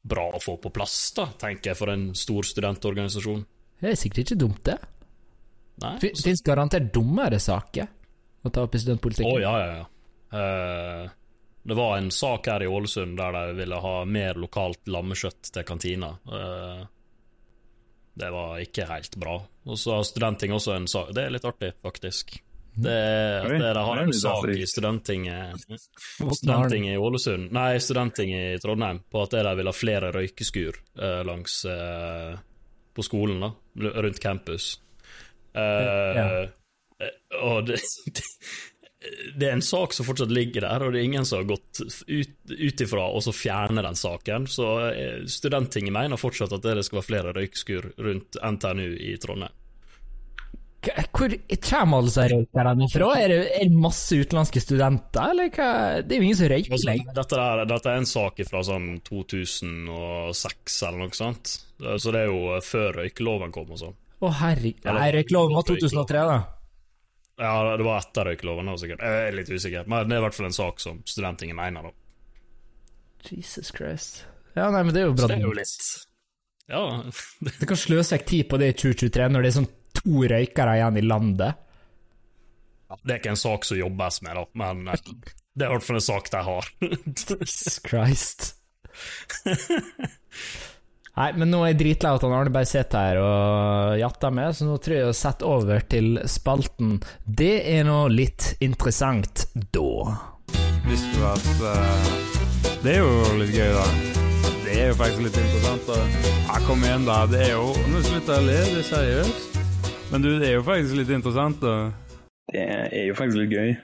bra 0.10 0.30
å 0.34 0.42
få 0.42 0.56
på 0.64 0.72
plass, 0.74 0.96
da, 1.18 1.28
tenker 1.38 1.74
jeg, 1.74 1.78
for 1.78 1.92
en 1.92 2.10
stor 2.18 2.48
studentorganisasjon. 2.48 3.44
Det 3.80 3.92
er 3.92 4.00
sikkert 4.00 4.24
ikke 4.26 4.40
dumt, 4.40 4.64
det. 4.68 4.80
Nei? 5.84 5.96
Fins 6.02 6.44
garantert 6.44 6.90
dummere 6.96 7.40
saker 7.40 7.88
å 8.44 8.52
ta 8.52 8.64
opp 8.66 8.76
i 8.76 8.82
studentpolitikken. 8.82 9.30
Å, 9.30 9.36
oh, 9.36 9.44
ja, 9.44 9.54
ja, 9.60 9.82
ja. 9.82 9.88
Eh, 10.40 11.19
det 11.64 11.76
var 11.78 11.98
en 11.98 12.12
sak 12.12 12.48
her 12.48 12.64
i 12.64 12.68
Ålesund 12.72 13.18
der 13.20 13.32
de 13.36 13.54
ville 13.60 13.76
ha 13.84 13.96
mer 14.06 14.34
lokalt 14.40 14.88
lammekjøtt 14.88 15.52
til 15.54 15.64
kantina. 15.68 16.14
Eh, 16.32 16.86
det 18.20 18.30
var 18.34 18.60
ikke 18.64 18.88
helt 18.90 19.16
bra. 19.20 19.38
Og 19.70 19.78
så 19.80 19.98
har 20.00 20.04
Studenttinget 20.08 20.56
også 20.58 20.74
en 20.76 20.88
sak 20.90 21.12
Det 21.16 21.24
er 21.28 21.30
litt 21.36 21.46
artig, 21.46 21.74
faktisk. 21.84 22.34
Det, 22.80 22.96
det 23.50 23.70
de 23.76 23.82
har 23.84 23.98
en 24.02 24.14
sak 24.14 24.46
i 24.54 24.66
Studenttinget 24.70 25.64
Studenttinget 26.38 26.94
i 26.94 27.00
Ålesund 27.02 27.50
Nei, 27.52 27.80
Studenttinget 27.82 28.54
i 28.56 28.60
Trondheim 28.64 29.02
på 29.12 29.24
at 29.26 29.34
de 29.36 29.56
vil 29.58 29.68
ha 29.68 29.74
flere 29.76 30.12
røykeskur 30.16 30.78
eh, 31.02 31.22
langs 31.28 31.58
eh, 31.68 32.38
På 32.96 33.04
skolen, 33.04 33.42
da. 33.44 33.52
Rundt 34.00 34.22
campus. 34.24 34.70
Eh, 35.54 35.62
Ja. 36.16 36.26
eh, 36.44 37.12
Og 37.42 37.66
det, 37.68 37.80
det 39.40 39.48
er 39.48 39.54
en 39.56 39.64
sak 39.64 39.94
som 39.96 40.04
fortsatt 40.04 40.32
ligger 40.34 40.66
der, 40.66 40.84
og 40.84 40.92
det 40.92 41.00
er 41.00 41.08
ingen 41.08 41.26
som 41.28 41.40
har 41.40 41.48
gått 41.54 41.80
ut, 42.08 42.34
ut 42.52 42.82
ifra 42.84 43.06
og 43.16 43.24
så 43.24 43.32
fjerner 43.32 43.86
den 43.88 43.96
saken. 43.96 44.48
Så 44.52 44.68
eh, 44.90 45.22
Studenttinget 45.32 45.96
mener 45.96 46.20
fortsatt 46.20 46.52
at 46.58 46.66
det 46.66 46.84
skal 46.84 47.00
være 47.00 47.08
flere 47.08 47.34
røykskur 47.38 47.94
rundt 48.04 48.36
NTNU 48.44 48.90
i 49.00 49.16
Trondheim. 49.24 49.56
Hvor 50.80 51.34
kommer 51.60 51.98
alle 52.00 52.08
disse 52.08 52.26
røykerne 52.32 52.86
fra? 52.92 53.08
Er 53.20 53.32
det, 53.32 53.40
er 53.60 53.72
det 53.72 53.80
masse 53.84 54.16
utenlandske 54.20 54.62
studenter, 54.64 55.32
eller 55.34 55.50
hva? 55.56 55.72
Det 56.04 56.16
er 56.16 56.22
jo 56.22 56.28
ingen 56.30 56.40
som 56.40 56.52
røyker 56.52 56.76
Altså, 56.78 56.92
lenger. 56.92 57.16
dette, 57.18 57.48
dette 57.72 57.92
er 57.92 58.04
en 58.04 58.12
sak 58.14 58.44
fra 58.52 58.64
sånn 58.68 58.92
2006 59.08 60.78
eller 60.88 61.04
noe 61.06 61.20
sånt. 61.24 61.56
Så 61.80 62.16
det 62.16 62.26
er 62.26 62.32
jo 62.32 62.60
før 62.68 63.02
røykeloven 63.02 63.56
kom 63.56 63.76
og 63.76 63.84
sånn. 63.84 64.00
Å 64.20 64.32
herregud. 64.44 64.88
Røykeloven 65.16 65.56
var 65.56 65.68
2003, 65.72 66.24
da. 66.36 66.40
Ja, 67.40 67.78
det 67.80 67.86
var 67.88 68.02
etter 68.02 68.28
røykeloven, 68.28 68.68
da, 68.68 68.76
sikkert. 68.82 69.04
Jeg 69.06 69.28
er 69.30 69.36
litt 69.38 69.50
usikker, 69.52 69.88
men 69.88 70.10
det 70.10 70.18
er 70.18 70.22
i 70.22 70.26
hvert 70.26 70.36
fall 70.36 70.50
en 70.50 70.56
sak 70.58 70.82
som 70.84 71.00
studentingen 71.08 71.56
mener, 71.56 71.88
da. 71.88 71.94
Jesus 73.30 73.72
Christ. 73.76 74.26
Ja, 74.58 74.70
nei, 74.74 74.84
men 74.84 74.96
det 74.96 75.04
er 75.04 75.08
jo 75.08 75.16
bra. 75.16 75.24
Så 75.24 75.32
det 75.32 75.38
er 75.40 75.46
jo 75.46 75.56
litt 75.56 75.88
Ja, 76.70 76.84
Det 77.60 77.68
kan 77.70 77.80
sløse 77.80 78.16
vekk 78.16 78.26
tid 78.28 78.48
på 78.52 78.60
det 78.60 78.72
i 78.74 78.78
2023, 78.82 79.28
når 79.32 79.46
det 79.46 79.52
er 79.52 79.58
sånn 79.60 79.72
to 80.00 80.24
røykere 80.32 80.76
igjen 80.80 81.00
i 81.00 81.06
landet. 81.06 81.66
det 83.04 83.14
er 83.14 83.22
ikke 83.22 83.34
en 83.36 83.44
sak 83.44 83.68
som 83.68 83.80
jobbes 83.80 84.22
med, 84.26 84.40
da, 84.40 84.46
men 84.64 84.88
eh, 84.92 85.06
det 85.56 85.66
er 85.66 85.72
i 85.72 85.78
hvert 85.78 85.88
fall 85.88 86.00
en 86.00 86.08
sak 86.10 86.32
de 86.34 86.44
har. 86.50 86.70
Jesus 87.40 87.80
Christ. 87.88 88.50
Nei, 91.20 91.34
men 91.36 91.50
nå 91.52 91.58
er 91.66 91.74
jeg 91.74 91.80
dritlei 91.82 92.14
av 92.14 92.18
at 92.18 92.24
han 92.24 92.34
Arne 92.38 92.52
bare 92.56 92.68
sitter 92.70 93.10
her 93.10 93.18
og 93.20 93.98
jatter 94.00 94.32
med, 94.32 94.54
så 94.56 94.68
nå 94.70 94.78
tror 94.80 94.96
jeg 94.96 95.08
å 95.10 95.16
sette 95.20 95.48
over 95.48 95.84
til 95.92 96.14
spalten 96.32 96.94
Det 97.28 97.58
er 97.74 97.84
nå 97.84 98.06
litt 98.14 98.54
interessant, 98.64 99.44
da. 99.76 100.16
Visste 100.86 101.12
du 101.18 101.26
at 101.28 101.50
uh, 101.60 102.08
Det 102.86 102.94
er 102.94 103.04
jo 103.04 103.36
litt 103.42 103.52
gøy, 103.52 103.68
da. 103.76 103.84
Det 104.64 104.78
er 104.78 104.88
jo 104.94 104.96
faktisk 105.02 105.26
litt 105.26 105.42
interessant. 105.44 105.92
da. 105.92 106.00
Ja, 106.48 106.64
kom 106.70 106.88
igjen, 106.88 107.04
da. 107.10 107.20
Det 107.28 107.44
er 107.50 107.54
jo 107.58 107.68
Nå 107.92 108.06
slutter 108.08 108.40
jeg 108.40 108.46
å 108.46 108.48
le, 108.48 108.58
det 108.70 108.80
er 108.80 108.90
seriøst. 108.94 109.62
Men 110.14 110.24
du, 110.24 110.32
det 110.40 110.50
er 110.54 110.56
jo 110.56 110.66
faktisk 110.72 111.02
litt 111.02 111.14
interessant, 111.20 111.60
da. 111.60 111.76
Det 112.48 112.64
er 112.64 113.08
jo 113.12 113.20
faktisk 113.20 113.44
litt 113.44 113.60
gøy. 113.60 113.76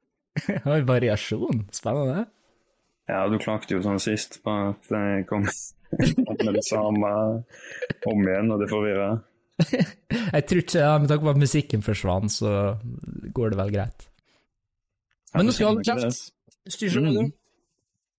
Oi, 0.76 0.80
variasjon. 0.92 1.64
Spennende. 1.72 2.28
Ja, 3.08 3.24
du 3.32 3.40
klagde 3.40 3.78
jo 3.78 3.80
sånn 3.88 4.02
sist 4.02 4.42
på 4.44 4.60
at 4.68 4.92
det 4.92 5.24
kom 5.32 5.48
med 5.90 6.54
det 6.54 6.64
samme 6.68 7.10
om 8.06 8.22
igjen, 8.28 8.52
og 8.54 8.62
det 8.62 8.70
forvirrer. 8.70 9.18
Jeg 10.36 10.44
tror 10.48 10.62
ikke, 10.62 10.78
ja, 10.78 10.92
Med 10.98 11.10
tanke 11.10 11.26
på 11.26 11.34
at 11.34 11.40
musikken 11.40 11.82
forsvant, 11.84 12.32
så 12.32 12.52
går 13.34 13.52
det 13.52 13.58
vel 13.60 13.74
greit. 13.74 14.06
Men 15.34 15.46
nå 15.46 15.54
skal 15.54 15.66
vi 15.66 15.70
holde 15.70 15.86
kjeft. 15.86 16.32
Styr 16.70 16.92
som 16.94 17.06
du. 17.06 17.20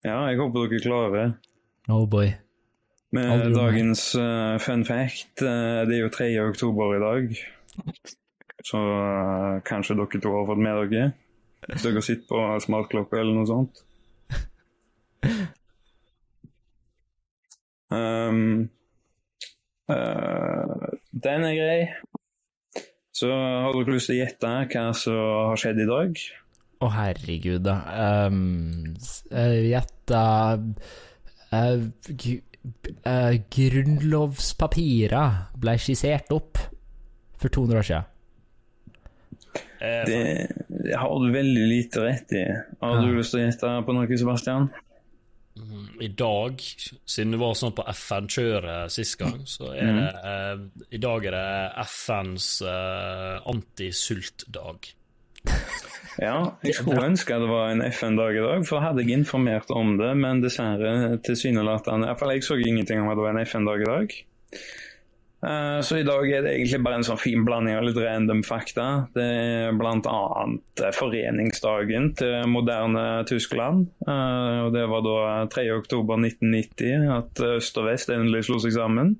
Ja, 0.05 0.17
jeg 0.31 0.39
håper 0.39 0.65
dere 0.65 0.81
klarer 0.81 1.11
det. 1.15 1.25
Oh 1.91 2.07
boy. 2.09 2.31
Med 3.11 3.27
Aldri 3.27 3.51
dagens 3.53 4.03
uh, 4.15 4.55
fun 4.63 4.85
fact, 4.87 5.43
uh, 5.43 5.83
det 5.87 5.97
er 5.97 6.05
jo 6.05 6.13
3. 6.15 6.29
oktober 6.45 6.95
i 6.95 7.01
dag. 7.03 7.35
Så 8.65 8.79
uh, 8.79 9.59
kanskje 9.67 9.97
dere 9.99 10.21
to 10.23 10.31
har 10.37 10.47
fått 10.47 10.63
med 10.63 10.79
dere. 10.79 11.11
Hvis 11.67 11.85
dere 11.85 12.03
sitter 12.05 12.29
på 12.31 12.45
smartklokka 12.65 13.19
eller 13.19 13.35
noe 13.35 13.49
sånt. 13.49 13.83
Um, 17.91 18.69
uh, 19.91 20.87
den 21.11 21.43
er 21.49 21.55
grei. 21.57 21.81
Så 23.11 23.27
har 23.31 23.73
dere 23.75 23.93
lyst 23.97 24.07
til 24.09 24.15
å 24.15 24.21
gjette 24.23 24.51
hva 24.71 24.85
som 24.97 25.17
har 25.51 25.59
skjedd 25.59 25.81
i 25.83 25.89
dag? 25.89 26.21
Å, 26.81 26.87
herregud, 26.95 27.61
da. 27.67 27.75
Um, 28.27 28.95
s- 28.97 29.25
eh, 29.29 29.75
uh, 31.51 33.35
Grunnlovspapirer 33.51 35.31
ble 35.61 35.75
skissert 35.81 36.31
opp 36.35 36.57
for 37.41 37.49
200 37.53 37.77
år 37.81 37.87
siden. 37.91 38.07
Det 39.81 40.95
har 40.97 41.15
du 41.23 41.31
veldig 41.33 41.63
lite 41.69 42.03
rett 42.05 42.33
i. 42.37 42.43
Har 42.81 43.01
du 43.01 43.07
Ja. 43.11 43.17
lyst 43.17 43.31
til 43.33 43.39
å 43.41 43.45
gjette 43.47 43.71
på 43.85 43.93
noe, 43.97 44.17
Sebastian? 44.17 44.69
I 46.01 46.07
dag, 46.07 46.61
siden 47.05 47.35
det 47.35 47.39
var 47.41 47.57
sånn 47.59 47.73
på 47.75 47.83
FN-kjøret 47.91 48.93
sist 48.93 49.17
gang, 49.19 49.41
så 49.49 49.73
er 49.75 49.91
det 49.97 50.07
eh, 50.31 50.61
I 50.95 51.01
dag 51.03 51.27
er 51.27 51.35
det 51.35 51.87
FNs 51.91 52.47
eh, 52.65 53.37
antisultdag. 53.51 54.91
Ja, 56.19 56.57
jeg 56.59 56.75
skulle 56.75 57.05
ønske 57.07 57.37
det 57.39 57.47
var 57.47 57.69
en 57.71 57.81
FN-dag 57.87 58.35
i 58.35 58.41
dag, 58.43 58.65
for 58.67 58.83
hadde 58.83 59.05
jeg 59.05 59.15
informert 59.15 59.69
om 59.73 59.93
det, 59.97 60.09
men 60.19 60.41
dessverre 60.43 61.15
tilsynelatende 61.23 62.09
Iallfall 62.09 62.33
jeg 62.35 62.43
så 62.45 62.57
ingenting 62.59 62.99
om 62.99 63.07
at 63.09 63.15
det 63.17 63.23
var 63.23 63.31
en 63.31 63.45
FN-dag 63.45 63.81
i 63.81 63.87
dag. 63.87 64.17
Eh, 65.43 65.81
Så 65.81 65.97
i 65.97 66.03
dag 66.05 66.29
er 66.29 66.41
det 66.45 66.51
egentlig 66.53 66.83
bare 66.85 66.99
en 66.99 67.03
sånn 67.07 67.17
fin 67.19 67.43
blanding 67.45 67.75
av 67.79 67.83
litt 67.87 67.97
random 67.97 68.43
fakta. 68.45 69.07
Det 69.15 69.23
er 69.25 69.71
bl.a. 69.73 70.45
foreningsdagen 70.93 72.11
til 72.19 72.45
moderne 72.51 73.25
Tyskland. 73.29 73.87
Eh, 74.07 74.59
Og 74.67 74.73
det 74.75 74.85
var 74.89 75.01
da 75.01 75.17
3. 75.49 75.65
oktober 75.79 76.17
1990 76.21 77.09
at 77.17 77.41
øst 77.57 77.77
og 77.81 77.85
vest 77.89 78.09
endelig 78.13 78.45
slo 78.45 78.59
seg 78.61 78.73
sammen. 78.77 79.15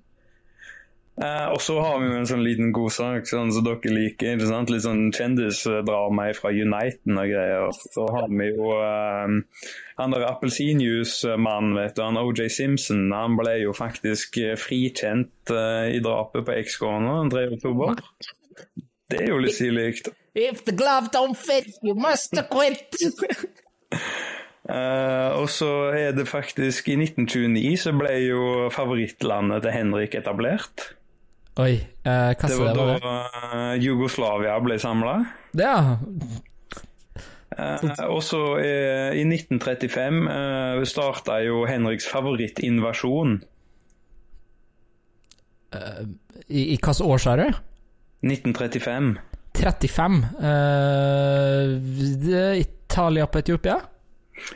Eh, 1.19 1.47
og 1.51 1.59
så 1.61 1.75
har 1.83 1.99
vi 1.99 2.07
jo 2.07 2.19
en 2.21 2.27
sånn 2.29 2.43
liten 2.45 2.69
godsak 2.73 3.27
sånn 3.27 3.51
som 3.51 3.65
dere 3.65 3.91
liker. 3.91 4.37
ikke 4.37 4.47
sant? 4.47 4.71
Litt 4.71 4.85
sånn 4.85 5.09
kjendisdrama 5.13 6.29
fra 6.37 6.53
Uniten 6.55 7.19
og 7.19 7.33
greier. 7.33 7.67
Så 7.91 8.05
har 8.15 8.29
vi 8.31 8.47
jo 8.53 8.71
eh, 8.77 9.65
han 9.99 10.15
der 10.15 10.25
appelsinjuice-mannen, 10.29 11.75
vet 11.77 11.97
du, 11.97 12.03
han 12.05 12.17
OJ 12.21 12.47
Simpson. 12.55 13.09
Han 13.13 13.35
ble 13.37 13.57
jo 13.65 13.75
faktisk 13.75 14.39
eh, 14.41 14.55
frikjent 14.59 15.51
eh, 15.53 15.91
i 15.97 15.99
drapet 16.03 16.47
på 16.47 16.55
ekskona 16.63 17.19
den 17.25 17.33
3. 17.59 17.75
år. 17.75 18.01
Det 19.11 19.19
er 19.19 19.33
jo 19.33 19.41
litt 19.43 19.57
stilig. 19.57 19.91
If 20.33 20.63
the 20.63 20.71
glove 20.71 21.11
don't 21.11 21.35
fit, 21.35 21.67
you 21.83 21.93
must 21.93 22.33
quit! 22.49 22.95
Uh, 24.63 25.35
og 25.41 25.49
så 25.51 25.91
er 25.91 26.13
det 26.15 26.29
faktisk 26.29 26.87
I 26.93 26.95
1929 27.01 27.73
så 27.81 27.91
ble 27.97 28.13
jo 28.23 28.43
favorittlandet 28.71 29.65
til 29.65 29.75
Henrik 29.75 30.15
etablert. 30.15 30.93
Oi, 31.59 31.73
eh, 32.05 32.31
hva 32.31 32.47
Det 32.47 32.57
var 32.57 32.67
det? 32.67 32.73
da 32.77 32.83
var? 32.85 33.01
eh, 33.75 33.81
Jugoslavia 33.83 34.53
ble 34.63 34.77
samla. 34.79 35.17
Ja. 35.59 35.97
Eh, 37.57 38.05
og 38.07 38.21
så 38.23 38.39
eh, 38.63 39.11
i 39.19 39.25
1935 39.27 40.21
eh, 40.31 40.83
starta 40.87 41.41
jo 41.43 41.65
Henriks 41.67 42.07
favorittinvasjon. 42.07 43.41
I, 45.71 46.61
i 46.61 46.75
hvilket 46.75 47.01
år, 47.03 47.17
sa 47.23 47.35
du? 47.39 47.45
1935. 48.27 49.13
35. 49.55 50.17
Eh, 50.47 51.63
Italia 52.59 53.25
på 53.27 53.39
Etiopia? 53.39 53.77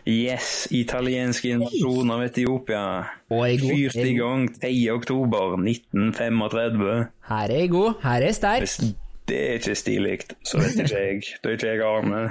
Yes, 0.07 0.67
italiensk 0.75 1.45
invasjon 1.49 2.11
av 2.13 2.23
Etiopia. 2.25 2.83
Fyrte 3.29 4.05
i 4.05 4.15
gang 4.17 4.47
3. 4.59 4.71
oktober 4.95 5.55
1935. 5.61 7.07
Her 7.29 7.49
er 7.55 7.63
jeg 7.65 7.71
god, 7.73 7.93
her 8.05 8.19
er 8.21 8.29
jeg 8.31 8.39
sterk. 8.39 8.65
Hvis 8.65 8.95
det 9.25 9.39
er 9.41 9.55
ikke 9.61 9.75
stilig, 9.79 10.19
så 10.45 10.59
vet 10.61 10.83
ikke 10.85 11.05
jeg. 11.07 11.23
Da 11.41 11.49
er 11.49 11.57
ikke 11.57 11.71
jeg 11.73 11.85
Arne. 11.89 12.25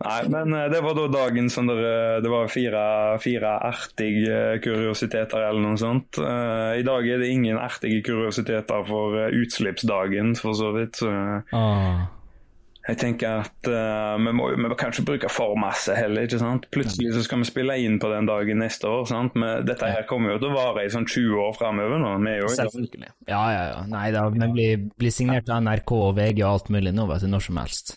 Nei, 0.00 0.18
men 0.32 0.52
eh, 0.56 0.66
det 0.72 0.80
var 0.84 0.94
da 0.96 1.06
dagen 1.12 1.46
som 1.52 1.68
dere 1.68 2.20
Det 2.20 2.28
var 2.32 2.48
fire, 2.52 2.82
fire 3.22 3.52
ertige 3.70 4.58
kuriositeter 4.64 5.46
eller 5.48 5.64
noe 5.64 5.80
sånt. 5.80 6.20
Eh, 6.20 6.78
I 6.80 6.84
dag 6.86 7.08
er 7.08 7.20
det 7.24 7.30
ingen 7.32 7.60
ertige 7.60 8.02
kuriositeter 8.06 8.84
for 8.88 9.16
eh, 9.20 9.34
utslippsdagen, 9.40 10.34
for 10.40 10.56
så 10.56 10.72
vidt. 10.76 11.00
Så 11.00 11.12
Ah. 11.56 12.06
Jeg 12.90 12.98
tenker 12.98 13.44
at 13.44 13.68
uh, 13.70 14.16
vi 14.18 14.32
må 14.34 14.48
vi 14.50 14.68
kan 14.72 14.78
kanskje 14.86 15.04
bruke 15.06 15.30
for 15.30 15.54
masse 15.60 15.94
heller, 15.94 16.26
ikke 16.26 16.40
sant. 16.40 16.66
Plutselig 16.74 17.12
så 17.14 17.22
skal 17.26 17.42
vi 17.42 17.48
spille 17.48 17.76
inn 17.84 18.00
på 18.02 18.10
den 18.10 18.26
dagen 18.26 18.58
neste 18.62 18.90
år, 18.90 19.04
sant. 19.10 19.36
Men 19.38 19.66
dette 19.68 19.90
her 19.90 20.06
kommer 20.10 20.34
jo 20.34 20.40
til 20.42 20.50
å 20.50 20.56
vare 20.56 20.84
i 20.86 20.90
sånn 20.92 21.06
20 21.06 21.38
år 21.44 21.54
framover 21.58 22.02
er 22.30 22.48
Selvfølgelig. 22.56 23.12
Ja, 23.30 23.42
ja, 23.54 23.62
ja. 23.70 23.80
Nei 23.90 24.08
da, 24.14 24.26
vi 24.34 24.50
blir, 24.56 24.84
blir 24.98 25.14
signert 25.14 25.48
av 25.52 25.62
NRK 25.64 25.94
og 26.00 26.12
VG 26.18 26.42
og 26.42 26.48
alt 26.50 26.72
mulig 26.74 26.94
nå, 26.96 27.06
vet 27.10 27.24
du, 27.24 27.30
når 27.30 27.46
som 27.46 27.62
helst. 27.62 27.94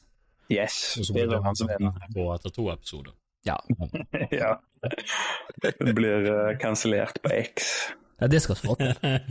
Yes. 0.53 0.77
Så 0.93 1.07
Det 1.07 1.15
blir 1.15 1.25
er 1.25 1.33
det 1.33 1.41
han 1.47 1.57
som 1.57 1.71
vinner 1.71 2.13
på 2.13 2.27
etter 2.35 2.53
to 2.53 2.69
episoder. 2.73 3.17
Ja. 3.47 3.57
Ja. 4.43 4.55
Det 5.63 5.93
blir 5.95 6.25
uh, 6.27 6.57
kansellert 6.59 7.21
på 7.23 7.31
X. 7.31 7.69
ja 8.19 8.27
det 8.27 8.41
skal 8.43 8.59
vi 8.59 8.67
få 8.67 8.75
til. 8.75 9.19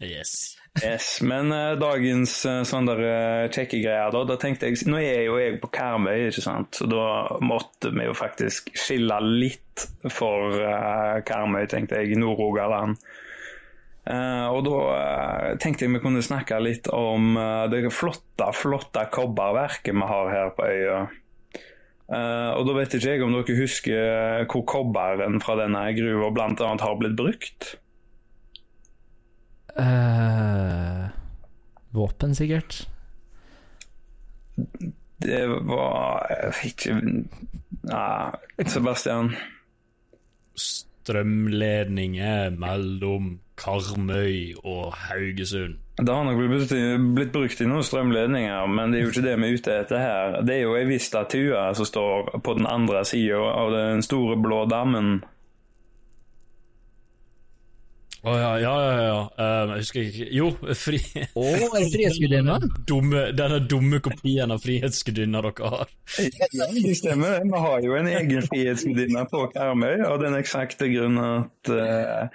Yes. 0.00 0.56
Yes, 0.78 1.18
Men 1.26 1.50
uh, 1.50 1.74
dagens 1.80 2.36
uh, 2.46 2.60
sånn 2.68 2.86
der 2.86 3.00
uh, 3.02 3.48
kjekke 3.50 3.80
greier, 3.82 4.12
da, 4.14 4.20
da 4.28 4.36
tenkte 4.38 4.68
jeg 4.70 4.86
Nå 4.86 5.00
er 5.02 5.24
jo 5.26 5.40
jeg 5.40 5.58
på 5.60 5.72
Karmøy, 5.74 6.28
ikke 6.28 6.44
sant, 6.44 6.78
så 6.78 6.86
da 6.88 7.02
måtte 7.42 7.90
vi 7.90 8.06
jo 8.06 8.14
faktisk 8.14 8.70
skille 8.78 9.18
litt 9.26 9.88
for 10.14 10.54
uh, 10.62 11.18
Karmøy, 11.26 11.66
tenkte 11.68 11.98
jeg, 11.98 12.14
Nord-Rogaland. 12.22 13.02
Eh, 14.08 14.46
og 14.48 14.64
da 14.64 14.76
eh, 14.96 15.56
tenkte 15.60 15.84
jeg 15.84 15.92
vi 15.92 16.00
kunne 16.02 16.22
snakke 16.24 16.58
litt 16.62 16.88
om 16.94 17.34
eh, 17.38 17.66
det 17.70 17.82
flotte, 17.92 18.48
flotte 18.56 19.04
kobberverket 19.12 19.92
vi 19.94 20.08
har 20.08 20.32
her 20.32 20.54
på 20.56 20.66
øya. 20.66 21.02
Eh, 22.10 22.50
og 22.56 22.64
da 22.66 22.74
vet 22.78 22.96
ikke 22.96 23.14
jeg 23.14 23.22
om 23.26 23.36
dere 23.36 23.58
husker 23.60 24.00
eh, 24.00 24.46
hvor 24.50 24.64
kobberen 24.66 25.38
fra 25.44 25.58
denne 25.60 25.84
gruva 25.98 26.32
bl.a. 26.34 26.72
har 26.80 26.98
blitt 26.98 27.18
brukt? 27.18 27.74
Eh, 29.78 31.08
våpen, 31.90 32.34
sikkert. 32.34 32.88
Det 35.20 35.46
var 35.68 36.26
ikke 36.64 36.96
Nei, 37.80 38.30
Sebastian. 38.68 39.32
Strømledninger 40.60 42.50
mellom 42.60 43.38
Karmøy 43.60 44.54
og 44.64 44.92
Haugesund. 44.96 45.78
Det 46.00 46.14
har 46.14 46.24
nok 46.24 46.38
blitt 46.38 46.70
blitt 47.16 47.32
brukt 47.32 47.60
i 47.60 47.68
noen 47.68 47.84
strømledninger, 47.84 48.68
men 48.72 48.92
det 48.92 49.00
er 49.00 49.04
jo 49.04 49.12
ikke 49.12 49.24
det 49.26 49.34
vi 49.40 49.48
er 49.48 49.58
ute 49.58 49.74
etter 49.82 50.00
her. 50.00 50.38
Det 50.46 50.54
er 50.56 50.62
jo 50.64 50.76
ei 50.78 50.86
viss 50.88 51.08
statue 51.10 51.64
som 51.76 51.88
står 51.88 52.40
på 52.44 52.56
den 52.56 52.68
andre 52.68 53.04
sida 53.08 53.40
av 53.40 53.72
den 53.74 54.04
store 54.04 54.38
blå 54.40 54.64
dammen. 54.70 55.20
Å 58.20 58.32
ja, 58.36 58.48
ja, 58.60 58.72
ja. 58.84 59.04
ja. 59.04 59.20
Um, 59.64 59.70
jeg 59.72 59.84
husker 59.84 60.08
ikke 60.08 60.26
Jo, 60.36 60.48
fri... 60.76 60.98
Er 61.16 61.86
Frihetsgudinna? 61.94 62.58
dumme, 62.90 63.22
denne 63.36 63.60
dumme 63.64 64.00
kopien 64.04 64.52
av 64.52 64.60
Frihetsgudinna 64.60 65.40
dere 65.46 65.70
har. 65.74 65.94
Ja, 66.20 66.66
det 66.74 66.96
stemmer. 66.98 67.40
Vi 67.46 67.62
har 67.64 67.86
jo 67.86 67.96
en 67.96 68.10
egen 68.10 68.44
frihetsgudinne 68.44 69.24
på 69.30 69.46
Karmøy, 69.54 70.02
av 70.04 70.20
den 70.20 70.36
eksakte 70.36 70.90
grunn 70.92 71.16
at 71.22 71.72
uh, 71.72 72.28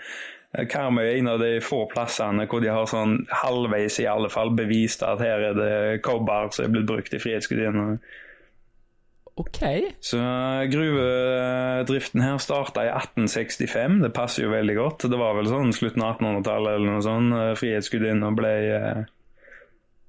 Karmøy 0.72 1.04
er 1.06 1.20
en 1.20 1.32
av 1.36 1.42
de 1.44 1.54
få 1.62 1.84
plassene 1.92 2.48
hvor 2.50 2.64
de 2.64 2.74
har 2.74 2.90
sånn 2.90 3.20
halvveis 3.44 4.00
i 4.02 4.10
alle 4.10 4.32
fall 4.34 4.56
bevist 4.58 5.06
at 5.06 5.22
her 5.22 5.52
er 5.52 5.58
det 5.58 5.74
kobber 6.06 6.50
som 6.56 6.66
er 6.66 6.74
blitt 6.74 6.90
brukt 6.90 7.14
i 7.14 7.22
Frihetsgudinna. 7.22 8.00
Ok. 9.36 9.60
Så 10.00 10.18
eh, 10.18 10.62
gruvedriften 10.72 12.24
her 12.24 12.38
starta 12.40 12.86
i 12.86 12.92
1865, 12.94 14.00
det 14.06 14.14
passer 14.16 14.46
jo 14.46 14.54
veldig 14.54 14.78
godt. 14.78 15.10
Det 15.12 15.20
var 15.20 15.36
vel 15.36 15.52
sånn 15.52 15.76
slutten 15.76 16.06
av 16.06 16.16
1800-tallet 16.16 16.78
eller 16.78 16.94
noe 16.94 17.04
sånt. 17.04 17.36
eh, 17.36 17.52
Frihetsgudinna 17.60 18.32
ble, 18.38 18.54
eh, 18.78 19.04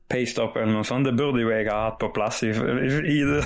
paste 0.06 0.44
up 0.46 0.54
eller 0.54 0.70
noe 0.76 0.86
sånt. 0.86 1.08
Det 1.08 1.16
burde 1.18 1.42
jo 1.42 1.50
jeg 1.50 1.66
ha 1.66 1.80
hatt 1.88 1.98
på 1.98 2.12
plass 2.14 2.38
i, 2.46 2.52
i, 2.54 2.92
i 3.16 3.18
det 3.26 3.42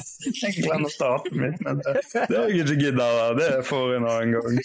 enklere 0.51 0.93
starten 0.93 1.41
mitt, 1.41 1.57
men 1.65 1.81
det, 1.81 1.97
det 2.13 2.37
har 2.37 2.53
jeg 2.53 2.67
ikke 2.67 2.77
gidda. 2.85 3.09
Det 3.41 3.49
får 3.65 3.97
en 3.97 4.09
annen 4.11 4.37
gang. 4.37 4.61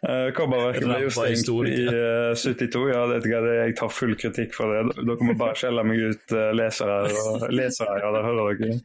Uh, 0.00 0.32
Kobberverket 0.36 0.88
ble 0.88 0.98
jo 1.04 1.12
stengt 1.12 1.52
i 1.68 1.78
uh, 1.92 2.32
72. 2.32 2.86
Ja, 2.88 3.04
det, 3.12 3.20
det, 3.28 3.54
jeg 3.60 3.76
tar 3.80 3.92
full 3.92 4.16
kritikk 4.16 4.56
for 4.56 4.72
det. 4.72 4.96
Dere 4.96 5.28
må 5.28 5.36
bare 5.36 5.60
skjelle 5.60 5.84
meg 5.84 6.00
ut, 6.00 6.24
uh, 6.32 6.48
lesere. 6.56 7.00
Og, 7.12 7.48
lesere, 7.52 8.00
ja, 8.00 8.12
det 8.16 8.24
hører 8.30 8.62
dere. 8.64 8.82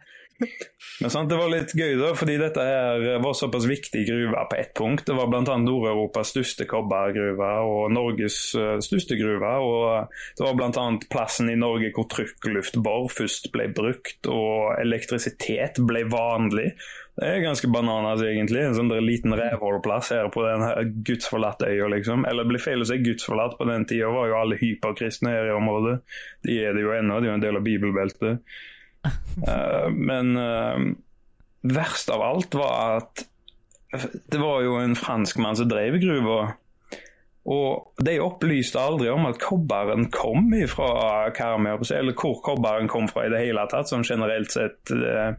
Men 0.99 1.11
sant, 1.11 1.29
Det 1.29 1.37
var 1.39 1.51
litt 1.51 1.73
gøy, 1.75 1.93
da, 1.99 2.11
fordi 2.17 2.35
dette 2.39 2.63
her 2.63 3.19
var 3.23 3.35
såpass 3.37 3.67
viktig 3.69 4.05
gruve 4.07 4.43
på 4.51 4.57
ett 4.59 4.73
punkt. 4.75 5.05
Det 5.07 5.15
var 5.15 5.29
bl.a. 5.31 5.43
Nord-Europas 5.43 6.33
største 6.33 6.67
kobbergruve 6.69 7.49
og 7.67 7.91
Norges 7.95 8.39
uh, 8.59 8.77
største 8.83 9.15
gruve. 9.19 9.51
og 9.63 10.15
Det 10.37 10.45
var 10.45 10.57
bl.a. 10.59 10.87
plassen 11.11 11.51
i 11.51 11.59
Norge 11.59 11.91
hvor 11.95 12.09
trykkluftbor 12.11 13.07
først 13.15 13.51
ble 13.55 13.69
brukt 13.75 14.31
og 14.31 14.79
elektrisitet 14.79 15.79
ble 15.87 16.03
vanlig. 16.11 16.73
Det 17.19 17.27
er 17.27 17.41
ganske 17.43 17.67
bananas, 17.67 18.21
egentlig. 18.23 18.61
En 18.63 18.77
sånn 18.77 18.91
liten 19.03 19.35
revholdeplass 19.35 20.13
her 20.15 20.29
på 20.31 20.43
den 20.45 20.93
gudsforlatte 21.07 21.67
øya, 21.67 21.89
liksom. 21.91 22.23
Eller 22.27 22.45
det 22.45 22.53
blir 22.53 22.63
feil 22.63 22.83
å 22.83 22.87
si 22.87 22.99
gudsforlatt. 23.03 23.57
På 23.59 23.67
den 23.67 23.83
tida 23.89 24.11
var 24.13 24.29
jo 24.31 24.37
alle 24.39 24.59
hyperkristne 24.59 25.33
her 25.35 25.49
i 25.49 25.55
området. 25.57 25.97
De 26.47 26.59
er 26.63 26.75
det 26.75 26.85
jo 26.85 26.93
ennå, 26.95 27.19
de 27.19 27.27
er 27.27 27.33
jo 27.33 27.39
en 27.39 27.43
del 27.43 27.59
av 27.59 27.65
bibelbeltet. 27.67 28.59
Uh, 29.05 29.87
men 29.93 30.33
uh, 30.37 30.79
verst 31.61 32.09
av 32.11 32.23
alt 32.23 32.55
var 32.57 32.97
at 32.99 33.25
det 34.29 34.37
var 34.37 34.61
jo 34.61 34.75
en 34.77 34.97
franskmann 34.97 35.57
som 35.57 35.69
drev 35.69 35.97
gruva. 36.01 36.39
Og 37.49 38.03
de 38.05 38.19
opplyste 38.21 38.81
aldri 38.81 39.09
om 39.09 39.25
at 39.25 39.39
kobberen 39.41 40.09
kom 40.13 40.51
fra 40.69 41.31
Karmøy, 41.33 41.79
eller 41.95 42.13
hvor 42.13 42.37
kobberen 42.45 42.89
kom 42.91 43.07
fra 43.09 43.25
i 43.25 43.31
det 43.33 43.41
hele 43.47 43.63
tatt, 43.71 43.89
som 43.89 44.05
generelt 44.05 44.53
sett 44.53 44.93
uh, 44.93 45.33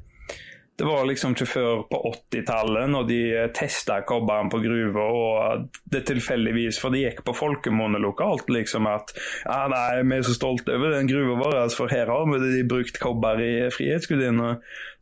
det 0.81 0.87
var 0.89 1.05
liksom 1.05 1.35
ikke 1.35 1.45
før 1.45 1.83
på 1.91 1.99
80-tallet, 2.09 2.87
når 2.89 3.09
de 3.11 3.19
testa 3.53 3.99
kobberen 4.09 4.49
på 4.49 4.63
gruva, 4.63 5.03
og 5.05 5.67
det 5.93 6.07
tilfeldigvis 6.09 6.79
For 6.81 6.95
det 6.95 7.03
gikk 7.03 7.21
på 7.27 7.35
folkemunne 7.37 8.01
lokalt, 8.01 8.49
liksom 8.49 8.89
at 8.89 9.13
ja, 9.45 9.67
nei, 9.69 10.01
vi 10.01 10.17
er 10.17 10.25
så 10.25 10.39
stolte 10.39 10.79
over 10.79 10.95
den 10.97 11.11
gruva 11.11 11.37
vår, 11.43 11.59
for 11.77 11.93
her 11.93 12.09
har 12.09 12.25
vi 12.33 12.63
brukt 12.65 12.97
kobber 13.03 13.43
i 13.45 13.53
Frihetsgudinna. 13.75 14.55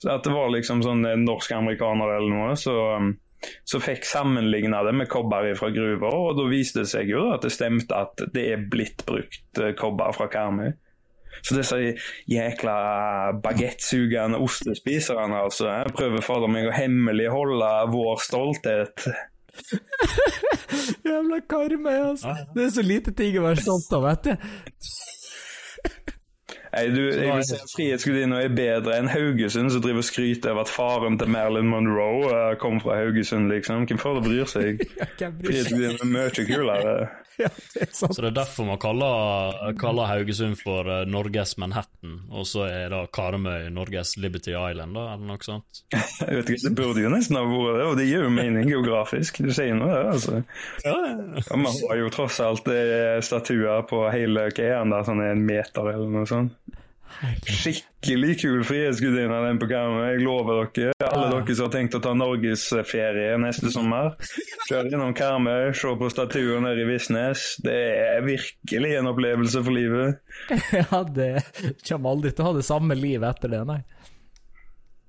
Så 0.02 0.10
at 0.16 0.26
det 0.26 0.34
var 0.34 0.50
liksom 0.50 0.82
sånn 0.82 1.06
norsk-amerikanere 1.22 2.18
eller 2.18 2.34
noe. 2.34 2.58
så 2.58 2.76
så 3.62 3.78
fikk 3.78 4.02
sammenligna 4.02 4.80
det 4.82 4.96
med 4.98 5.06
kobber 5.06 5.46
fra 5.54 5.68
gruver, 5.70 6.10
og 6.10 6.40
da 6.40 6.48
viste 6.50 6.82
det 6.82 6.90
seg 6.90 7.12
jo 7.12 7.28
at 7.30 7.46
det 7.46 7.52
stemte 7.54 7.94
at 7.94 8.24
det 8.34 8.48
er 8.50 8.64
blitt 8.66 9.04
brukt 9.06 9.60
kobber 9.78 10.10
fra 10.16 10.26
Karmøy. 10.32 10.72
Så 11.43 11.57
disse 11.57 11.78
jækla 12.30 12.76
bagettsugende 13.45 14.41
ostespiserne, 14.45 15.43
altså. 15.47 15.68
Jeg 15.70 15.95
prøver 15.97 16.24
fader 16.24 16.51
meg 16.53 16.68
å 16.68 16.76
hemmeligholde 16.76 17.72
vår 17.93 18.24
stolthet. 18.24 19.09
Jævla 21.09 21.41
Karmøy, 21.51 21.95
altså. 22.12 22.34
Det 22.55 22.64
er 22.66 22.74
så 22.74 22.84
lite 22.84 23.14
ting 23.16 23.39
å 23.41 23.47
være 23.49 23.64
stolt 23.64 23.93
av, 23.99 24.07
vet 24.09 24.28
du. 24.28 24.51
Nei, 26.72 26.84
du, 26.92 27.00
jeg 27.08 27.30
vil 27.32 27.46
si 27.46 27.60
Frihetsgudinna 27.72 28.42
er 28.44 28.52
bedre 28.52 28.98
enn 28.98 29.08
Haugesund, 29.12 29.72
som 29.72 29.84
driver 29.84 30.02
og 30.02 30.08
skryter 30.08 30.52
av 30.52 30.62
at 30.64 30.72
faren 30.72 31.16
til 31.20 31.30
Marilyn 31.32 31.70
Monroe 31.70 32.28
uh, 32.28 32.50
kom 32.60 32.82
fra 32.82 32.98
Haugesund, 33.00 33.48
liksom. 33.52 33.86
Hvem 33.88 34.02
fader 34.02 34.24
bryr 34.24 34.50
seg? 34.50 34.84
Frihetsgudinna 35.46 35.96
er 36.04 36.12
mye 36.12 36.46
kulere. 36.50 36.98
Ja, 37.38 37.46
det 37.70 37.84
er 37.84 37.90
sant. 37.94 38.16
Så 38.16 38.22
det 38.24 38.32
er 38.32 38.34
derfor 38.40 38.66
man 38.66 38.80
kaller, 38.82 39.68
kaller 39.78 40.08
Haugesund 40.10 40.58
for 40.58 40.88
uh, 40.90 41.04
Norges 41.06 41.52
Manhattan, 41.62 42.16
og 42.34 42.48
så 42.50 42.64
er 42.66 42.90
da 42.90 43.04
Karmøy 43.14 43.68
Norges 43.70 44.16
Liberty 44.18 44.56
Island, 44.56 44.96
da, 44.98 45.04
eller 45.12 45.28
noe 45.28 45.46
sånt? 45.46 45.84
Jeg 45.94 46.40
vet 46.40 46.50
ikke, 46.50 46.64
Det 46.64 46.72
burde 46.80 47.04
jo 47.04 47.12
nesten 47.14 47.38
ha 47.38 47.44
vært 47.46 47.78
det, 47.78 47.86
og 47.92 47.94
det 48.00 48.08
gir 48.08 48.26
jo 48.26 48.32
mening 48.34 48.66
geografisk. 48.66 49.38
Du 49.44 49.52
sier 49.54 49.78
noe, 49.78 49.92
det, 49.94 50.16
altså. 50.16 50.42
Ja, 50.82 50.96
ja. 51.06 51.44
Man 51.54 51.70
har 51.70 52.02
jo 52.02 52.10
tross 52.18 52.40
alt 52.42 52.66
eh, 52.74 53.20
statuer 53.22 53.86
på 53.86 54.02
hele 54.10 54.48
Kean, 54.58 54.90
der 54.90 55.06
sånn 55.06 55.22
en 55.22 55.46
meter 55.46 55.92
eller 55.94 56.10
noe 56.18 56.26
sånt. 56.26 56.58
Skikkelig 57.48 58.36
kul 58.42 58.62
frihetsgudinne 58.66 59.38
den 59.44 59.59
på 59.61 59.68
Karmøy, 59.70 60.04
jeg 60.12 60.22
lover 60.22 60.68
dere. 60.76 60.94
Alle 61.09 61.30
dere 61.32 61.56
som 61.56 61.66
har 61.68 61.74
tenkt 61.74 61.96
å 61.98 62.02
ta 62.04 62.12
norgesferie 62.16 63.38
neste 63.42 63.72
sommer, 63.74 64.14
kjør 64.68 64.90
innom 64.92 65.14
Karmøy, 65.18 65.72
se 65.76 65.94
på 66.00 66.11
statuen 66.12 66.66
nede 66.66 66.84
i 66.84 66.88
Visnes. 66.88 67.48
Det 67.64 67.76
er 68.04 68.24
virkelig 68.26 68.94
en 69.00 69.11
opplevelse 69.12 69.64
for 69.64 69.74
livet. 69.74 70.22
Ja, 70.78 71.02
det 71.02 71.42
kommer 71.88 72.14
aldri 72.14 72.30
til 72.32 72.44
å 72.44 72.50
ha 72.50 72.56
det 72.59 72.66
samme 72.66 72.96
livet 72.98 73.28
etter 73.30 73.52
det, 73.52 73.62
nei. 73.68 73.80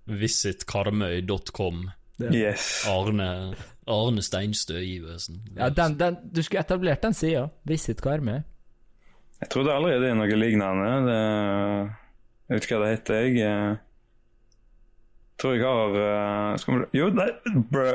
Visitkarmøy.com. 0.09 1.89
Yes. 2.33 2.85
Arne, 2.89 3.55
Arne 3.87 4.23
Steinstø 4.25 4.79
Iversen. 4.81 5.43
Ja, 5.55 5.69
den, 5.69 5.97
den, 5.99 6.17
du 6.31 6.41
skulle 6.43 6.65
etablert 6.65 7.05
den 7.05 7.15
sida. 7.15 7.47
Visit 7.69 8.01
Karmøy. 8.03 8.41
Jeg 9.39 9.49
tror 9.51 9.63
det 9.63 9.73
allerede 9.73 10.09
er 10.09 10.17
noe 10.19 10.39
lignende. 10.39 10.89
Det, 11.07 11.19
jeg 12.49 12.57
vet 12.57 12.65
ikke 12.67 12.79
hva 12.79 12.85
det 12.85 12.95
heter, 12.97 13.19
jeg. 13.19 13.37
Jeg 13.39 13.77
tror 15.39 15.55
jeg 15.55 15.63
har 15.63 15.93
uh, 15.95 16.57
skal 16.59 16.73
vi, 16.75 16.87
Jo, 16.99 17.07
nei, 17.15 17.29
brø 17.71 17.87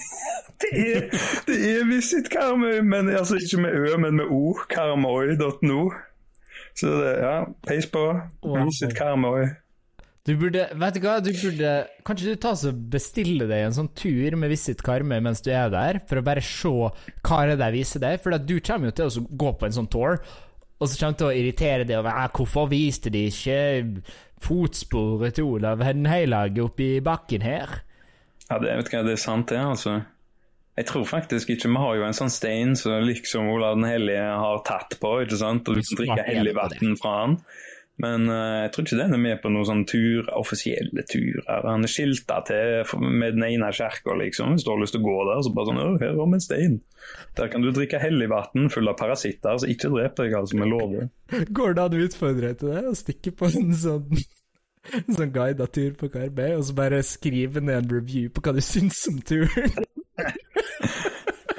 Det 0.62 0.70
er, 0.78 1.06
det 1.46 1.56
er 1.68 1.86
Visit 1.86 2.28
Karmøy, 2.30 2.80
men 2.86 3.10
altså 3.10 3.38
ikke 3.38 3.60
med 3.64 3.74
Ø, 3.74 3.96
men 3.98 4.18
med 4.18 4.30
O. 4.30 4.54
Karmøy.no. 4.70 5.80
Så 6.78 6.92
det, 7.00 7.16
ja, 7.22 7.34
peis 7.66 7.88
på. 7.90 8.04
Wow. 8.46 8.68
Visit 8.68 8.94
Karmøy. 8.98 9.50
Du 10.22 10.36
burde, 10.38 10.68
vet 10.78 10.94
du 10.94 11.02
hva, 11.02 11.16
du 11.18 11.32
burde 11.34 11.70
Kanskje 12.06 12.30
du 12.30 12.38
tar 12.38 12.54
så 12.54 12.70
bestille 12.70 13.48
deg 13.50 13.64
en 13.66 13.74
sånn 13.74 13.90
tur 13.98 14.36
med 14.38 14.52
Visit 14.54 14.84
Karmøy 14.86 15.18
mens 15.26 15.42
du 15.42 15.50
er 15.50 15.70
der, 15.72 15.98
for 16.06 16.20
å 16.20 16.26
bare 16.26 16.44
se 16.46 16.70
hva 16.70 17.40
det 17.50 17.56
er 17.56 17.62
de 17.64 17.70
viser 17.74 18.02
deg? 18.04 18.22
For 18.22 18.38
du 18.38 18.54
kommer 18.62 18.90
jo 18.92 18.96
til 19.00 19.10
å 19.10 19.26
gå 19.42 19.52
på 19.58 19.66
en 19.66 19.76
sånn 19.80 19.90
tour, 19.90 20.22
og 20.82 20.90
så 20.90 20.98
kommer 20.98 21.14
det 21.14 21.20
til 21.20 21.28
å 21.28 21.34
irritere 21.38 21.86
deg 21.86 22.00
over 22.00 22.16
«Ah, 22.18 22.30
hvorfor 22.34 22.66
viste 22.72 23.12
de 23.14 23.28
ikke 23.30 23.58
fotsporet 24.42 25.36
til 25.38 25.46
Olav 25.54 25.84
Henheilag 25.86 26.58
oppi 26.64 26.96
bakken 27.04 27.44
her? 27.46 27.76
Ja, 28.48 28.58
det, 28.58 28.72
vet 28.80 28.90
du 28.90 28.96
hva, 28.96 29.04
det 29.06 29.14
er 29.14 29.22
sant, 29.22 29.52
det, 29.52 29.60
altså. 29.62 30.00
Jeg 30.72 30.88
tror 30.88 31.04
faktisk 31.04 31.50
ikke 31.52 31.68
Vi 31.68 31.80
har 31.82 31.96
jo 31.98 32.04
en 32.06 32.16
sånn 32.16 32.32
stein 32.32 32.72
som 32.80 33.04
liksom 33.04 33.50
Olav 33.52 33.76
den 33.76 33.86
hellige 33.86 34.24
har 34.24 34.62
tatt 34.66 34.96
på, 34.98 35.18
ikke 35.22 35.38
sant? 35.38 35.68
og 35.68 35.78
du 35.78 35.94
drikker 36.00 36.24
hellig 36.26 36.56
vann 36.56 36.96
fra 36.98 37.12
han. 37.20 37.36
Men 38.02 38.26
uh, 38.26 38.64
jeg 38.64 38.72
tror 38.74 38.86
ikke 38.86 38.98
den 38.98 39.14
er 39.14 39.20
med 39.22 39.40
på 39.42 39.50
noen 39.52 39.68
sånn 39.68 39.84
tur, 39.86 40.26
offisielle 40.34 41.04
turer. 41.06 41.66
Han 41.68 41.86
er 41.86 41.92
skilta 41.92 42.40
til 42.48 42.82
med 43.04 43.36
den 43.36 43.46
ene 43.46 43.70
kirka, 43.76 44.16
liksom. 44.18 44.56
Hvis 44.56 44.66
du 44.66 44.72
har 44.72 44.80
lyst 44.82 44.96
til 44.96 45.04
å 45.04 45.06
gå 45.06 45.16
der, 45.28 45.42
så 45.46 45.54
bare 45.54 45.70
sånn 45.70 45.82
Å, 45.82 45.86
her 46.02 46.16
vi 46.18 46.26
en 46.26 46.42
stein. 46.42 46.76
Der 47.38 47.50
kan 47.52 47.62
du 47.62 47.70
drikke 47.70 48.02
hellig 48.02 48.28
vann 48.32 48.70
full 48.74 48.90
av 48.90 48.98
parasitter, 48.98 49.54
så 49.62 49.70
ikke 49.70 49.92
drep 49.94 50.18
deg, 50.18 50.34
altså, 50.38 50.58
med 50.58 50.72
lover. 50.72 51.10
Går 51.58 51.78
det 51.78 51.84
an 51.86 51.98
å 51.98 52.04
utfordre 52.08 52.50
deg 52.50 52.56
til 52.62 52.72
det? 52.74 52.82
Å 52.90 52.94
stikke 52.98 53.30
på 53.38 53.44
en 53.52 53.74
sånn 53.78 54.22
en 54.98 55.14
sånn 55.14 55.32
tur 55.70 55.92
på 55.98 56.10
Karmøy, 56.10 56.56
og 56.56 56.64
så 56.66 56.72
bare 56.74 57.02
skrive 57.06 57.62
ned 57.62 57.84
en 57.84 57.92
review 58.00 58.26
på 58.34 58.42
hva 58.42 58.52
du 58.56 58.62
syns 58.66 58.98
om 59.10 59.22
turen? 59.22 59.70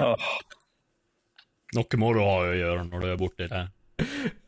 Noe 1.74 1.98
må 1.98 2.12
du 2.14 2.20
ha 2.22 2.36
å 2.44 2.52
gjøre 2.54 2.84
når 2.90 2.98
du 3.00 3.06
er 3.08 3.18
borti 3.18 3.48
det. 3.50 3.64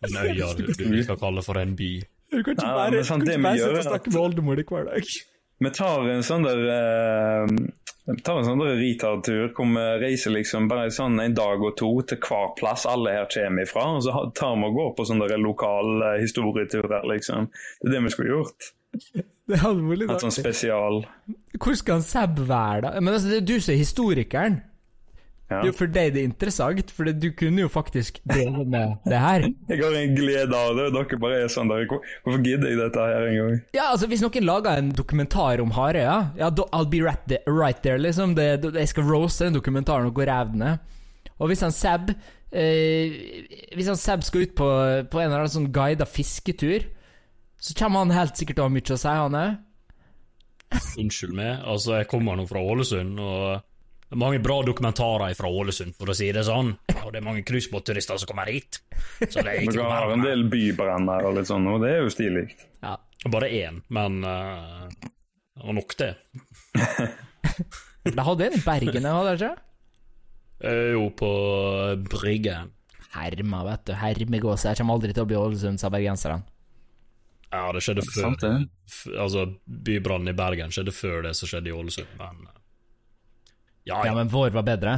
En 0.06 0.20
øya 0.22 0.52
du, 0.58 0.66
du 0.72 1.00
skal 1.02 1.18
kalle 1.20 1.44
for 1.46 1.60
en 1.60 1.74
by. 1.78 1.90
Du 2.32 2.42
kan 2.42 2.56
ikke 2.56 2.66
bare, 2.66 2.84
ja, 2.90 3.00
gjør 3.00 3.08
sitte 3.08 3.40
og 3.40 3.80
er 3.80 3.88
snakke 3.88 4.12
med 4.12 4.22
oldemor 4.22 4.60
i 4.60 4.66
hver 4.66 4.86
dag. 4.90 5.10
Vi 5.64 5.72
tar 5.72 6.08
en 6.12 6.24
sånn 6.26 6.44
der 6.44 6.62
eh, 6.68 7.52
vi 8.06 8.22
tar 8.22 8.38
en 8.38 8.46
sånn 8.46 8.60
der 8.60 8.76
retard-tur 8.78 9.54
hvor 9.56 9.70
vi 9.72 9.84
reiser 10.02 10.34
liksom 10.34 10.68
bare 10.70 10.92
sånn 10.94 11.18
en 11.22 11.34
dag 11.34 11.62
og 11.64 11.74
to 11.80 11.88
til 12.06 12.20
hver 12.22 12.52
plass 12.58 12.84
alle 12.86 13.14
her 13.16 13.30
kommer 13.32 13.66
ifra. 13.66 13.86
Og 13.96 14.04
så 14.04 14.26
tar 14.36 14.58
vi 14.60 14.68
og 14.68 14.76
går 14.78 14.92
på 14.98 15.06
sånne 15.08 15.40
lokale 15.42 16.12
eh, 16.12 16.20
historieturer, 16.22 17.08
liksom. 17.10 17.48
Det 17.80 17.90
er 17.90 17.96
det 17.96 18.04
vi 18.06 18.14
skulle 18.14 18.36
gjort. 18.36 18.70
Det 19.46 19.60
hadde 19.62 19.82
vært 19.86 20.00
litt 20.00 20.10
Hatt 20.10 20.22
sånn 20.24 20.32
spesial. 20.34 20.96
Hvor 21.62 21.76
skal 21.78 22.00
Seb 22.02 22.40
være, 22.48 22.80
da? 22.82 22.88
Men 22.98 23.14
altså, 23.14 23.28
det 23.30 23.36
er 23.38 23.44
du 23.46 23.60
som 23.62 23.76
er 23.76 23.78
historikeren. 23.78 24.56
Ja. 25.46 25.60
Det 25.60 25.68
er 25.68 25.70
jo 25.70 25.74
for 25.78 25.90
deg 25.94 26.08
det 26.16 26.22
er 26.24 26.26
interessant, 26.26 26.88
for 26.90 27.06
du 27.06 27.26
kunne 27.38 27.62
jo 27.62 27.68
faktisk 27.70 28.16
dele 28.26 28.64
med 28.66 28.96
det 29.06 29.18
her. 29.22 29.44
Jeg 29.70 29.78
har 29.78 29.94
en 29.94 30.16
glede 30.16 30.58
av 30.58 30.72
det, 30.74 30.88
og 30.88 30.96
dere 30.96 31.18
bare 31.22 31.42
er 31.44 31.52
sånn 31.52 31.70
der 31.70 31.84
Hvorfor 31.86 32.40
gidder 32.42 32.72
jeg 32.72 32.80
dette 32.80 33.04
her 33.06 33.26
en 33.28 33.36
gang? 33.38 33.60
Ja, 33.76 33.84
altså 33.92 34.08
Hvis 34.10 34.24
noen 34.24 34.46
lager 34.46 34.80
en 34.80 34.90
dokumentar 34.98 35.62
om 35.62 35.70
Harøya, 35.76 36.16
ja, 36.40 36.50
da 36.50 36.66
I'll 36.74 36.88
be 36.90 36.98
right 37.04 37.22
there, 37.30 37.46
right 37.46 37.78
there 37.84 38.00
liksom. 38.02 38.34
Det, 38.34 38.48
det, 38.64 38.72
jeg 38.74 38.90
skal 38.90 39.06
roaste 39.06 39.46
den 39.46 39.58
dokumentaren 39.60 40.10
og 40.10 40.18
gå 40.18 40.26
ræv 40.26 40.50
ned. 40.58 40.82
Og 41.38 41.52
hvis 41.52 41.62
han 41.62 41.74
Seb 41.74 42.10
eh, 42.50 43.14
Hvis 43.76 43.90
han 43.92 44.00
Seb 44.00 44.26
skal 44.26 44.48
ut 44.48 44.56
på, 44.58 44.66
på 45.12 45.20
en 45.22 45.28
eller 45.28 45.44
annen 45.44 45.52
sånn 45.52 45.70
guida 45.74 46.08
fisketur, 46.10 46.88
så 47.62 47.78
kommer 47.78 48.02
han 48.02 48.16
helt 48.16 48.34
sikkert 48.34 48.58
til 48.58 48.66
å 48.66 48.68
ha 48.68 48.74
mye 48.74 48.96
å 48.96 48.98
si, 48.98 49.14
han 49.14 49.38
òg. 49.44 49.62
Unnskyld 50.98 51.38
meg, 51.38 51.62
altså 51.62 52.00
jeg 52.00 52.10
kommer 52.10 52.34
nå 52.34 52.48
fra 52.50 52.58
Ålesund, 52.58 53.20
og 53.22 53.62
det 54.06 54.14
er 54.14 54.20
mange 54.22 54.38
bra 54.38 54.60
dokumentarer 54.62 55.34
fra 55.34 55.48
Ålesund, 55.50 55.96
for 55.98 56.12
å 56.12 56.14
si 56.14 56.28
det 56.34 56.44
sånn. 56.46 56.76
og 57.02 57.10
det 57.10 57.18
er 57.18 57.26
mange 57.26 57.42
cruisebåtturister 57.46 58.20
som 58.22 58.30
kommer 58.30 58.50
hit. 58.52 58.78
Så 59.18 59.42
det 59.42 59.50
er 59.50 59.64
ikke 59.64 59.80
noe 59.80 59.90
har 59.90 60.14
en 60.14 60.22
del 60.22 60.46
bybrenner 60.50 61.26
og 61.26 61.40
litt 61.40 61.50
sånn, 61.50 61.66
og 61.70 61.82
det 61.82 61.90
er 61.96 62.04
jo 62.04 62.12
stilig. 62.14 62.46
Ja. 62.84 62.94
Bare 63.26 63.50
én, 63.50 63.80
men 63.90 64.20
uh, 64.22 64.86
det 64.94 65.64
var 65.64 65.78
nok 65.80 65.96
det. 65.98 66.12
De 68.06 68.22
hadde 68.22 68.46
en 68.46 68.54
i 68.54 68.62
Bergen, 68.62 69.08
hadde 69.10 69.30
de 69.34 69.48
ikke? 69.48 69.54
Eh, 70.60 70.92
jo, 70.94 71.08
på 71.10 71.30
Bryggen. 72.06 72.70
Herma, 73.16 73.64
vet 73.66 73.88
du. 73.88 73.96
Hermegås. 73.98 74.66
Jeg 74.68 74.78
kommer 74.78 74.96
aldri 74.96 75.16
til 75.16 75.24
å 75.24 75.28
bli 75.28 75.38
Ålesund, 75.40 75.80
sa 75.80 75.90
bergenserne. 75.92 76.46
Ja, 77.50 77.64
det 77.74 77.82
skjedde 77.84 78.04
før. 78.06 78.20
Sant 78.20 78.44
det? 78.44 78.52
F 78.90 79.00
altså, 79.16 79.46
bybrannen 79.66 80.30
i 80.30 80.36
Bergen 80.36 80.74
skjedde 80.74 80.94
før 80.94 81.26
det 81.26 81.34
som 81.38 81.50
skjedde 81.50 81.72
i 81.72 81.74
Ålesund, 81.76 82.14
men 82.20 82.46
eh, 82.46 82.55
Ja, 83.86 84.00
Ja, 84.02 84.06
ja. 84.10 84.14
men 84.14 84.28
vår 84.28 84.50
var 84.50 84.62
bedre. 84.66 84.96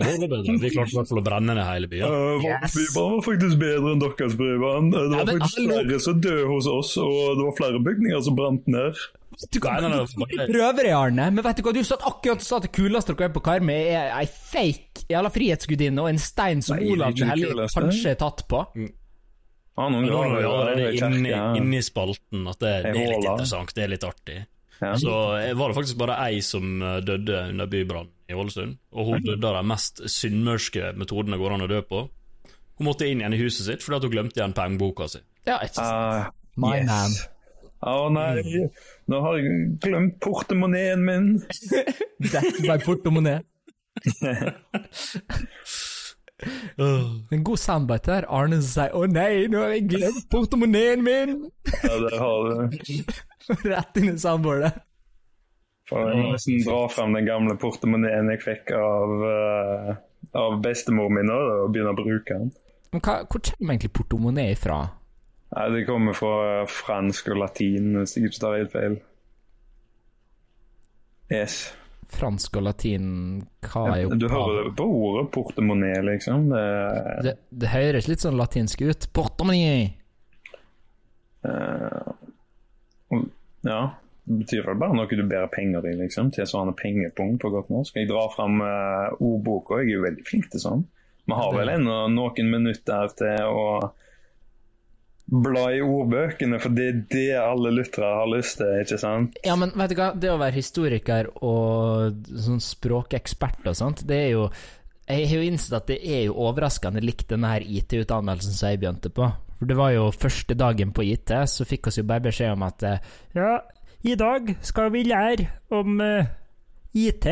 Vår 0.00 0.18
var 0.24 0.28
bedre. 0.32 0.58
Vi 0.58 0.70
klarte 0.72 0.90
i 0.94 0.96
hvert 0.98 1.08
fall 1.12 1.20
å 1.20 1.24
brenne 1.26 1.54
ned 1.54 1.66
hele 1.68 1.86
byen. 1.92 2.08
Uh, 2.08 2.38
vår 2.42 2.48
Yes. 2.62 2.74
bybrann 2.76 3.10
var 3.16 3.24
faktisk 3.26 3.58
bedre 3.60 3.90
enn 3.92 4.00
deres 4.02 4.36
Bryvann. 4.40 4.90
Det 4.90 4.98
var 5.02 5.18
Ja, 5.18 5.24
men 5.24 5.38
faktisk 5.40 5.58
hallo. 5.58 5.74
flere 5.82 6.00
som 6.00 6.20
døde 6.20 6.46
hos 6.48 6.66
oss, 6.66 6.96
og 6.96 7.36
det 7.38 7.44
var 7.44 7.56
flere 7.60 7.82
bygninger 7.86 8.22
som 8.24 8.34
brant 8.38 8.66
ned. 8.66 8.94
Du 9.50 9.58
Nei, 9.64 9.80
nei, 9.80 9.88
nei, 9.88 10.04
bare- 10.04 10.46
prøver 10.52 10.82
det, 10.84 10.92
Arne, 10.92 11.30
men 11.32 11.42
vet 11.44 11.56
du 11.56 11.62
hva, 11.62 11.72
du 11.72 11.80
satt 11.84 12.02
akkurat 12.04 12.36
og 12.36 12.42
sa 12.42 12.56
at 12.56 12.62
det 12.66 12.72
kuleste 12.72 13.14
dere 13.16 13.30
er 13.30 13.32
på 13.32 13.40
Karmøy, 13.42 13.80
er 13.96 14.10
ei 14.18 14.26
fake 14.26 15.06
jævla 15.08 15.30
frihetsgudinne 15.32 15.98
og 16.02 16.08
en 16.10 16.18
stein 16.18 16.60
som 16.62 16.76
Nei, 16.76 16.90
Olav 16.92 17.14
den 17.14 17.28
ikke 17.28 17.30
Hellig 17.30 17.48
det 17.48 17.56
kuleste. 17.56 17.80
kanskje 17.80 18.10
er 18.10 18.14
tatt 18.20 18.42
på. 18.48 18.60
Ja, 18.76 19.88
noen 19.88 20.02
Men 20.02 20.10
da 20.10 20.16
var 20.18 20.26
er 20.26 20.42
graver 20.42 20.52
allerede 20.52 20.92
i 20.92 20.98
inni, 21.00 21.56
inni 21.56 21.80
spalten 21.82 22.46
at 22.48 22.58
det, 22.60 22.74
det 22.84 22.90
er 22.92 23.08
litt 23.08 23.24
interessant, 23.24 23.72
det 23.74 23.84
er 23.84 23.88
litt 23.88 24.04
artig. 24.04 24.46
Ja. 24.82 24.96
Så 24.98 25.12
var 25.54 25.68
det 25.70 25.76
faktisk 25.76 25.98
bare 26.00 26.16
ei 26.26 26.40
som 26.42 26.82
eh, 26.82 26.98
døde 27.06 27.48
under 27.52 27.66
bybrannen 27.70 28.10
i 28.28 28.34
Ålesund. 28.34 28.78
Og 28.96 29.02
hun 29.12 29.22
døde 29.26 29.48
av 29.48 29.54
de 29.60 29.64
mest 29.70 29.94
sunnmørske 30.10 30.84
metodene 30.98 31.36
det 31.36 31.42
går 31.44 31.52
an 31.56 31.66
å 31.66 31.70
dø 31.70 31.80
på. 31.86 31.98
Hun 32.80 32.86
måtte 32.88 33.06
inn 33.06 33.20
igjen 33.22 33.36
i 33.36 33.42
huset 33.42 33.64
sitt 33.68 33.82
fordi 33.84 33.96
at 34.00 34.04
hun 34.08 34.14
glemte 34.16 34.38
igjen 34.40 34.56
pengeboka 34.56 35.04
si. 35.12 35.20
Ja, 35.46 35.56
ikke 35.62 35.76
sant. 35.78 35.86
Ah, 35.86 36.22
My 36.58 36.70
yes. 36.80 36.88
man. 36.90 37.10
Å 37.82 38.06
nei, 38.14 38.38
nå 39.10 39.16
har 39.24 39.32
jeg 39.40 39.46
glemt 39.82 40.14
portemoneen 40.22 41.00
min. 41.02 41.24
Dette 42.32 42.60
ble 42.60 42.76
portemonee. 42.84 43.40
En 47.32 47.44
god 47.46 47.60
soundbite 47.60 48.10
der. 48.10 48.26
Arne 48.28 48.60
sier 48.62 48.94
'Å 48.94 49.06
nei, 49.10 49.46
nå 49.50 49.60
har 49.62 49.74
jeg 49.76 49.88
glemt 49.90 50.30
portemoneen 50.32 51.04
min'! 51.06 51.36
Ja, 51.82 51.98
det 52.02 52.18
har 52.18 52.48
du. 52.48 52.80
Rett 53.72 54.00
inn 54.00 54.14
i 54.14 54.18
soundboardet. 54.18 54.80
For 55.90 56.08
jeg 56.08 56.22
må 56.22 56.32
nesten 56.32 56.64
dra 56.64 56.80
frem 56.88 57.14
den 57.16 57.26
gamle 57.26 57.56
portemoneen 57.60 58.30
jeg 58.32 58.42
fikk 58.44 58.72
av, 58.78 59.14
uh, 59.26 59.94
av 60.38 60.58
bestemor 60.64 61.10
min 61.12 61.30
og 61.34 61.72
begynne 61.74 61.92
å 61.92 61.98
bruke 61.98 62.38
den. 62.38 62.52
Men 62.92 63.02
hva, 63.02 63.22
hvor 63.26 63.42
kommer 63.44 63.74
egentlig 63.74 63.92
portemonee 63.96 64.54
ifra? 64.54 64.80
Nei, 65.52 65.68
Det 65.74 65.86
kommer 65.88 66.16
fra 66.16 66.64
fransk 66.68 67.32
og 67.34 67.42
latin, 67.42 67.96
hvis 67.98 68.16
jeg 68.16 68.30
ikke 68.30 68.40
tar 68.40 68.58
helt 68.60 68.72
feil. 68.72 68.98
Yes. 71.32 71.72
Fransk 72.12 72.58
og 72.60 72.66
latin 72.68 73.06
Hva 73.64 73.82
er 73.96 74.04
Du 74.12 74.26
opphavet? 74.26 74.34
hører 74.36 74.70
på 74.78 74.86
ordet 75.06 75.24
portemonné, 75.34 75.92
liksom. 76.06 76.48
Det, 76.52 76.66
Det, 77.26 77.34
det 77.64 77.72
høres 77.72 78.08
litt 78.10 78.24
sånn 78.24 78.38
latinsk 78.40 78.84
ut. 78.86 79.08
Portemonné! 79.16 79.94
Uh, 81.42 82.12
ja, 83.66 83.80
det 84.24 84.38
betyr 84.44 84.66
vel 84.68 84.78
bare 84.78 84.94
noe 84.96 85.10
du 85.10 85.24
bærer 85.26 85.50
penger 85.52 85.86
i, 85.90 85.96
liksom. 86.04 86.30
Tilsvarende 86.34 86.76
pengepung 86.78 87.38
på 87.42 87.50
godt 87.54 87.72
norsk. 87.74 87.96
Jeg 87.98 88.10
drar 88.10 88.30
fram 88.34 88.60
uh, 88.62 89.10
ordboka, 89.18 89.80
jeg 89.82 89.90
er 89.90 89.96
jo 89.98 90.04
veldig 90.06 90.26
flink 90.28 90.50
til 90.52 90.62
sånn. 90.62 90.84
Vi 91.26 91.34
har 91.38 91.52
vel 91.54 91.70
ennå 91.70 91.96
noen 92.10 92.48
minutter 92.50 93.12
til 93.18 93.44
å 93.46 93.66
bla 95.32 95.64
i 95.72 95.80
ordbøkene, 95.80 96.58
for 96.60 96.74
det 96.76 96.86
er 96.90 96.98
det 97.12 97.28
alle 97.40 97.72
lyttere 97.72 98.10
har 98.18 98.28
lyst 98.28 98.58
til, 98.60 98.72
ikke 98.82 98.98
sant? 99.00 99.38
Ja, 99.46 99.56
men 99.56 99.72
vet 99.78 99.94
du 99.94 99.96
hva, 99.96 100.10
det 100.12 100.32
å 100.32 100.40
være 100.40 100.58
historiker 100.58 101.30
og 101.40 102.28
sånn 102.28 102.60
språkekspert 102.62 103.70
og 103.70 103.78
sånt, 103.78 104.04
det 104.08 104.18
er 104.26 104.30
jo 104.36 104.46
Jeg 105.08 105.26
har 105.28 105.40
jo 105.40 105.46
innsett 105.50 105.74
at 105.76 105.88
det 105.90 105.98
er 106.06 106.20
jo 106.28 106.36
overraskende 106.46 107.00
likt 107.02 107.32
denne 107.32 107.48
her 107.50 107.64
IT-utdannelsen 107.66 108.54
som 108.54 108.70
jeg 108.70 108.78
begynte 108.80 109.10
på. 109.10 109.26
For 109.58 109.68
det 109.68 109.76
var 109.76 109.90
jo 109.92 110.04
første 110.14 110.54
dagen 110.54 110.92
på 110.94 111.04
IT, 111.04 111.32
så 111.50 111.66
fikk 111.68 111.90
oss 111.90 111.98
jo 111.98 112.06
bare 112.06 112.22
beskjed 112.28 112.54
om 112.54 112.62
at 112.68 112.84
eh, 112.86 113.10
Ja, 113.34 113.56
i 114.02 114.14
dag 114.18 114.54
skal 114.62 114.92
vi 114.94 115.02
lære 115.06 115.48
om 115.70 116.00
uh, 116.00 116.30
IT. 116.94 117.28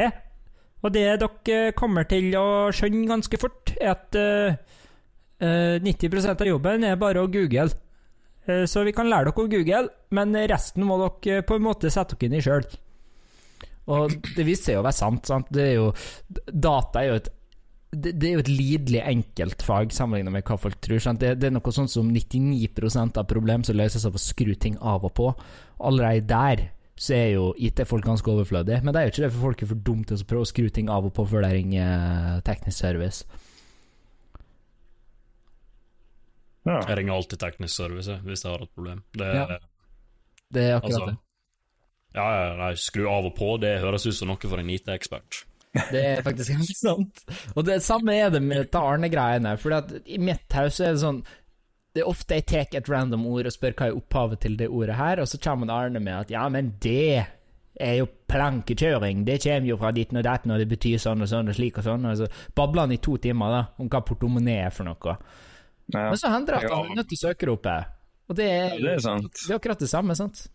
Og 0.82 0.92
det 0.94 1.06
dere 1.20 1.72
kommer 1.76 2.06
til 2.08 2.32
å 2.38 2.70
skjønne 2.74 3.08
ganske 3.08 3.40
fort, 3.40 3.72
er 3.76 3.92
at 3.92 4.16
eh, 4.16 4.54
eh, 5.44 5.76
90% 5.82 6.40
av 6.40 6.48
jobben 6.48 6.86
er 6.88 7.00
bare 7.00 7.20
å 7.20 7.28
google. 7.28 7.68
Eh, 8.50 8.66
Så 8.66 8.84
vi 8.86 8.94
kan 8.96 9.10
lære 9.10 9.30
dere 9.30 9.46
å 9.46 9.50
google, 9.50 9.82
men 10.16 10.38
resten 10.50 10.86
må 10.86 10.98
dere 11.02 11.44
på 11.46 11.58
en 11.58 11.66
måte 11.66 11.92
sette 11.92 12.18
dere 12.18 12.30
inn 12.30 12.38
i 12.40 12.44
sjøl. 12.44 12.66
Og 13.90 14.16
det 14.36 14.46
viser 14.46 14.72
seg 14.72 14.80
å 14.80 14.86
være 14.86 14.98
sant. 14.98 15.26
sant? 15.26 15.50
Er 15.56 15.74
jo, 15.74 15.92
data 16.52 17.02
er 17.02 17.10
jo 17.10 17.20
et 17.20 17.30
det, 17.90 18.12
det 18.22 18.28
er 18.28 18.36
jo 18.36 18.42
et 18.44 18.50
lidelig 18.50 19.00
enkelt 19.02 19.64
fag 19.66 19.94
sammenlignet 19.94 20.34
med 20.36 20.44
hva 20.46 20.58
folk 20.62 20.76
tror. 20.78 21.00
Det, 21.18 21.32
det 21.42 21.48
er 21.48 21.54
noe 21.56 21.72
sånt 21.74 21.90
som 21.90 22.10
99 22.14 22.68
av 23.18 23.24
problem 23.26 23.64
som 23.66 23.74
løses 23.78 24.06
av 24.06 24.14
å 24.14 24.22
skru 24.22 24.52
ting 24.54 24.76
av 24.78 25.08
og 25.08 25.14
på. 25.18 25.32
Allerede 25.82 26.28
der 26.30 26.62
så 27.00 27.16
er 27.16 27.28
jo 27.32 27.48
IT-folk 27.56 28.04
ganske 28.04 28.30
overflødige. 28.30 28.82
Men 28.84 28.94
det 28.94 29.00
er 29.00 29.08
jo 29.08 29.14
ikke 29.14 29.24
det, 29.24 29.32
for 29.34 29.46
folk 29.48 29.62
er 29.62 29.70
for 29.72 29.84
dumme 29.88 30.06
til 30.06 30.20
å 30.20 30.28
prøve 30.30 30.46
å 30.46 30.50
skru 30.52 30.68
ting 30.70 30.90
av 30.92 31.08
og 31.08 31.14
på 31.16 31.24
før 31.30 31.46
det 31.46 31.52
ringer 31.56 32.42
teknisk 32.46 32.78
service. 32.78 33.39
Ja. 36.68 36.80
Jeg 36.88 36.98
ringer 36.98 37.16
alltid 37.16 37.40
teknisk 37.40 37.74
service 37.74 38.16
hvis 38.26 38.44
jeg 38.44 38.52
har 38.52 38.64
et 38.64 38.74
problem. 38.76 39.04
Det, 39.16 39.28
Ja. 39.34 39.58
Det 40.50 40.62
er 40.66 40.76
akkurat 40.76 40.94
altså, 40.94 41.06
det. 41.06 42.18
ja, 42.18 42.56
nei, 42.58 42.72
skru 42.74 43.04
av 43.06 43.28
og 43.28 43.36
på, 43.36 43.52
det 43.62 43.76
høres 43.84 44.06
ut 44.08 44.16
som 44.16 44.32
noe 44.32 44.50
for 44.50 44.58
en 44.58 44.72
IT-ekspert. 44.74 45.44
det. 45.72 45.90
Det 45.92 46.00
er 46.02 46.22
faktisk 46.26 46.56
helt 46.56 46.76
sant. 46.76 47.20
Og 47.54 47.62
det 47.66 47.76
samme 47.86 48.16
er 48.18 48.32
det 48.34 48.42
med 48.42 48.74
Arne-greiene. 48.74 49.52
For 49.62 49.76
i 50.02 50.18
mitt 50.18 50.56
hus 50.58 50.80
er 50.80 50.96
det 50.96 51.04
sånn 51.04 51.20
Det 51.94 52.02
er 52.02 52.08
ofte 52.10 52.36
jeg 52.38 52.46
tar 52.46 52.78
et 52.78 52.88
random 52.90 53.26
ord 53.26 53.46
og 53.46 53.54
spør 53.54 53.74
hva 53.78 53.86
er 53.90 53.96
opphavet 53.98 54.40
til 54.42 54.56
det 54.58 54.68
ordet 54.68 54.94
her, 54.94 55.20
og 55.22 55.26
så 55.26 55.38
kommer 55.42 55.72
Arne 55.74 55.98
med 55.98 56.14
at 56.14 56.30
ja, 56.30 56.44
men 56.48 56.76
det 56.82 57.24
er 57.80 57.94
jo 57.98 58.06
plankekjøring. 58.30 59.24
Det 59.26 59.40
kommer 59.42 59.66
jo 59.66 59.78
fra 59.80 59.90
ditten 59.94 60.20
og 60.20 60.24
datten, 60.26 60.52
og 60.54 60.58
det 60.62 60.68
betyr 60.70 60.98
sånn 61.02 61.24
og 61.24 61.30
sånn 61.30 61.50
og 61.50 61.56
slik 61.56 61.80
og 61.80 61.86
sånn. 61.86 62.06
Og 62.06 62.20
så 62.20 62.28
babler 62.54 62.86
han 62.86 62.94
i 62.94 63.00
to 63.02 63.16
timer 63.18 63.54
da, 63.54 63.62
om 63.82 63.90
hva 63.90 64.02
portemonee 64.06 64.66
er 64.68 64.74
for 64.74 64.86
noe. 64.86 65.16
Ja. 65.94 66.06
Men 66.12 66.20
så 66.20 66.30
hender 66.32 66.56
det 66.56 66.64
at 66.64 66.72
han 66.76 66.92
er 66.92 67.02
nødt 67.02 67.10
til 67.10 67.18
å 67.20 67.24
søke 67.28 67.50
opp. 67.52 67.66
her. 67.66 67.90
Og 68.30 68.38
det 68.38 68.46
er, 68.46 68.72
Ja, 68.78 68.80
det 68.86 68.96
er 68.96 69.04
sant. 69.04 69.30
det 69.34 69.50
er 69.50 69.58
akkurat 69.58 69.78
det 69.82 69.90
samme, 69.90 70.14
sant? 70.14 70.46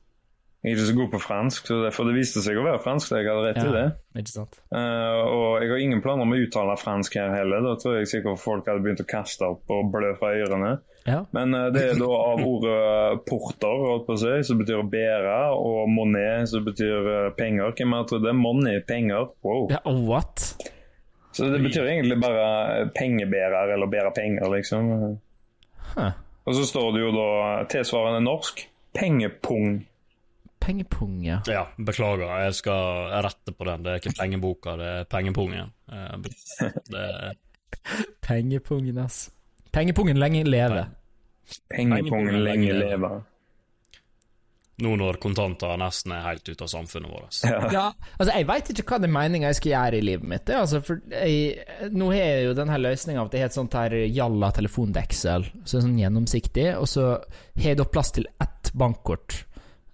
Jeg 0.65 0.71
er 0.73 0.77
ikke 0.79 0.85
så 0.87 0.93
god 0.97 1.09
på 1.13 1.19
fransk, 1.21 1.67
så 1.69 1.75
derfor 1.83 2.07
det 2.09 2.15
viste 2.15 2.41
seg 2.41 2.57
å 2.57 2.63
være 2.65 2.79
fransk. 2.81 3.11
Jeg 3.13 3.27
hadde 3.29 3.41
rett 3.45 3.59
i 3.61 3.73
det. 3.75 3.83
Ikke 4.17 4.31
sant? 4.31 4.55
Uh, 4.73 5.19
og 5.29 5.61
jeg 5.61 5.69
har 5.69 5.81
ingen 5.83 6.01
planer 6.01 6.25
om 6.25 6.33
å 6.33 6.39
uttale 6.41 6.73
fransk 6.81 7.17
her 7.19 7.35
heller. 7.35 7.61
Da 7.61 7.73
tror 7.77 7.99
jeg 7.99 8.09
sikkert 8.09 8.41
folk 8.41 8.65
hadde 8.71 8.81
begynt 8.81 9.03
å 9.03 9.05
kaste 9.05 9.45
opp 9.45 9.69
og 9.75 9.91
blø 9.93 10.15
fra 10.17 10.31
ørene. 10.33 10.71
Ja. 11.05 11.19
Men 11.37 11.53
uh, 11.53 11.67
det 11.75 11.83
er 11.91 11.99
da 11.99 12.07
av 12.09 12.41
ordet 12.55 13.21
porter, 13.29 13.83
holdt 13.91 14.07
på 14.07 14.15
å 14.15 14.21
si, 14.23 14.31
som 14.47 14.57
betyr 14.63 14.81
å 14.81 14.87
bære, 14.89 15.35
og 15.53 15.83
monet, 15.93 16.49
som 16.49 16.65
betyr 16.65 17.11
uh, 17.11 17.27
penger. 17.37 17.75
Hvem 17.77 17.93
har 17.93 18.09
trodd 18.09 18.25
det? 18.25 18.33
Money, 18.39 18.81
penger. 18.89 19.29
Wow. 19.45 19.67
ja 19.75 19.83
what? 19.85 20.47
Så 21.35 21.51
det 21.51 21.61
betyr 21.61 21.91
egentlig 21.91 22.17
bare 22.23 22.89
pengebærer, 22.95 23.75
eller 23.75 23.91
bære 23.91 24.15
penger, 24.17 24.49
liksom. 24.55 25.19
Huh. 25.95 26.13
Og 26.45 26.55
så 26.55 26.65
står 26.69 26.91
det 26.93 27.01
jo 27.01 27.11
da 27.15 27.27
tilsvarende 27.71 28.21
norsk 28.25 28.61
pengepung. 28.93 29.85
Pengepung, 30.61 31.19
ja. 31.25 31.39
Ja, 31.49 31.67
beklager, 31.77 32.25
jeg 32.45 32.55
skal 32.57 33.09
rette 33.25 33.53
på 33.53 33.67
den. 33.67 33.83
Det 33.85 33.91
er 33.91 34.01
ikke 34.01 34.15
pengeboka, 34.19 34.75
det 34.79 34.91
er 34.91 35.07
pengepungen. 35.09 35.73
Det 36.89 37.01
er... 37.01 37.35
Pengepungen, 38.25 38.97
ass. 38.97 39.29
Pengepungen 39.73 40.17
lenge 40.17 40.43
leve. 40.47 40.85
Pengepungen 41.69 42.01
Pengepungen 42.01 42.43
lenge 42.43 42.73
lenge 42.73 42.79
leve. 42.79 43.11
Nå 44.83 44.91
når 44.99 45.19
kontanter 45.23 45.77
nesten 45.79 46.11
er 46.11 46.25
helt 46.25 46.49
ute 46.49 46.65
av 46.65 46.71
samfunnet 46.71 47.11
vårt. 47.11 47.37
Ja, 47.75 47.87
altså 48.17 48.31
Jeg 48.33 48.47
veit 48.49 48.71
ikke 48.73 48.85
hva 48.89 48.99
det 48.99 49.07
er 49.07 49.15
meninga 49.15 49.51
jeg 49.53 49.59
skal 49.61 49.71
gjøre 49.71 49.99
i 50.01 50.05
livet 50.09 50.27
mitt. 50.27 50.45
Det, 50.47 50.55
er 50.57 50.63
altså, 50.65 50.81
for 50.83 50.99
jeg, 51.13 51.89
Nå 51.95 52.11
har 52.11 52.21
jeg 52.21 52.45
jo 52.49 52.53
denne 52.59 52.79
løsninga 52.83 53.23
at 53.23 53.35
jeg 53.37 53.45
har 53.45 53.51
et 53.53 53.57
sånt 53.57 53.77
her 53.79 53.95
jalla 54.03 54.51
telefondeksel, 54.55 55.49
så 55.63 55.79
er 55.79 55.85
sånn 55.87 55.99
gjennomsiktig, 56.01 56.69
og 56.75 56.89
så 56.91 57.09
har 57.15 57.69
jeg 57.71 57.79
da 57.79 57.87
plass 57.87 58.11
til 58.15 58.27
ett 58.43 58.71
bankkort 58.75 59.45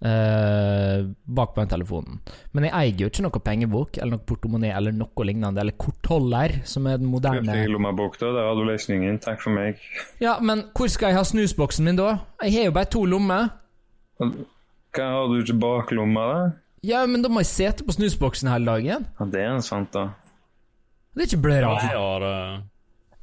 eh, 0.05 1.05
bak 1.23 1.53
på 1.53 1.61
den 1.61 1.71
telefonen. 1.71 2.21
Men 2.55 2.67
jeg 2.67 2.73
eier 2.79 3.03
jo 3.03 3.09
ikke 3.11 3.25
noe 3.25 3.43
pengebok 3.45 3.99
eller 3.99 4.17
noe 4.17 4.25
portemonee 4.31 4.73
eller 4.77 4.95
noe 4.97 5.27
lignende, 5.27 5.61
eller 5.61 5.77
kortholder, 5.77 6.61
som 6.65 6.89
er 6.89 7.01
den 7.01 7.11
moderne 7.11 7.53
Fri 7.53 7.67
lommebok, 7.69 8.17
da. 8.21 8.31
Der 8.37 8.49
har 8.49 8.57
du 8.57 8.65
løsningen. 8.67 9.21
Takk 9.23 9.43
for 9.43 9.53
meg. 9.55 9.81
Ja, 10.23 10.39
men 10.41 10.65
hvor 10.77 10.89
skal 10.91 11.11
jeg 11.11 11.21
ha 11.21 11.27
snusboksen 11.27 11.85
min 11.87 12.01
da? 12.01 12.15
Jeg 12.47 12.57
har 12.57 12.71
jo 12.71 12.79
bare 12.79 12.91
to 12.97 13.05
lommer. 13.05 13.53
Hva 14.91 15.05
har 15.13 15.27
du 15.31 15.37
ikke 15.41 15.55
baklomma, 15.61 16.23
da? 16.33 16.41
Ja, 16.83 17.05
men 17.05 17.21
da 17.21 17.29
må 17.29 17.43
jeg 17.43 17.51
sete 17.51 17.85
på 17.85 17.93
snusboksen 17.95 18.49
hele 18.51 18.65
dagen. 18.73 19.05
Ja, 19.19 19.25
det 19.31 19.43
er 19.45 19.59
sant, 19.63 19.91
da. 19.93 20.07
Det 21.15 21.23
er 21.23 21.29
ikke 21.29 21.43
blør 21.45 21.61
Ja, 21.61 21.69
av. 21.69 21.81
jeg 21.85 21.99
har, 21.99 22.25
eh, 22.27 22.61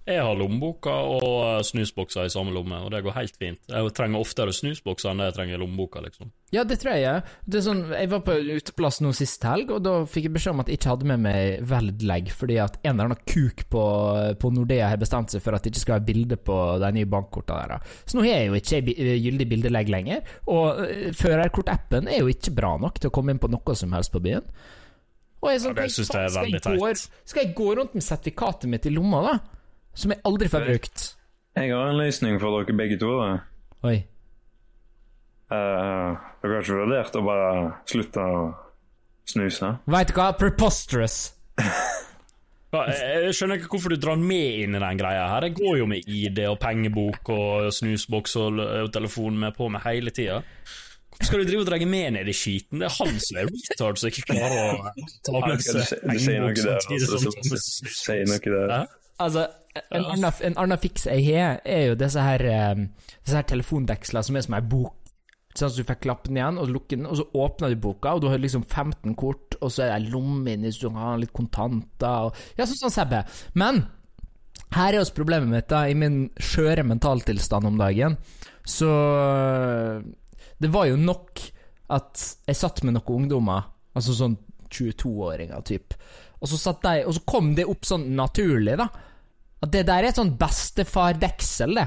Jeg 0.09 0.25
har 0.25 0.39
lommeboka 0.41 0.93
og 1.05 1.25
eh, 1.45 1.59
snusbokser 1.69 2.25
i 2.25 2.33
samme 2.33 2.55
lomme, 2.55 2.79
og 2.81 2.93
det 2.95 3.03
går 3.05 3.17
helt 3.19 3.35
fint. 3.37 3.61
Jeg 3.69 3.91
trenger 3.97 4.23
oftere 4.25 4.55
snusbokser 4.57 5.11
enn 5.13 5.21
jeg 5.27 5.35
trenger 5.37 5.61
lommeboka, 5.61 6.01
liksom. 6.01 6.31
Ja, 6.55 6.63
det 6.65 6.79
tror 6.81 6.97
jeg. 6.97 7.27
Det 7.45 7.59
er 7.61 7.65
sånn, 7.67 7.83
jeg 7.93 8.09
var 8.09 8.23
på 8.25 8.39
uteplass 8.41 9.03
nå 9.05 9.11
sist 9.17 9.45
helg, 9.45 9.75
og 9.77 9.83
da 9.85 9.93
fikk 10.09 10.31
jeg 10.31 10.35
beskjed 10.39 10.57
om 10.57 10.63
at 10.65 10.73
jeg 10.73 10.81
ikke 10.81 10.95
hadde 10.95 11.11
med 11.11 11.23
meg 11.27 11.67
Valid-legg, 11.69 12.33
fordi 12.33 12.57
at 12.65 12.79
en 12.81 12.95
eller 12.95 13.11
annen 13.11 13.27
kuk 13.29 13.67
på, 13.69 13.85
på 14.41 14.53
Nordea 14.57 14.89
har 14.95 15.03
bestemt 15.03 15.35
seg 15.35 15.45
for 15.45 15.59
at 15.59 15.67
det 15.67 15.75
ikke 15.75 15.85
skal 15.85 15.99
være 15.99 16.09
bilde 16.09 16.41
på 16.41 16.57
de 16.81 16.91
nye 16.97 17.11
bankkortene 17.13 17.69
der. 17.75 17.93
Så 18.09 18.17
nå 18.17 18.25
har 18.25 18.33
jeg 18.33 18.49
jo 18.49 18.63
ikke 18.63 18.81
gyldig 19.27 19.49
bildelegg 19.53 19.93
lenger, 19.93 20.35
og 20.49 20.83
eh, 20.87 21.13
førerkortappen 21.21 22.09
er 22.09 22.23
jo 22.23 22.33
ikke 22.33 22.57
bra 22.57 22.73
nok 22.81 22.97
til 23.03 23.13
å 23.13 23.17
komme 23.21 23.37
inn 23.37 23.43
på 23.45 23.53
noe 23.53 23.77
som 23.77 23.93
helst 23.93 24.17
på 24.17 24.25
byen. 24.25 24.49
Og 25.39 25.53
jeg 25.53 25.63
sånn, 25.63 25.77
Ja, 25.77 25.85
det 25.85 25.95
syns 25.95 26.11
jeg 26.17 26.25
er 26.25 26.35
veldig 26.35 26.65
teit. 26.65 27.07
Skal 27.29 27.45
jeg 27.45 27.55
gå 27.61 27.69
rundt 27.77 27.93
med 27.95 28.03
sertifikatet 28.03 28.73
mitt 28.73 28.89
i 28.89 28.97
lomma, 28.97 29.21
da? 29.29 29.37
Som 29.99 30.15
jeg 30.15 30.23
aldri 30.29 30.51
får 30.51 30.67
brukt. 30.69 31.05
Jeg 31.59 31.75
har 31.75 31.91
en 31.91 31.99
løsning 31.99 32.39
for 32.39 32.55
dere 32.61 32.77
begge 32.79 32.99
to. 33.01 33.11
da. 33.19 33.31
Oi. 33.89 33.97
Uh, 35.49 36.15
dere 36.43 36.59
har 36.59 36.63
ikke 36.63 36.77
vurdert 36.85 37.17
å 37.19 37.23
bare 37.25 37.53
slutte 37.89 38.23
å 38.23 38.43
snuse? 39.29 39.73
Veit 39.91 40.13
du 40.13 40.19
hva? 40.19 40.33
Preposterous. 40.39 41.23
Ja, 42.69 42.83
jeg, 42.93 43.31
skjønner 43.33 43.57
ikke 43.57 43.71
hvorfor 43.73 43.95
du 43.95 43.97
drar 43.97 44.19
med 44.21 44.59
inn 44.67 44.77
i 44.77 44.81
den 44.83 44.99
greia 45.01 45.23
her. 45.31 45.47
Jeg 45.47 45.55
går 45.57 45.79
jo 45.81 45.87
med 45.89 46.05
ID 46.05 46.43
og 46.51 46.59
pengebok 46.61 47.31
og 47.33 47.71
snusboks 47.73 48.37
og, 48.43 48.61
telefon 48.93 49.39
med 49.41 49.57
på 49.57 49.71
meg 49.73 49.87
hele 49.87 50.13
tida. 50.13 50.43
Hvorfor 51.09 51.31
skal 51.31 51.41
du 51.41 51.49
drive 51.49 51.63
og 51.65 51.71
dra 51.71 51.79
med 51.89 52.19
ned 52.19 52.29
i 52.29 52.35
skiten? 52.37 52.83
Det 52.83 52.91
er 52.91 52.99
han 52.99 53.17
som 53.25 53.41
er 53.41 53.49
retard 53.49 54.03
som 54.03 54.13
ikke 54.13 54.27
klarer 54.35 54.59
å 54.61 54.93
ta 55.31 55.41
med 55.47 55.57
du, 55.57 55.65
seg 55.65 55.89
sier 56.21 56.45
noe 56.45 56.53
pengebok 56.53 56.61
der. 56.61 56.85
samtidig 56.85 57.09
Altså, 57.09 57.33
som 57.33 57.91
sier 58.03 58.29
noe 58.29 58.45
der. 58.59 58.93
Altså, 59.19 59.49
en 59.91 60.05
annen, 60.05 60.31
en 60.49 60.57
annen 60.59 60.81
fiks 60.81 61.07
jeg 61.09 61.25
har, 61.29 61.61
er 61.67 61.91
jo 61.91 61.99
disse 61.99 62.23
her, 62.23 62.45
eh, 62.47 62.87
disse 63.25 63.37
her 63.37 63.47
telefondekslene 63.51 64.25
som 64.27 64.39
er 64.39 64.47
som 64.47 64.57
ei 64.59 64.65
bok. 64.65 64.95
Sånn 65.59 65.73
at 65.73 65.79
du 65.79 65.87
får 65.89 65.99
klappe 66.05 66.29
den 66.29 66.39
igjen, 66.39 66.59
og 66.61 66.71
lukke 66.71 66.95
den, 66.95 67.07
og 67.09 67.19
så 67.19 67.27
åpner 67.35 67.73
du 67.73 67.81
boka, 67.83 68.15
og 68.15 68.23
du 68.23 68.29
har 68.31 68.39
liksom 68.39 68.63
15 68.63 69.17
kort, 69.19 69.57
og 69.59 69.73
så 69.75 69.85
er 69.85 69.91
det 69.91 69.97
ei 69.97 70.13
lomme 70.13 70.55
inni 70.55 70.71
så 70.71 70.87
du 70.87 70.99
har 70.99 71.19
litt 71.19 71.35
kontanter 71.35 72.29
og 72.29 72.43
Ja, 72.59 72.67
sånn 72.67 72.79
som 72.85 72.95
Sebbe. 72.95 73.25
Men 73.59 73.87
her 74.77 74.93
er 74.93 75.01
også 75.01 75.17
problemet 75.17 75.51
mitt, 75.51 75.69
da, 75.71 75.87
i 75.89 75.97
min 75.99 76.29
skjøre 76.37 76.85
mentaltilstand 76.87 77.67
om 77.67 77.79
dagen. 77.81 78.19
Så 78.69 78.89
Det 80.59 80.71
var 80.75 80.89
jo 80.91 80.97
nok 80.99 81.41
at 81.95 82.23
jeg 82.47 82.59
satt 82.59 82.83
med 82.85 82.97
noen 82.97 83.23
ungdommer, 83.23 83.69
altså 83.97 84.15
sånn 84.15 84.37
22-åringer, 84.69 85.63
type. 85.65 85.97
Og 86.43 86.51
så, 86.51 86.59
satt 86.61 86.83
de, 86.85 87.05
og 87.07 87.15
så 87.17 87.23
kom 87.27 87.55
det 87.57 87.67
opp 87.67 87.87
sånn 87.89 88.11
naturlig, 88.19 88.77
da. 88.79 88.89
At 89.65 89.73
det 89.75 89.85
der 89.89 90.05
er 90.05 90.13
et 90.13 90.19
sånn 90.21 90.37
bestefar-deksel, 90.39 91.79
det. 91.81 91.87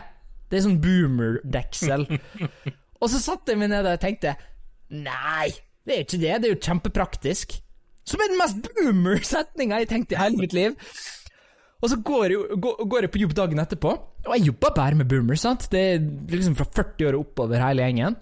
Det 0.51 0.59
er 0.59 0.65
sånn 0.65 0.82
boomer-deksel. 0.84 2.05
og 3.01 3.11
så 3.13 3.22
satte 3.22 3.53
jeg 3.53 3.61
meg 3.61 3.72
ned 3.72 3.88
og 3.88 4.01
tenkte 4.03 4.36
Nei, 4.91 5.47
det 5.88 5.93
er 5.93 6.01
jo 6.01 6.07
ikke 6.09 6.19
det. 6.19 6.34
Det 6.36 6.49
er 6.49 6.51
jo 6.51 6.63
kjempepraktisk. 6.65 7.55
Som 8.11 8.22
er 8.24 8.32
den 8.34 8.41
mest 8.41 8.65
boomer-setninga 8.65 9.80
jeg 9.84 9.91
tenkte 9.93 10.17
i 10.17 10.19
hele 10.19 10.41
mitt 10.41 10.55
liv. 10.57 10.76
Og 11.82 11.89
så 11.89 11.97
går 12.05 12.34
jeg, 12.34 12.57
går, 12.61 12.82
går 12.91 13.05
jeg 13.07 13.13
på 13.13 13.22
jobb 13.24 13.38
dagen 13.38 13.61
etterpå, 13.63 13.91
og 14.28 14.34
jeg 14.36 14.51
jobber 14.51 14.74
bare 14.76 14.97
med 14.99 15.07
boomer, 15.09 15.38
sant. 15.39 15.65
Det 15.72 15.82
er 15.95 16.03
liksom 16.30 16.57
fra 16.59 16.67
40 16.67 17.07
år 17.09 17.17
og 17.17 17.24
oppover 17.26 17.63
hele 17.63 17.88
gjengen. 17.88 18.19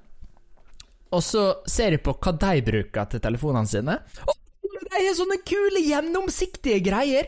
Og 1.15 1.23
så 1.25 1.43
ser 1.67 1.97
jeg 1.97 2.03
på 2.05 2.13
hva 2.15 2.35
de 2.37 2.61
bruker 2.69 3.09
til 3.11 3.23
telefonene 3.23 3.67
sine. 3.67 3.97
Og 4.29 4.77
de 4.93 5.01
er 5.01 5.17
sånne 5.17 5.39
kule, 5.47 5.81
gjennomsiktige 5.83 6.79
greier. 6.85 7.27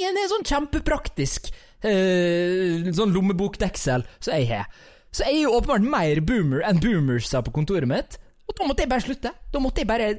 Er 0.00 0.30
sånn 0.30 0.46
kjempepraktisk 0.48 1.50
eh, 1.84 2.88
sånn 2.96 3.12
lommebokdeksel 3.14 4.06
som 4.18 4.34
jeg 4.34 4.48
har. 4.50 4.66
Så 5.10 5.26
jeg 5.26 5.40
er 5.40 5.44
jo 5.44 5.54
åpenbart 5.58 5.86
mer 5.90 6.20
boomer 6.22 6.64
enn 6.66 6.80
boomersa 6.82 7.42
på 7.44 7.52
kontoret 7.54 7.90
mitt. 7.90 8.18
Og 8.50 8.56
da 8.58 8.66
måtte 8.66 8.84
jeg 8.84 8.90
bare 8.90 9.04
slutte. 9.04 9.32
Da 9.52 9.62
måtte 9.62 9.82
jeg 9.82 9.90
bare 9.90 10.12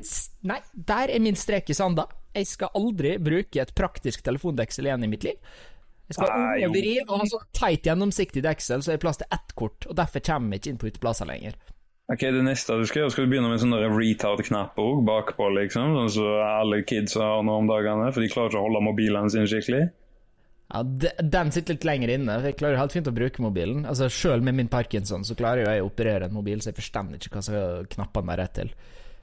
Nei, 0.47 0.59
der 0.71 1.11
er 1.11 1.23
min 1.23 1.39
strek 1.39 1.71
i 1.71 1.75
sanda. 1.77 2.07
Jeg 2.35 2.47
skal 2.47 2.71
aldri 2.79 3.17
bruke 3.19 3.59
et 3.59 3.73
praktisk 3.75 4.23
telefondeksel 4.23 4.87
igjen 4.87 5.03
i 5.03 5.11
mitt 5.11 5.27
liv. 5.27 5.39
Jeg 6.11 6.17
skal 6.17 6.59
jo. 6.59 6.71
og 7.07 7.21
ha 7.21 7.25
så 7.27 7.39
teit 7.55 7.87
gjennomsiktig 7.87 8.43
deksel 8.43 8.81
så 8.83 8.91
jeg 8.91 8.99
har 8.99 9.03
plass 9.03 9.21
til 9.21 9.31
ett 9.31 9.53
kort, 9.55 9.85
og 9.87 9.95
derfor 9.95 10.23
kommer 10.27 10.57
jeg 10.57 10.61
ikke 10.61 10.71
inn 10.73 10.81
på 10.81 10.89
uteplasser 10.91 11.29
lenger. 11.29 11.55
Ok, 12.11 12.19
Det 12.19 12.43
neste 12.43 12.75
du 12.75 12.85
skal 12.89 13.03
gjøre, 13.03 13.11
skal 13.13 13.25
du 13.25 13.31
begynne 13.31 13.47
med 13.47 13.59
en 13.61 13.63
sånn 13.63 13.95
retard-knapp 13.95 14.75
bakpå, 15.07 15.47
liksom. 15.55 15.93
Sånn 15.95 16.09
som 16.17 16.29
alle 16.43 16.81
kids 16.83 17.15
har 17.15 17.43
nå 17.47 17.57
om 17.61 17.67
dagene, 17.69 18.11
for 18.11 18.21
de 18.21 18.27
klarer 18.33 18.49
ikke 18.51 18.59
å 18.59 18.65
holde 18.67 18.81
mobilene 18.83 19.31
sine 19.31 19.47
skikkelig. 19.47 19.83
Ja, 20.73 20.83
de, 20.83 21.09
Den 21.23 21.51
sitter 21.51 21.75
litt 21.75 21.83
lenger 21.87 22.09
inne. 22.15 22.39
for 22.39 22.47
Jeg 22.47 22.57
klarer 22.59 22.77
helt 22.79 22.91
fint 22.95 23.07
å 23.07 23.13
bruke 23.15 23.41
mobilen. 23.43 23.85
Altså 23.85 24.09
Selv 24.11 24.43
med 24.43 24.55
min 24.55 24.67
parkinson 24.71 25.23
så 25.27 25.35
klarer 25.35 25.65
jeg 25.67 25.81
å 25.83 25.87
operere 25.89 26.25
en 26.29 26.33
mobil, 26.33 26.59
så 26.63 26.71
jeg 26.71 26.79
forstår 26.79 27.15
ikke 27.19 27.31
hva 27.35 27.43
som 27.43 27.85
knappene 27.95 28.31
er 28.33 28.37
rett 28.43 28.53
til. 28.59 28.73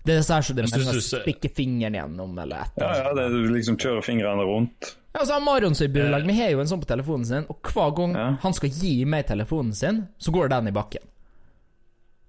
Det 0.05 0.15
er 0.17 0.23
sånn 0.25 0.43
som 0.45 0.57
det 0.57 0.65
med 0.69 0.73
å 0.79 0.93
spikke 1.01 1.25
stikke 1.25 1.51
fingeren 1.57 1.97
gjennom, 1.99 2.39
eller 2.41 2.63
et 2.65 2.79
Ja, 2.81 2.87
eller 2.87 2.95
ja, 2.97 3.11
annet. 3.11 3.17
det 3.17 3.25
er 3.25 3.31
du 3.49 3.53
liksom 3.57 3.77
kjører 3.77 4.05
fingrene 4.07 4.45
rundt. 4.49 4.95
Ja, 5.15 5.21
altså, 5.21 5.41
Marion 5.45 5.75
som 5.75 5.93
burelag, 5.93 6.25
vi 6.29 6.37
har 6.41 6.51
jo 6.53 6.61
en 6.61 6.67
sånn 6.71 6.81
på 6.81 6.89
telefonen 6.89 7.27
sin, 7.27 7.45
og 7.51 7.61
hver 7.63 7.95
gang 7.97 8.15
Ja. 8.17 8.29
han 8.41 8.53
skal 8.55 8.71
gi 8.71 9.05
meg 9.05 9.27
telefonen 9.27 9.75
sin, 9.75 10.07
så 10.19 10.31
går 10.33 10.49
den 10.49 10.69
i 10.69 10.71
bakken. 10.73 11.03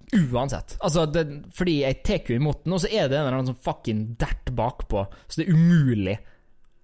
Uansett. 0.10 0.76
Altså, 0.82 1.05
det, 1.05 1.26
fordi 1.53 1.80
jeg 1.84 1.99
tar 2.05 2.32
jo 2.32 2.39
imot 2.39 2.64
den, 2.64 2.74
og 2.74 2.82
så 2.82 2.89
er 2.89 3.10
det 3.10 3.20
en 3.20 3.28
eller 3.28 3.39
annen 3.39 3.51
sånn 3.51 3.66
fucking 3.66 4.05
dert 4.22 4.49
bakpå, 4.57 5.05
så 5.28 5.41
det 5.41 5.45
er 5.45 5.57
umulig 5.57 6.16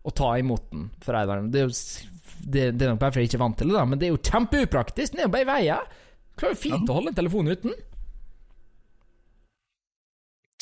å 0.05 0.13
ta 0.13 0.35
imot 0.37 0.67
den 0.69 0.89
for 1.01 1.17
eieren. 1.17 1.49
Det 1.53 1.63
er 1.63 1.65
jo 1.65 1.73
det, 2.45 2.65
det 2.77 2.85
er 2.85 2.93
nok 2.93 3.01
bare 3.01 3.15
fordi 3.15 3.25
jeg 3.25 3.31
ikke 3.31 3.39
er 3.39 3.45
vant 3.45 3.57
til 3.57 3.71
det, 3.71 3.77
da, 3.77 3.85
men 3.89 4.01
det 4.01 4.07
er 4.07 4.13
jo 4.13 4.21
kjempeupraktisk. 4.21 5.15
Den 5.15 5.23
er 5.23 5.29
jo 5.29 5.33
bare 5.33 5.45
i 5.45 5.49
veien. 5.49 5.99
Klarer 6.35 6.57
jo 6.57 6.61
fint 6.61 6.91
å 6.91 6.97
holde 6.97 7.13
en 7.13 7.17
telefon 7.17 7.49
uten. 7.51 7.75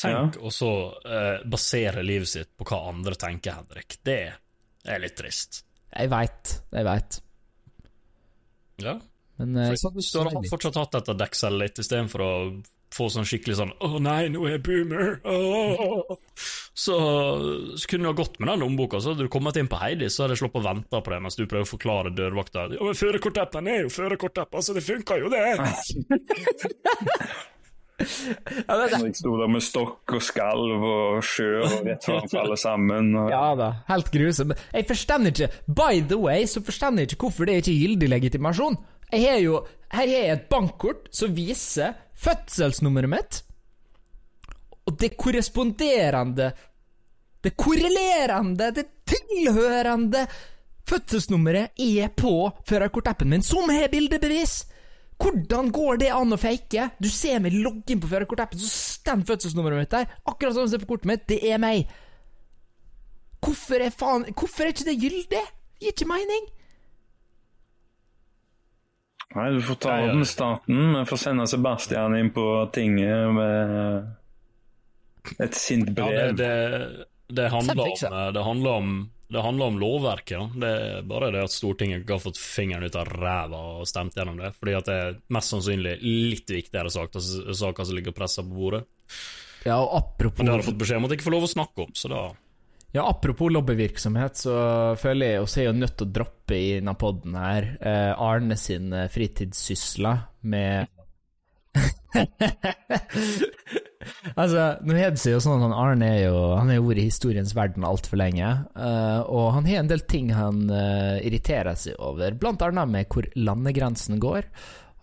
Tenk 0.04 0.36
å 0.42 0.50
så 0.52 0.70
uh, 1.06 1.44
basere 1.48 2.02
livet 2.04 2.28
sitt 2.30 2.50
på 2.58 2.66
hva 2.68 2.82
andre 2.90 3.16
tenker, 3.18 3.60
Henrik. 3.60 3.98
Det 4.04 4.18
er 4.84 5.02
litt 5.02 5.16
trist. 5.18 5.62
Jeg 5.94 6.10
veit, 6.12 6.56
jeg 6.74 6.86
veit. 6.86 7.20
Ja. 8.82 8.96
Men 9.40 9.56
eh, 9.56 9.72
du 9.74 9.88
hadde 9.88 10.36
hatt- 10.36 10.50
fortsatt 10.52 10.76
hatt 10.78 10.92
dette 11.00 11.16
dekselet 11.18 11.60
litt 11.64 11.78
istedenfor 11.82 12.20
å 12.22 12.32
få 12.94 13.08
sånn 13.10 13.26
skikkelig 13.26 13.56
sånn 13.58 13.72
'Å 13.82 13.98
nei, 13.98 14.28
nå 14.30 14.44
er 14.46 14.52
jeg 14.54 14.62
boomer'. 14.68 15.16
Så, 16.74 16.94
så 17.78 17.88
kunne 17.90 18.06
du 18.06 18.10
ha 18.12 18.18
gått 18.18 18.38
med 18.38 18.48
den 18.52 18.62
lommeboka, 18.62 19.00
så 19.02 19.10
hadde 19.14 19.26
du 19.26 19.30
kommet 19.30 19.56
inn 19.58 19.66
på 19.70 19.78
Heidi, 19.80 20.06
så 20.10 20.24
hadde 20.24 20.34
jeg 20.36 20.42
sluppet 20.44 20.62
å 20.62 20.68
vente 20.68 21.00
på 21.02 21.10
det 21.10 21.20
mens 21.22 21.38
du 21.38 21.44
prøver 21.46 21.66
å 21.66 21.70
forklare 21.70 22.14
dørvakta 22.14 22.68
Ja, 22.74 22.82
men 22.82 22.94
førerkortappen 22.98 23.70
er 23.70 23.80
jo 23.84 23.90
førerkortapp, 23.94 24.54
altså, 24.54 24.74
det 24.74 24.82
funker 24.86 25.22
jo, 25.22 25.30
det! 25.30 25.42
ja, 28.68 28.74
det 28.78 28.88
Jeg 28.90 29.14
sto 29.20 29.34
der 29.38 29.50
med 29.54 29.62
stokk 29.62 30.14
og 30.16 30.22
skalv 30.24 30.82
og 30.88 31.20
skjør 31.26 31.60
og 31.62 31.76
rett 31.86 32.06
framfor 32.08 32.40
alle 32.42 32.58
sammen. 32.58 33.12
Og... 33.18 33.30
Ja 33.30 33.44
da, 33.58 33.68
helt 33.90 34.10
grusom. 34.14 34.54
Jeg 34.74 34.88
forstår 34.90 35.28
ikke 35.30 35.50
By 35.66 36.02
the 36.10 36.18
way, 36.18 36.46
så 36.50 36.62
forstår 36.64 36.98
jeg 36.98 37.12
ikke 37.14 37.28
hvorfor 37.28 37.46
det 37.48 37.54
er 37.54 37.62
ikke 37.62 37.78
gyldig 37.84 38.10
legitimasjon. 38.16 38.78
Jeg 39.12 39.30
har 39.30 39.40
jo 39.42 39.58
Her 39.94 40.08
har 40.08 40.10
jeg 40.10 40.32
et 40.34 40.48
bankkort 40.50 41.08
som 41.14 41.34
viser 41.36 41.94
fødselsnummeret 42.18 43.10
mitt, 43.10 43.40
og 44.86 44.96
det 45.00 45.16
korresponderende 45.16 46.52
Det 47.44 47.56
korrelerende, 47.56 48.70
det 48.72 48.86
tilhørende 49.04 50.26
fødselsnummeret 50.88 51.80
er 51.80 52.08
på 52.16 52.50
førerkortappen 52.68 53.28
min, 53.28 53.42
som 53.42 53.68
har 53.68 53.88
bildebevis! 53.92 54.64
Hvordan 55.20 55.70
går 55.72 56.00
det 56.02 56.10
an 56.12 56.34
å 56.34 56.38
fake? 56.40 56.88
Du 56.98 57.08
ser 57.08 57.38
meg 57.42 57.54
logge 57.54 57.94
inn 57.94 58.00
på 58.02 58.10
førerkortappen, 58.10 58.58
så 58.58 58.68
står 58.68 59.22
fødselsnummeret 59.28 59.84
mitt 59.84 59.92
der. 59.92 60.08
Akkurat 60.26 60.56
som 60.56 60.66
du 60.66 60.72
ser 60.72 60.82
på 60.82 60.90
kortet 60.90 61.10
mitt. 61.10 61.26
Det 61.30 61.38
er 61.46 61.60
meg. 61.62 61.86
Hvorfor 63.44 63.84
er 63.84 63.94
faen 63.94 64.26
Hvorfor 64.32 64.64
er 64.64 64.72
ikke 64.72 64.88
det 64.88 64.98
gyldig? 64.98 65.28
Det 65.30 65.44
Gir 65.84 65.92
ikke 65.92 66.08
mening. 66.08 66.48
Nei, 69.34 69.48
du 69.56 69.62
får 69.64 69.74
ta 69.82 69.94
Ja, 69.98 70.06
ja. 70.10 70.14
med 70.14 70.28
staten. 70.28 70.82
Vi 70.98 71.04
får 71.08 71.16
sende 71.24 71.46
Sebastian 71.50 72.16
inn 72.18 72.30
på 72.34 72.44
tinget 72.74 73.32
med 73.34 74.14
et 75.40 75.54
sint 75.58 75.88
Ja, 75.88 75.94
brev. 76.04 76.36
det, 76.36 76.44
det, 76.44 77.06
det, 77.34 77.48
handler 77.50 77.80
om, 77.80 77.94
det, 78.34 78.42
handler 78.44 78.70
om, 78.70 78.92
det 79.32 79.42
handler 79.42 79.72
om 79.72 79.78
lovverket. 79.80 80.38
Da. 80.38 80.50
Det 80.66 80.72
er 80.98 81.08
bare 81.08 81.30
det 81.34 81.42
at 81.48 81.54
Stortinget 81.54 82.04
ikke 82.04 82.18
har 82.18 82.22
fått 82.26 82.38
fingeren 82.38 82.84
ut 82.84 82.98
av 83.00 83.08
ræva 83.10 83.62
og 83.80 83.88
stemt 83.90 84.14
gjennom 84.18 84.38
det. 84.38 84.52
Fordi 84.60 84.76
at 84.78 84.90
det 84.90 84.98
er 85.06 85.18
mest 85.34 85.54
sannsynlig 85.56 85.96
litt 86.04 86.50
viktigere 86.54 86.92
saker, 86.92 87.24
saker 87.54 87.88
som 87.88 87.98
ligger 87.98 88.14
pressa 88.14 88.44
på 88.44 88.54
bordet. 88.54 88.84
Ja, 89.64 89.80
og 89.80 89.96
apropos... 89.96 90.38
Men 90.38 90.46
det 90.46 90.52
har 90.52 90.62
du 90.62 90.68
fått 90.68 90.82
beskjed 90.84 91.00
om 91.00 91.06
at 91.08 91.14
jeg 91.14 91.22
ikke 91.22 91.30
får 91.30 91.38
lov 91.38 91.46
å 91.48 91.54
snakke 91.56 91.86
om, 91.88 91.94
så 91.96 92.12
da 92.12 92.22
Ja, 92.94 93.08
apropos 93.10 93.50
lobbyvirksomhet, 93.50 94.36
så 94.38 94.54
føler 95.02 95.32
jeg 95.32 95.42
oss 95.42 95.56
er 95.58 95.64
jo 95.66 95.72
nødt 95.74 95.96
til 95.98 96.06
å 96.06 96.14
droppe 96.14 96.54
i 96.54 96.76
denne 96.76 96.94
poden 96.94 97.34
her 97.34 97.72
eh, 97.82 98.12
Arne 98.14 98.54
sin 98.60 98.92
eh, 98.94 99.08
fritidssysler 99.10 100.20
med 100.46 100.86
altså, 104.38 104.78
nå 104.86 104.94
er 104.94 105.10
det 105.10 105.26
jo 105.26 105.40
sånn 105.42 105.64
at 105.66 105.74
Arne 105.74 106.06
er 106.06 106.20
jo 106.28 106.38
Han 106.54 106.70
har 106.70 106.84
vært 106.84 107.02
i 107.02 107.08
historiens 107.08 107.50
verden 107.58 107.82
altfor 107.88 108.20
lenge, 108.20 108.46
uh, 108.78 109.26
og 109.26 109.50
han 109.56 109.66
har 109.66 109.82
en 109.82 109.90
del 109.90 110.06
ting 110.06 110.30
han 110.30 110.70
uh, 110.70 111.18
irriterer 111.18 111.74
seg 111.74 111.98
over, 111.98 112.38
blant 112.38 112.62
annet 112.62 112.92
med 112.94 113.10
hvor 113.10 113.26
landegrensen 113.34 114.22
går. 114.22 114.46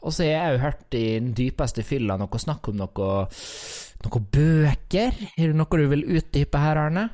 Og 0.02 0.16
så 0.16 0.24
har 0.24 0.32
jeg 0.32 0.54
jo 0.54 0.64
hørt 0.64 0.96
i 0.96 1.06
den 1.20 1.34
dypeste 1.36 1.84
fylla 1.84 2.16
noe 2.18 2.40
snakk 2.40 2.72
om 2.72 2.80
noe, 2.80 3.10
noe 4.08 4.22
bøker. 4.38 5.12
Er 5.36 5.52
det 5.52 5.60
noe 5.60 5.82
du 5.82 5.92
vil 5.92 6.08
utdype 6.08 6.64
her, 6.64 6.80
Arne? 6.88 7.10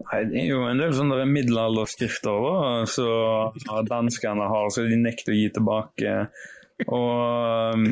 Nei, 0.00 0.20
Det 0.30 0.38
er 0.42 0.48
jo 0.48 0.64
en 0.68 0.80
del 0.80 0.94
sånne 0.96 1.24
middelalderskrifter 1.28 2.44
da, 2.46 2.54
så 2.88 3.08
danskene 3.88 4.48
har, 4.48 4.68
så 4.72 4.86
de 4.88 4.98
nekter 5.00 5.34
å 5.34 5.38
gi 5.38 5.48
tilbake. 5.54 6.14
Og 6.88 7.74
um, 7.76 7.88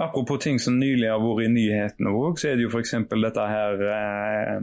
apropos 0.00 0.38
ting 0.44 0.60
som 0.62 0.78
nylig 0.78 1.10
har 1.10 1.22
vært 1.22 1.48
i 1.48 1.54
nyhetene 1.54 2.12
òg, 2.14 2.38
så 2.38 2.52
er 2.52 2.58
det 2.58 2.68
jo 2.68 2.72
f.eks. 2.72 2.94
dette 3.10 3.48
her 3.50 3.82
eh, 3.96 4.60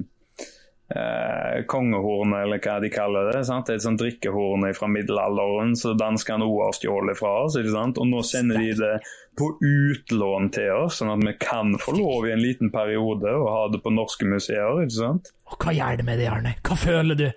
eh, 0.95 1.63
kongehornet, 1.69 2.43
eller 2.45 2.61
hva 2.63 2.77
de 2.83 2.91
kaller 2.93 3.31
det. 3.31 3.43
Sant? 3.47 3.67
Det 3.67 3.75
er 3.75 3.81
et 3.81 3.85
sånt 3.85 4.01
drikkehorn 4.01 4.67
fra 4.77 4.89
middelalderen 4.91 5.75
som 5.79 5.97
danskene 5.99 6.47
òg 6.47 6.61
har 6.65 6.77
stjålet 6.77 7.19
fra 7.19 7.33
oss. 7.45 7.57
Og 7.57 8.05
nå 8.07 8.23
sender 8.25 8.61
de 8.63 8.71
det 8.79 8.93
på 9.37 9.51
utlån 9.61 10.49
til 10.55 10.71
oss, 10.85 11.01
sånn 11.01 11.13
at 11.13 11.25
vi 11.25 11.35
kan 11.41 11.75
få 11.81 11.93
lov 11.97 12.27
i 12.27 12.33
en 12.33 12.41
liten 12.41 12.71
periode 12.73 13.33
å 13.33 13.51
ha 13.53 13.65
det 13.73 13.83
på 13.83 13.93
norske 13.93 14.25
museer. 14.29 14.81
ikke 14.83 14.97
sant? 14.97 15.33
Og 15.51 15.59
hva 15.61 15.75
gjør 15.75 15.99
det 15.99 16.07
med 16.07 16.21
deg, 16.21 16.31
Arne? 16.31 16.55
Hva 16.65 16.79
føler 16.79 17.19
du? 17.19 17.27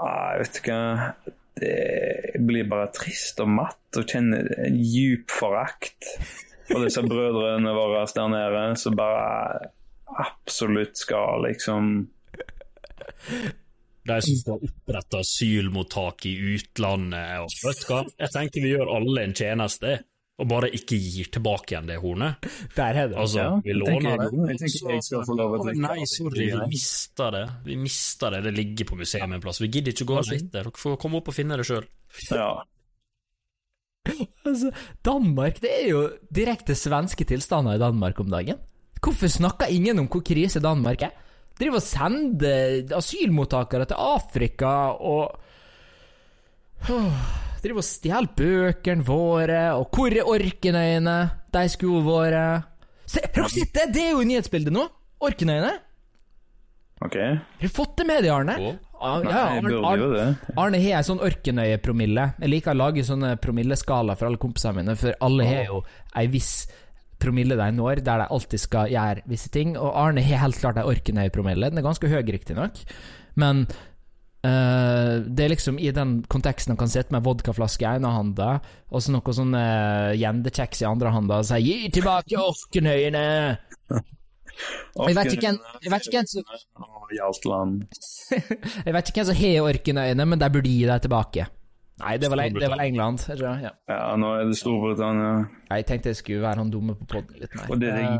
Ah, 0.00 0.38
vet 0.40 0.62
ikke 0.62 0.76
Det 1.60 2.38
blir 2.40 2.68
bare 2.70 2.88
trist 2.96 3.42
og 3.42 3.50
matt 3.52 3.98
og 4.00 4.06
kjenner 4.08 4.46
en 4.64 4.78
djup 4.80 5.28
forakt 5.34 6.06
for 6.70 6.86
disse 6.86 7.02
brødrene 7.04 7.74
våre 7.74 8.06
der 8.14 8.30
nede 8.32 8.62
som 8.80 8.96
bare 8.96 9.68
absolutt 10.20 10.96
skal 10.98 11.44
liksom 11.44 12.08
De 14.08 14.16
som 14.24 14.36
skal 14.40 14.62
opprette 14.64 15.18
asylmottak 15.20 16.24
i 16.26 16.34
utlandet. 16.56 17.42
Og, 17.44 17.50
vet 17.66 17.82
du 17.82 17.90
hva? 17.92 17.98
Jeg 18.18 18.32
tenker 18.32 18.64
vi 18.64 18.70
gjør 18.72 18.94
alle 18.96 19.26
en 19.28 19.34
tjeneste 19.36 19.98
og 20.40 20.48
bare 20.48 20.70
ikke 20.72 20.96
gir 20.96 21.26
tilbake 21.34 21.74
igjen 21.74 21.86
det 21.90 21.98
hornet. 22.00 22.46
Der 22.72 22.96
er 22.96 23.10
det. 23.12 23.16
Altså, 23.20 23.42
Ja, 23.42 23.50
vi 23.60 23.74
låner 23.76 24.16
det. 24.16 24.30
jeg- 24.32 24.48
jeg 24.48 24.58
tenker 24.62 24.94
jeg 24.94 25.02
skal 25.04 25.24
få 25.28 25.36
lov 25.36 25.52
å 25.52 25.64
drikke 25.66 25.82
Nei, 25.84 26.04
sorry, 26.08 26.46
vi 26.48 26.66
mista 26.72 27.30
det. 27.30 27.42
Vi 27.66 27.76
mista 27.76 28.30
det. 28.30 28.42
Det 28.44 28.54
ligger 28.56 28.84
på 28.88 28.96
museet 28.96 29.22
en 29.22 29.40
plass. 29.40 29.60
Vi 29.60 29.68
gidder 29.68 29.92
ikke 29.92 30.06
gå 30.08 30.16
og 30.16 30.24
lete. 30.32 30.50
Dere 30.50 30.70
får 30.72 30.96
komme 30.98 31.16
opp 31.20 31.28
og 31.28 31.34
finne 31.34 31.56
det 31.60 31.66
sjøl. 31.68 31.84
Ja. 32.30 32.64
Altså, 34.46 34.70
Danmark, 35.04 35.60
det 35.60 35.70
er 35.82 35.88
jo 35.90 36.00
direkte 36.32 36.72
svenske 36.74 37.26
tilstander 37.28 37.74
i 37.76 37.78
Danmark 37.82 38.18
om 38.20 38.30
dagen. 38.32 38.56
Hvorfor 39.02 39.28
snakker 39.28 39.68
ingen 39.68 39.98
om 39.98 40.08
hvor 40.08 40.22
krise 40.24 40.60
Danmark 40.60 41.02
er? 41.02 41.10
Driver 41.60 41.80
og 41.80 41.84
sender 41.84 42.96
asylmottakere 42.96 43.86
til 43.90 44.00
Afrika 44.00 44.72
og 44.96 45.36
drive 46.86 47.12
Driver 47.60 47.82
og 47.82 47.84
stjeler 47.84 48.30
bøkene 48.36 49.04
våre, 49.04 49.64
og 49.76 49.92
hvor 49.92 50.14
er 50.16 50.24
Orkenøyene? 50.24 51.16
De 51.52 51.64
skoene 51.68 52.06
våre 52.06 52.44
Se, 53.10 53.20
sett 53.52 53.74
det? 53.74 54.00
Er 54.00 54.14
jo 54.14 54.22
i 54.22 54.28
nyhetsbildet 54.30 54.72
nå! 54.72 54.86
Orkenøyene. 55.20 55.74
OK. 57.04 57.16
Har 57.16 57.64
du 57.64 57.72
fått 57.72 57.98
det 58.00 58.06
med 58.08 58.22
deg, 58.24 58.30
Arne? 58.32 58.54
Oh. 58.60 58.78
Ja, 59.00 59.12
ja, 59.24 59.42
Arne, 59.56 59.76
Arne. 59.88 60.24
Arne 60.60 60.80
har 60.84 60.98
en 60.98 61.06
sånn 61.08 61.22
ørkenøyepromille. 61.24 62.26
Jeg 62.42 62.52
liker 62.52 62.74
å 62.74 62.80
lage 62.82 63.04
sånne 63.08 63.32
promilleskala 63.40 64.16
for 64.20 64.28
alle 64.28 64.40
kompisene 64.40 64.82
mine, 64.82 64.96
for 65.00 65.16
alle 65.24 65.46
har 65.48 65.64
jo 65.70 65.80
ei 66.20 66.26
viss 66.32 66.52
promille 67.20 67.56
de 67.58 67.68
når, 67.76 68.02
der 68.06 68.24
de 68.24 68.30
alltid 68.32 68.58
skal 68.64 68.90
gjøre 68.92 69.26
visse 69.30 69.52
ting. 69.52 69.76
Og 69.78 69.92
Arne 69.96 70.24
har 70.24 70.42
helt 70.44 70.60
klart 70.60 70.80
ei 70.80 70.88
orkenøyepromille. 70.88 71.70
Den 71.70 71.78
er 71.82 71.86
ganske 71.86 72.10
høy, 72.10 72.22
riktignok, 72.32 72.82
men 73.40 73.66
Uh, 74.40 75.20
det 75.28 75.44
er 75.44 75.50
liksom 75.52 75.76
i 75.76 75.90
den 75.92 76.22
konteksten 76.32 76.72
han 76.72 76.78
kan 76.80 76.88
sitte 76.88 77.12
med 77.12 77.26
vodkaflaske 77.26 77.84
i 77.84 77.88
ene 77.90 78.08
handa, 78.08 78.46
og 78.88 79.02
så 79.04 79.12
noe 79.12 79.34
sånn 79.36 79.52
uh, 79.52 80.16
gjendekjeks 80.16 80.80
i 80.80 80.86
andre 80.88 81.12
handa, 81.12 81.42
og 81.42 81.44
si 81.44 81.58
'gi 81.60 81.90
tilbake 81.98 82.40
orkenøyene'! 82.40 83.58
Jeg 84.96 85.16
vet 85.18 85.32
ikke 85.36 85.44
hvem- 85.44 85.60
som-. 85.60 86.48
Jeg 88.86 88.94
vet 88.96 89.12
ikke 89.12 89.20
hvem 89.20 89.28
som 89.28 89.40
har 89.42 89.68
orkenøyene, 89.68 90.26
men 90.32 90.40
de 90.40 90.50
burde 90.56 90.72
gi 90.72 90.88
dem 90.88 91.04
tilbake. 91.04 91.46
Nei, 92.00 92.14
det 92.20 92.28
var, 92.32 92.40
det 92.54 92.68
var 92.72 92.80
England. 92.82 93.18
Ja. 93.36 93.72
Ja, 93.90 93.98
nå 94.18 94.30
er 94.38 94.48
det 94.48 94.56
Storbritannia. 94.58 95.32
Jeg 95.70 95.84
tenkte 95.86 96.10
jeg 96.10 96.18
skulle 96.18 96.42
være 96.42 96.58
han 96.64 96.70
dumme 96.72 96.96
på 96.98 97.04
podden 97.12 97.36
litt 97.38 97.52
nei. 97.54 97.66
Og 97.70 97.76
det 97.78 97.90
er 97.94 98.18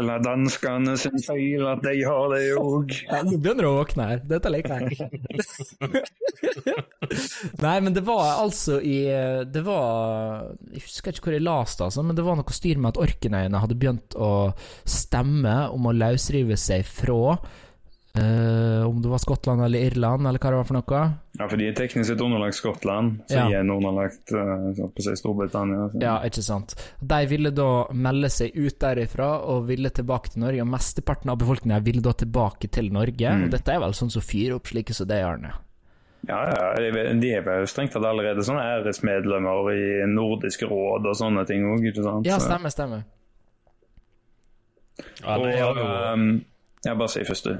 eller 0.00 0.24
danskene 0.24 0.96
sin 0.98 1.14
feil 1.22 1.62
at 1.70 1.84
de 1.84 1.92
har 2.02 2.24
det 2.32 2.40
òg. 2.58 2.90
Ja, 3.06 3.20
Nå 3.26 3.36
begynner 3.38 3.68
du 3.68 3.70
å 3.70 3.76
våkne 3.76 4.06
her. 4.08 4.18
Dette 4.32 4.50
liker 4.50 4.82
jeg. 4.82 4.88
Nei, 7.62 7.76
men 7.84 7.92
det 7.94 8.02
var 8.06 8.38
altså 8.40 8.78
i 8.80 9.02
Det 9.52 9.62
var 9.66 10.54
Jeg 10.72 10.82
husker 10.86 11.12
ikke 11.12 11.26
hvor 11.28 11.36
jeg 11.36 11.44
leste 11.44 11.82
det, 11.82 11.86
altså, 11.90 12.04
men 12.06 12.16
det 12.18 12.24
var 12.26 12.38
noe 12.38 12.54
styr 12.56 12.78
med 12.80 12.94
at 12.94 13.00
Orkenøyene 13.02 13.62
hadde 13.62 13.78
begynt 13.78 14.16
å 14.16 14.30
stemme 14.88 15.56
om 15.74 15.88
å 15.88 15.94
løsrive 15.96 16.56
seg 16.60 16.86
fra 16.88 17.36
eh, 18.18 18.82
Om 18.86 19.00
det 19.02 19.08
var 19.08 19.18
Skottland 19.22 19.62
eller 19.64 19.78
Irland, 19.86 20.26
eller 20.26 20.38
hva 20.38 20.50
det 20.52 20.58
var 20.60 20.64
for 20.68 20.74
noe. 20.78 21.02
Ja, 21.38 21.46
for 21.48 21.56
de 21.56 21.68
er 21.70 21.72
teknisk 21.78 22.10
sett 22.10 22.20
underlagt 22.20 22.54
Skottland, 22.58 23.22
så 23.30 23.38
Ja. 23.38 23.48
de 23.48 23.54
er 23.54 23.70
underlagt 23.72 24.32
uh, 24.32 25.14
Storbritannia. 25.16 25.88
Så. 25.92 26.00
Ja, 26.02 26.18
ikke 26.28 26.42
sant. 26.44 26.74
De 27.00 27.20
ville 27.30 27.50
da 27.50 27.86
melde 27.94 28.28
seg 28.30 28.52
ut 28.54 28.78
derifra 28.78 29.30
og 29.48 29.66
ville 29.70 29.88
tilbake 29.90 30.30
til 30.34 30.40
Norge. 30.44 30.60
Og 30.60 30.68
mesteparten 30.68 31.30
av 31.32 31.38
befolkningen 31.38 31.82
ville 31.84 32.02
da 32.04 32.12
tilbake 32.12 32.68
til 32.70 32.92
Norge. 32.92 33.32
Og 33.44 33.50
dette 33.50 33.72
er 33.72 33.80
vel 33.80 33.92
sånn 33.96 34.10
som 34.12 34.22
fyrer 34.22 34.56
opp 34.58 34.66
slike 34.68 34.92
som 34.94 35.08
det, 35.08 35.22
Arne. 35.24 35.54
Ja, 36.28 36.36
ja, 36.52 36.90
de 37.18 37.30
er- 37.34 37.42
vel 37.42 37.66
strengt 37.66 37.90
tatt 37.96 38.04
allerede 38.06 38.44
sånne 38.46 38.62
æresmedlemmer 38.62 39.72
i 39.74 40.06
Nordisk 40.06 40.62
råd 40.70 41.08
og 41.10 41.16
sånne 41.18 41.42
ting 41.48 41.64
òg, 41.66 41.82
ikke 41.90 42.04
sant? 42.04 42.26
Ja, 42.28 42.38
stemmer, 42.38 42.70
stemmer. 42.70 43.02
Ja, 45.22 45.34
Og, 45.36 45.46
nei, 45.46 45.52
jeg 45.56 45.76
jo 45.76 45.86
um, 46.12 46.44
ja, 46.84 46.94
bare 46.94 47.08
si 47.10 47.24
først, 47.26 47.48
du. 47.48 47.56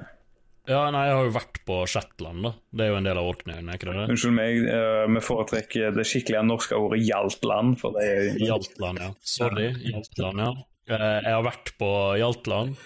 Ja, 0.71 0.85
nei, 0.95 1.01
jeg 1.09 1.15
har 1.19 1.25
jo 1.27 1.33
vært 1.35 1.57
på 1.67 1.77
Shetland, 1.91 2.45
da. 2.47 2.53
Det 2.71 2.85
er 2.85 2.91
jo 2.93 2.99
en 3.01 3.07
del 3.09 3.19
av 3.19 3.29
Orknøyene, 3.33 3.73
er 3.73 3.81
ikke 3.81 3.89
det? 3.91 4.05
Unnskyld 4.15 4.35
meg, 4.37 4.59
uh, 4.71 5.07
vi 5.11 5.23
foretrekker 5.27 5.97
det 5.97 6.05
skikkelige 6.07 6.43
norske 6.47 6.79
ordet 6.79 7.01
Hjaltland, 7.03 7.79
for 7.81 7.97
det 7.99 8.05
er 8.07 8.39
Hjaltland, 8.39 9.03
ja. 9.03 9.09
Sorry, 9.27 9.73
Hjaltland, 9.91 10.45
ja. 10.45 10.53
Uh, 10.93 11.19
Jeg 11.25 11.35
har 11.35 11.43
vært 11.49 11.73
på 11.83 11.91
Hjaltland, 12.21 12.77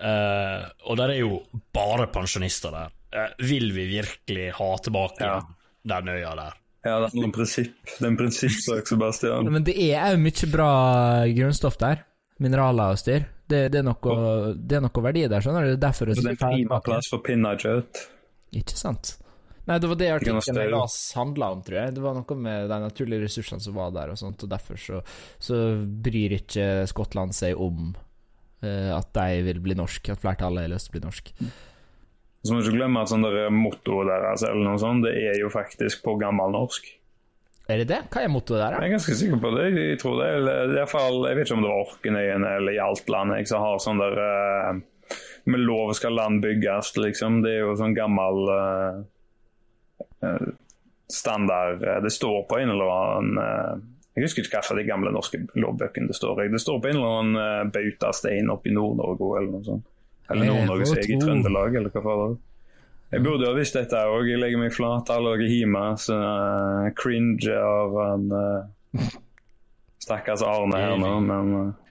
uh, 0.00 0.64
og 0.88 0.98
der 1.02 1.12
er 1.14 1.20
jo 1.20 1.42
bare 1.76 2.08
pensjonister 2.12 2.72
der. 2.72 2.94
Vil 3.44 3.70
vi 3.76 3.86
virkelig 3.92 4.50
ha 4.58 4.70
tilbake 4.84 5.24
Ja. 5.24 5.36
den 5.88 6.08
øya 6.16 6.32
der? 6.36 6.56
Ja, 6.86 6.98
det 7.02 7.12
er 7.18 7.24
en 7.24 7.32
prinsipp. 7.34 7.76
Det 7.98 8.04
er 8.04 8.10
en 8.12 8.16
prinsippsak, 8.18 8.86
Sebastian. 8.86 9.48
Men 9.52 9.64
det 9.66 9.74
er 9.90 10.12
jo 10.14 10.20
mye 10.22 10.48
bra 10.52 10.70
grunnstoff 11.34 11.76
der. 11.80 12.04
Mineraler 12.42 12.96
og 12.96 13.00
styr. 13.00 13.28
Det, 13.46 13.60
det, 13.72 13.80
er 13.80 13.86
noe, 13.86 14.16
det 14.58 14.78
er 14.78 14.82
noe 14.84 15.04
verdi 15.04 15.22
der, 15.30 15.44
skjønner 15.44 15.70
du. 15.70 15.76
Derfor 15.80 16.10
det 16.10 16.18
er 16.18 16.32
en 16.34 16.40
prima 16.40 16.80
plass 16.84 17.08
for 17.12 17.22
pinnekjøtt. 17.24 18.02
Ikke 18.58 18.76
sant? 18.78 19.14
Nei, 19.66 19.80
det 19.82 19.88
var 19.90 19.98
det 19.98 20.08
artikkelen 20.14 20.60
jeg 20.62 20.70
las 20.70 20.96
handla 21.18 21.48
om, 21.56 21.62
tror 21.66 21.78
jeg. 21.80 21.94
Det 21.96 22.02
var 22.02 22.14
noe 22.14 22.36
med 22.38 22.68
de 22.70 22.76
naturlige 22.84 23.24
ressursene 23.24 23.62
som 23.62 23.74
var 23.74 23.94
der, 23.94 24.12
og 24.14 24.18
sånt, 24.20 24.44
og 24.46 24.50
derfor 24.50 24.78
så, 24.78 25.00
så 25.42 25.56
bryr 25.82 26.36
ikke 26.38 26.66
Skottland 26.90 27.34
seg 27.34 27.58
om 27.58 27.88
uh, 27.96 28.92
at 28.94 29.10
de 29.18 29.40
vil 29.48 29.58
bli 29.64 29.78
norsk, 29.78 30.12
at 30.14 30.22
flertallet 30.22 30.68
har 30.68 30.70
lyst 30.70 30.90
til 30.90 30.94
å 30.94 30.98
bli 30.98 31.06
norsk. 31.08 31.32
Så 32.46 32.54
må 32.54 32.60
du 32.60 32.68
ikke 32.68 32.78
glemme 32.78 33.02
at 33.02 33.10
sånn 33.10 33.26
der 33.26 33.50
mottoet 33.50 34.06
deres 34.12 34.46
eller 34.46 34.68
noe 34.68 34.78
sånt, 34.78 35.02
det 35.08 35.16
er 35.32 35.40
jo 35.40 35.50
faktisk 35.50 36.04
på 36.06 36.14
gammelnorsk. 36.20 36.92
Er 37.66 37.80
det 37.82 37.88
det? 37.90 37.98
Hva 38.14 38.22
er 38.22 38.30
mottoet 38.30 38.60
der, 38.60 38.76
Jeg 38.78 38.86
er 38.86 38.94
ganske 38.94 39.14
sikker 39.18 39.40
på 39.42 39.50
det. 39.56 39.64
Jeg 39.74 39.98
tror 39.98 40.20
det 40.20 40.26
er 40.30 40.36
i 40.70 40.76
hvert 40.76 40.92
fall, 40.92 41.16
jeg 41.26 41.38
vet 41.38 41.48
ikke 41.48 41.56
om 41.56 41.64
det 41.64 41.72
var 41.72 41.82
Orkenøyene 41.82 42.52
eller 42.60 42.76
Hjaltland 42.76 43.34
jeg 43.34 43.48
som 43.50 43.64
har 43.64 43.80
sånn 43.82 44.02
der 44.02 44.20
uh, 44.22 44.78
Med 45.50 45.64
lov 45.66 45.90
skal 45.98 46.14
land 46.14 46.42
bygges, 46.44 46.92
liksom. 46.98 47.40
Det 47.42 47.56
er 47.56 47.64
jo 47.64 47.74
sånn 47.78 47.94
gammel 47.94 48.48
eh, 48.54 50.46
standard 51.10 51.84
Det 52.02 52.10
står 52.10 52.40
på 52.50 52.58
en 52.58 52.72
eller 52.74 52.90
annen 52.94 53.38
uh, 53.42 53.74
Jeg 54.14 54.28
husker 54.28 54.46
ikke 54.46 54.62
hva 54.62 54.78
de 54.78 54.86
gamle 54.86 55.14
norske 55.14 55.42
lovbøkene 55.58 56.10
det 56.10 56.18
står 56.18 56.46
i. 56.46 56.50
Det 56.54 56.62
står 56.62 56.80
på 56.82 56.90
en 56.90 56.98
eller 57.00 57.20
annen 57.20 57.70
bautastein 57.74 58.50
oppe 58.54 58.70
i 58.70 58.74
Nord-Norge 58.78 59.32
eller 59.40 59.50
noe 59.58 59.66
sånt. 59.66 59.86
Eller 60.30 60.50
Nord-Norges 60.50 60.94
eget. 60.96 61.18
Trøndelag, 61.22 61.74
eller 61.78 61.90
hva 61.94 62.02
faen. 62.06 62.38
Jeg 63.12 63.22
burde 63.22 63.46
jo 63.46 63.52
ha 63.52 63.56
visst 63.56 63.76
dette 63.78 63.98
òg. 64.10 64.26
Jeg 64.28 64.40
legger 64.42 64.60
meg 64.60 64.74
flat. 64.74 65.10
Alle 65.14 65.36
dere 65.36 65.48
hjemme 65.50 65.82
så 66.02 66.16
uh, 66.18 66.86
cringe 66.98 67.54
av 67.54 67.98
en 68.02 68.30
uh, 68.34 69.10
stakkars 70.02 70.42
Arne 70.46 70.80
her 70.82 70.96
nå, 71.00 71.12
men 71.24 71.52
uh, 71.54 71.86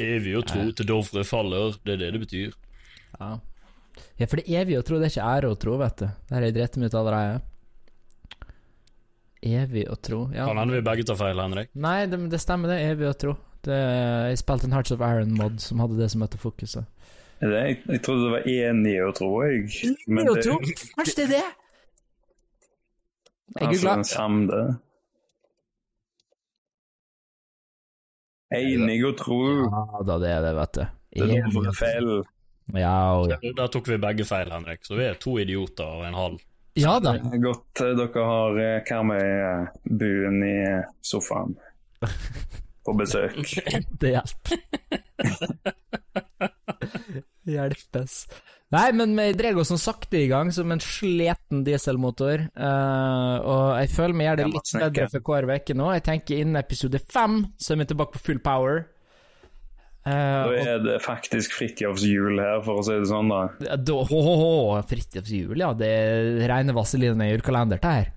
Evig 0.00 0.36
å 0.38 0.42
tro 0.46 0.68
til 0.72 0.88
Dovre 0.88 1.24
faller, 1.26 1.74
det 1.84 1.96
er 1.96 2.00
det 2.00 2.10
det 2.14 2.20
betyr. 2.22 2.52
Ja. 3.18 3.32
ja, 4.16 4.26
for 4.26 4.40
det 4.40 4.46
er 4.46 4.62
evig 4.62 4.78
å 4.78 4.84
tro, 4.86 4.98
det 4.98 5.10
er 5.10 5.12
ikke 5.12 5.32
ære 5.34 5.50
å 5.52 5.58
tro, 5.60 5.74
vet 5.82 5.98
du. 6.00 6.06
Det 6.08 6.36
har 6.36 6.46
jeg 6.46 6.56
drept 6.56 6.78
meg 6.80 6.88
ut 6.88 6.96
allerede. 7.02 7.42
Evig 9.42 9.84
å 9.90 9.98
tro. 9.98 10.22
Ja. 10.32 10.46
Kan 10.48 10.62
hende 10.62 10.78
vi 10.78 10.86
begge 10.86 11.04
tar 11.06 11.18
feil, 11.20 11.42
Henrik. 11.42 11.72
Nei, 11.74 11.98
det, 12.08 12.20
det 12.32 12.40
stemmer, 12.40 12.72
det. 12.72 12.80
Evig 12.94 13.10
å 13.10 13.16
tro. 13.18 13.36
Det, 13.66 13.78
jeg 14.32 14.40
spilte 14.40 14.66
en 14.66 14.74
Hearts 14.74 14.94
of 14.94 15.04
Iron-mod 15.04 15.60
som 15.62 15.82
hadde 15.82 15.98
det 16.00 16.08
som 16.14 16.24
fokuset. 16.40 16.88
Jeg, 17.42 17.80
jeg 17.88 18.02
trodde 18.06 18.28
det 18.28 18.32
var 18.36 18.44
én 18.46 18.84
å 19.02 19.10
tro, 19.16 19.28
jeg. 19.42 19.94
Men 20.06 20.28
det, 20.30 20.44
Kanskje 20.94 21.16
det 21.16 21.24
er 21.24 21.32
det? 21.32 21.46
Jeg 23.58 23.72
googla. 23.72 23.94
Altså, 23.98 24.14
samde. 24.14 24.60
Enig 28.52 29.00
å 29.08 29.12
tro. 29.16 29.40
Ja 29.64 30.04
da, 30.06 30.18
det 30.22 30.30
er 30.30 30.46
det, 30.46 30.54
vet 30.60 30.78
du. 30.78 30.84
Det 31.12 31.26
er 31.40 31.50
noe 31.50 31.74
feil. 31.76 32.12
Ja, 32.78 32.94
og. 33.18 33.34
Da 33.58 33.66
tok 33.72 33.90
vi 33.90 33.98
begge 34.00 34.26
feil, 34.28 34.52
Henrik. 34.52 34.84
Så 34.86 34.96
vi 34.98 35.08
er 35.08 35.18
to 35.20 35.34
idioter 35.42 35.98
og 35.98 36.06
en 36.06 36.16
halv. 36.16 36.38
ja 36.78 36.94
da. 37.02 37.16
Det 37.18 37.40
er 37.40 37.42
Godt 37.48 37.82
eh, 37.82 37.94
dere 37.98 38.28
har 38.30 38.62
eh, 38.62 38.78
Karmøy-buen 38.88 40.38
i 40.46 40.54
eh, 40.68 40.86
sofaen 41.04 41.56
på 42.86 42.96
besøk. 42.98 43.42
Det 44.00 44.14
hjelper. 44.14 44.58
Hjelpes. 47.48 48.26
Nei, 48.72 48.86
men 48.96 49.12
vi 49.18 49.26
drar 49.36 49.58
oss 49.60 49.68
sånn 49.68 49.80
sakte 49.80 50.16
i 50.22 50.28
gang, 50.30 50.48
som 50.54 50.70
en 50.72 50.80
sliten 50.80 51.60
dieselmotor. 51.66 52.46
Uh, 52.56 53.36
og 53.44 53.64
jeg 53.82 53.90
føler 53.92 54.16
vi 54.16 54.28
gjør 54.28 54.38
det 54.40 54.46
litt 54.48 54.70
bedre 54.78 55.08
for 55.12 55.26
hver 55.28 55.48
uke 55.52 55.76
nå. 55.76 55.90
Jeg 55.98 56.04
tenker 56.06 56.40
innen 56.40 56.60
episode 56.60 57.02
fem 57.12 57.42
så 57.60 57.74
er 57.74 57.82
vi 57.82 57.88
tilbake 57.90 58.16
på 58.16 58.22
full 58.30 58.40
power. 58.44 58.86
Uh, 60.06 60.48
Da 60.48 60.54
er 60.56 60.80
det 60.82 60.96
faktisk 61.04 61.52
Fridtjofs 61.54 62.06
jul 62.08 62.40
her, 62.40 62.62
for 62.64 62.80
å 62.80 62.86
si 62.86 62.96
det 62.96 63.10
sånn, 63.10 63.28
da. 63.30 63.76
da, 63.76 63.98
ho, 64.08 64.22
ho, 64.24 64.32
ho, 64.40 64.80
Fridtjofs 64.88 65.34
jul, 65.36 65.52
ja. 65.60 65.68
Det 65.76 65.90
er 65.92 66.32
rene 66.50 66.74
vaselinen 66.74 67.26
i 67.26 67.28
julekalenderen 67.34 67.84
her. 67.86 68.08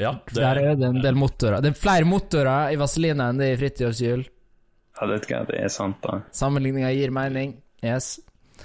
Ja, 0.00 0.14
det, 0.28 0.40
Der 0.40 0.58
er 0.60 0.74
det 0.76 0.88
en 0.88 0.98
del 1.04 1.16
motorer. 1.16 1.60
Det 1.64 1.70
er 1.72 1.78
flere 1.78 2.08
motorer 2.08 2.72
i 2.72 2.80
vaselina 2.80 3.30
enn 3.30 3.38
det 3.40 3.52
er 3.52 3.54
i 3.54 3.60
Fridtjofs 3.60 4.02
jul. 4.04 4.24
Ja, 4.96 5.06
det, 5.10 5.20
er- 5.30 5.46
det 5.50 5.60
er 5.60 5.68
sant, 5.72 5.98
da. 6.02 6.20
Sammenligninga 6.32 6.90
gir 6.96 7.10
mening. 7.12 7.56
Yes. 7.84 8.18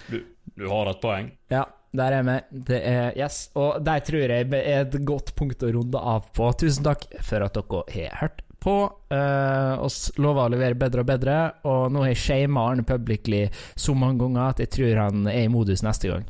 du, 0.07 0.21
du 0.55 0.67
har 0.71 0.89
et 0.93 1.01
poeng. 1.03 1.31
Ja, 1.51 1.65
der 1.93 2.13
er 2.19 2.23
vi. 2.23 2.37
Det 2.71 2.79
er 2.87 3.17
yes. 3.19 3.49
Og 3.59 3.81
der 3.83 3.99
tror 4.07 4.23
jeg 4.31 4.47
er 4.47 4.85
et 4.85 4.95
godt 5.05 5.33
punkt 5.35 5.63
å 5.67 5.71
runde 5.75 5.99
av 5.99 6.29
på. 6.35 6.47
Tusen 6.61 6.87
takk 6.87 7.03
for 7.21 7.43
at 7.43 7.59
dere 7.59 7.83
har 7.91 8.17
hørt 8.23 8.39
på. 8.61 8.75
Uh, 9.11 9.81
oss 9.83 10.11
lover 10.21 10.45
å 10.47 10.51
levere 10.53 10.77
bedre 10.77 11.01
og 11.03 11.09
bedre, 11.09 11.37
og 11.67 11.87
nå 11.91 12.03
har 12.05 12.11
jeg 12.13 12.21
shama 12.21 12.67
Arne 12.69 12.85
publicly 12.87 13.47
så 13.75 13.95
mange 13.97 14.21
ganger 14.21 14.51
at 14.53 14.61
jeg 14.61 14.69
tror 14.77 14.99
han 15.01 15.25
er 15.31 15.47
i 15.47 15.51
modus 15.51 15.81
neste 15.83 16.11
gang. 16.11 16.27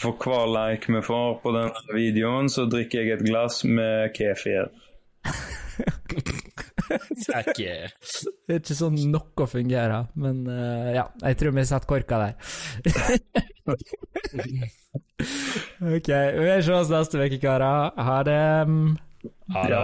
For 0.00 0.16
hver 0.18 0.48
like 0.50 0.90
vi 0.90 1.02
får 1.04 1.34
på 1.44 1.52
denne 1.54 1.92
videoen, 1.94 2.48
så 2.50 2.64
drikker 2.72 3.04
jeg 3.04 3.18
et 3.18 3.26
glass 3.28 3.60
med 3.68 4.14
kefir. 4.16 4.72
Det 6.12 7.32
er 7.32 7.46
ikke 7.48 7.88
Det 8.46 8.54
er 8.54 8.58
ikke 8.60 8.76
sånn 8.76 8.98
noe 9.12 9.46
fungerer, 9.48 10.06
men 10.18 10.46
uh, 10.48 10.92
ja, 10.92 11.06
jeg 11.24 11.36
tror 11.40 11.52
vi 11.56 11.64
setter 11.68 11.88
korka 11.88 12.18
der. 12.20 12.32
ok, 15.96 16.08
vi 16.36 16.62
ses 16.68 16.88
neste 16.92 17.16
uke, 17.22 17.38
karer. 17.42 17.90
Ha 17.96 18.18
det. 18.28 18.44
Ha 19.56 19.62
det. 19.70 19.80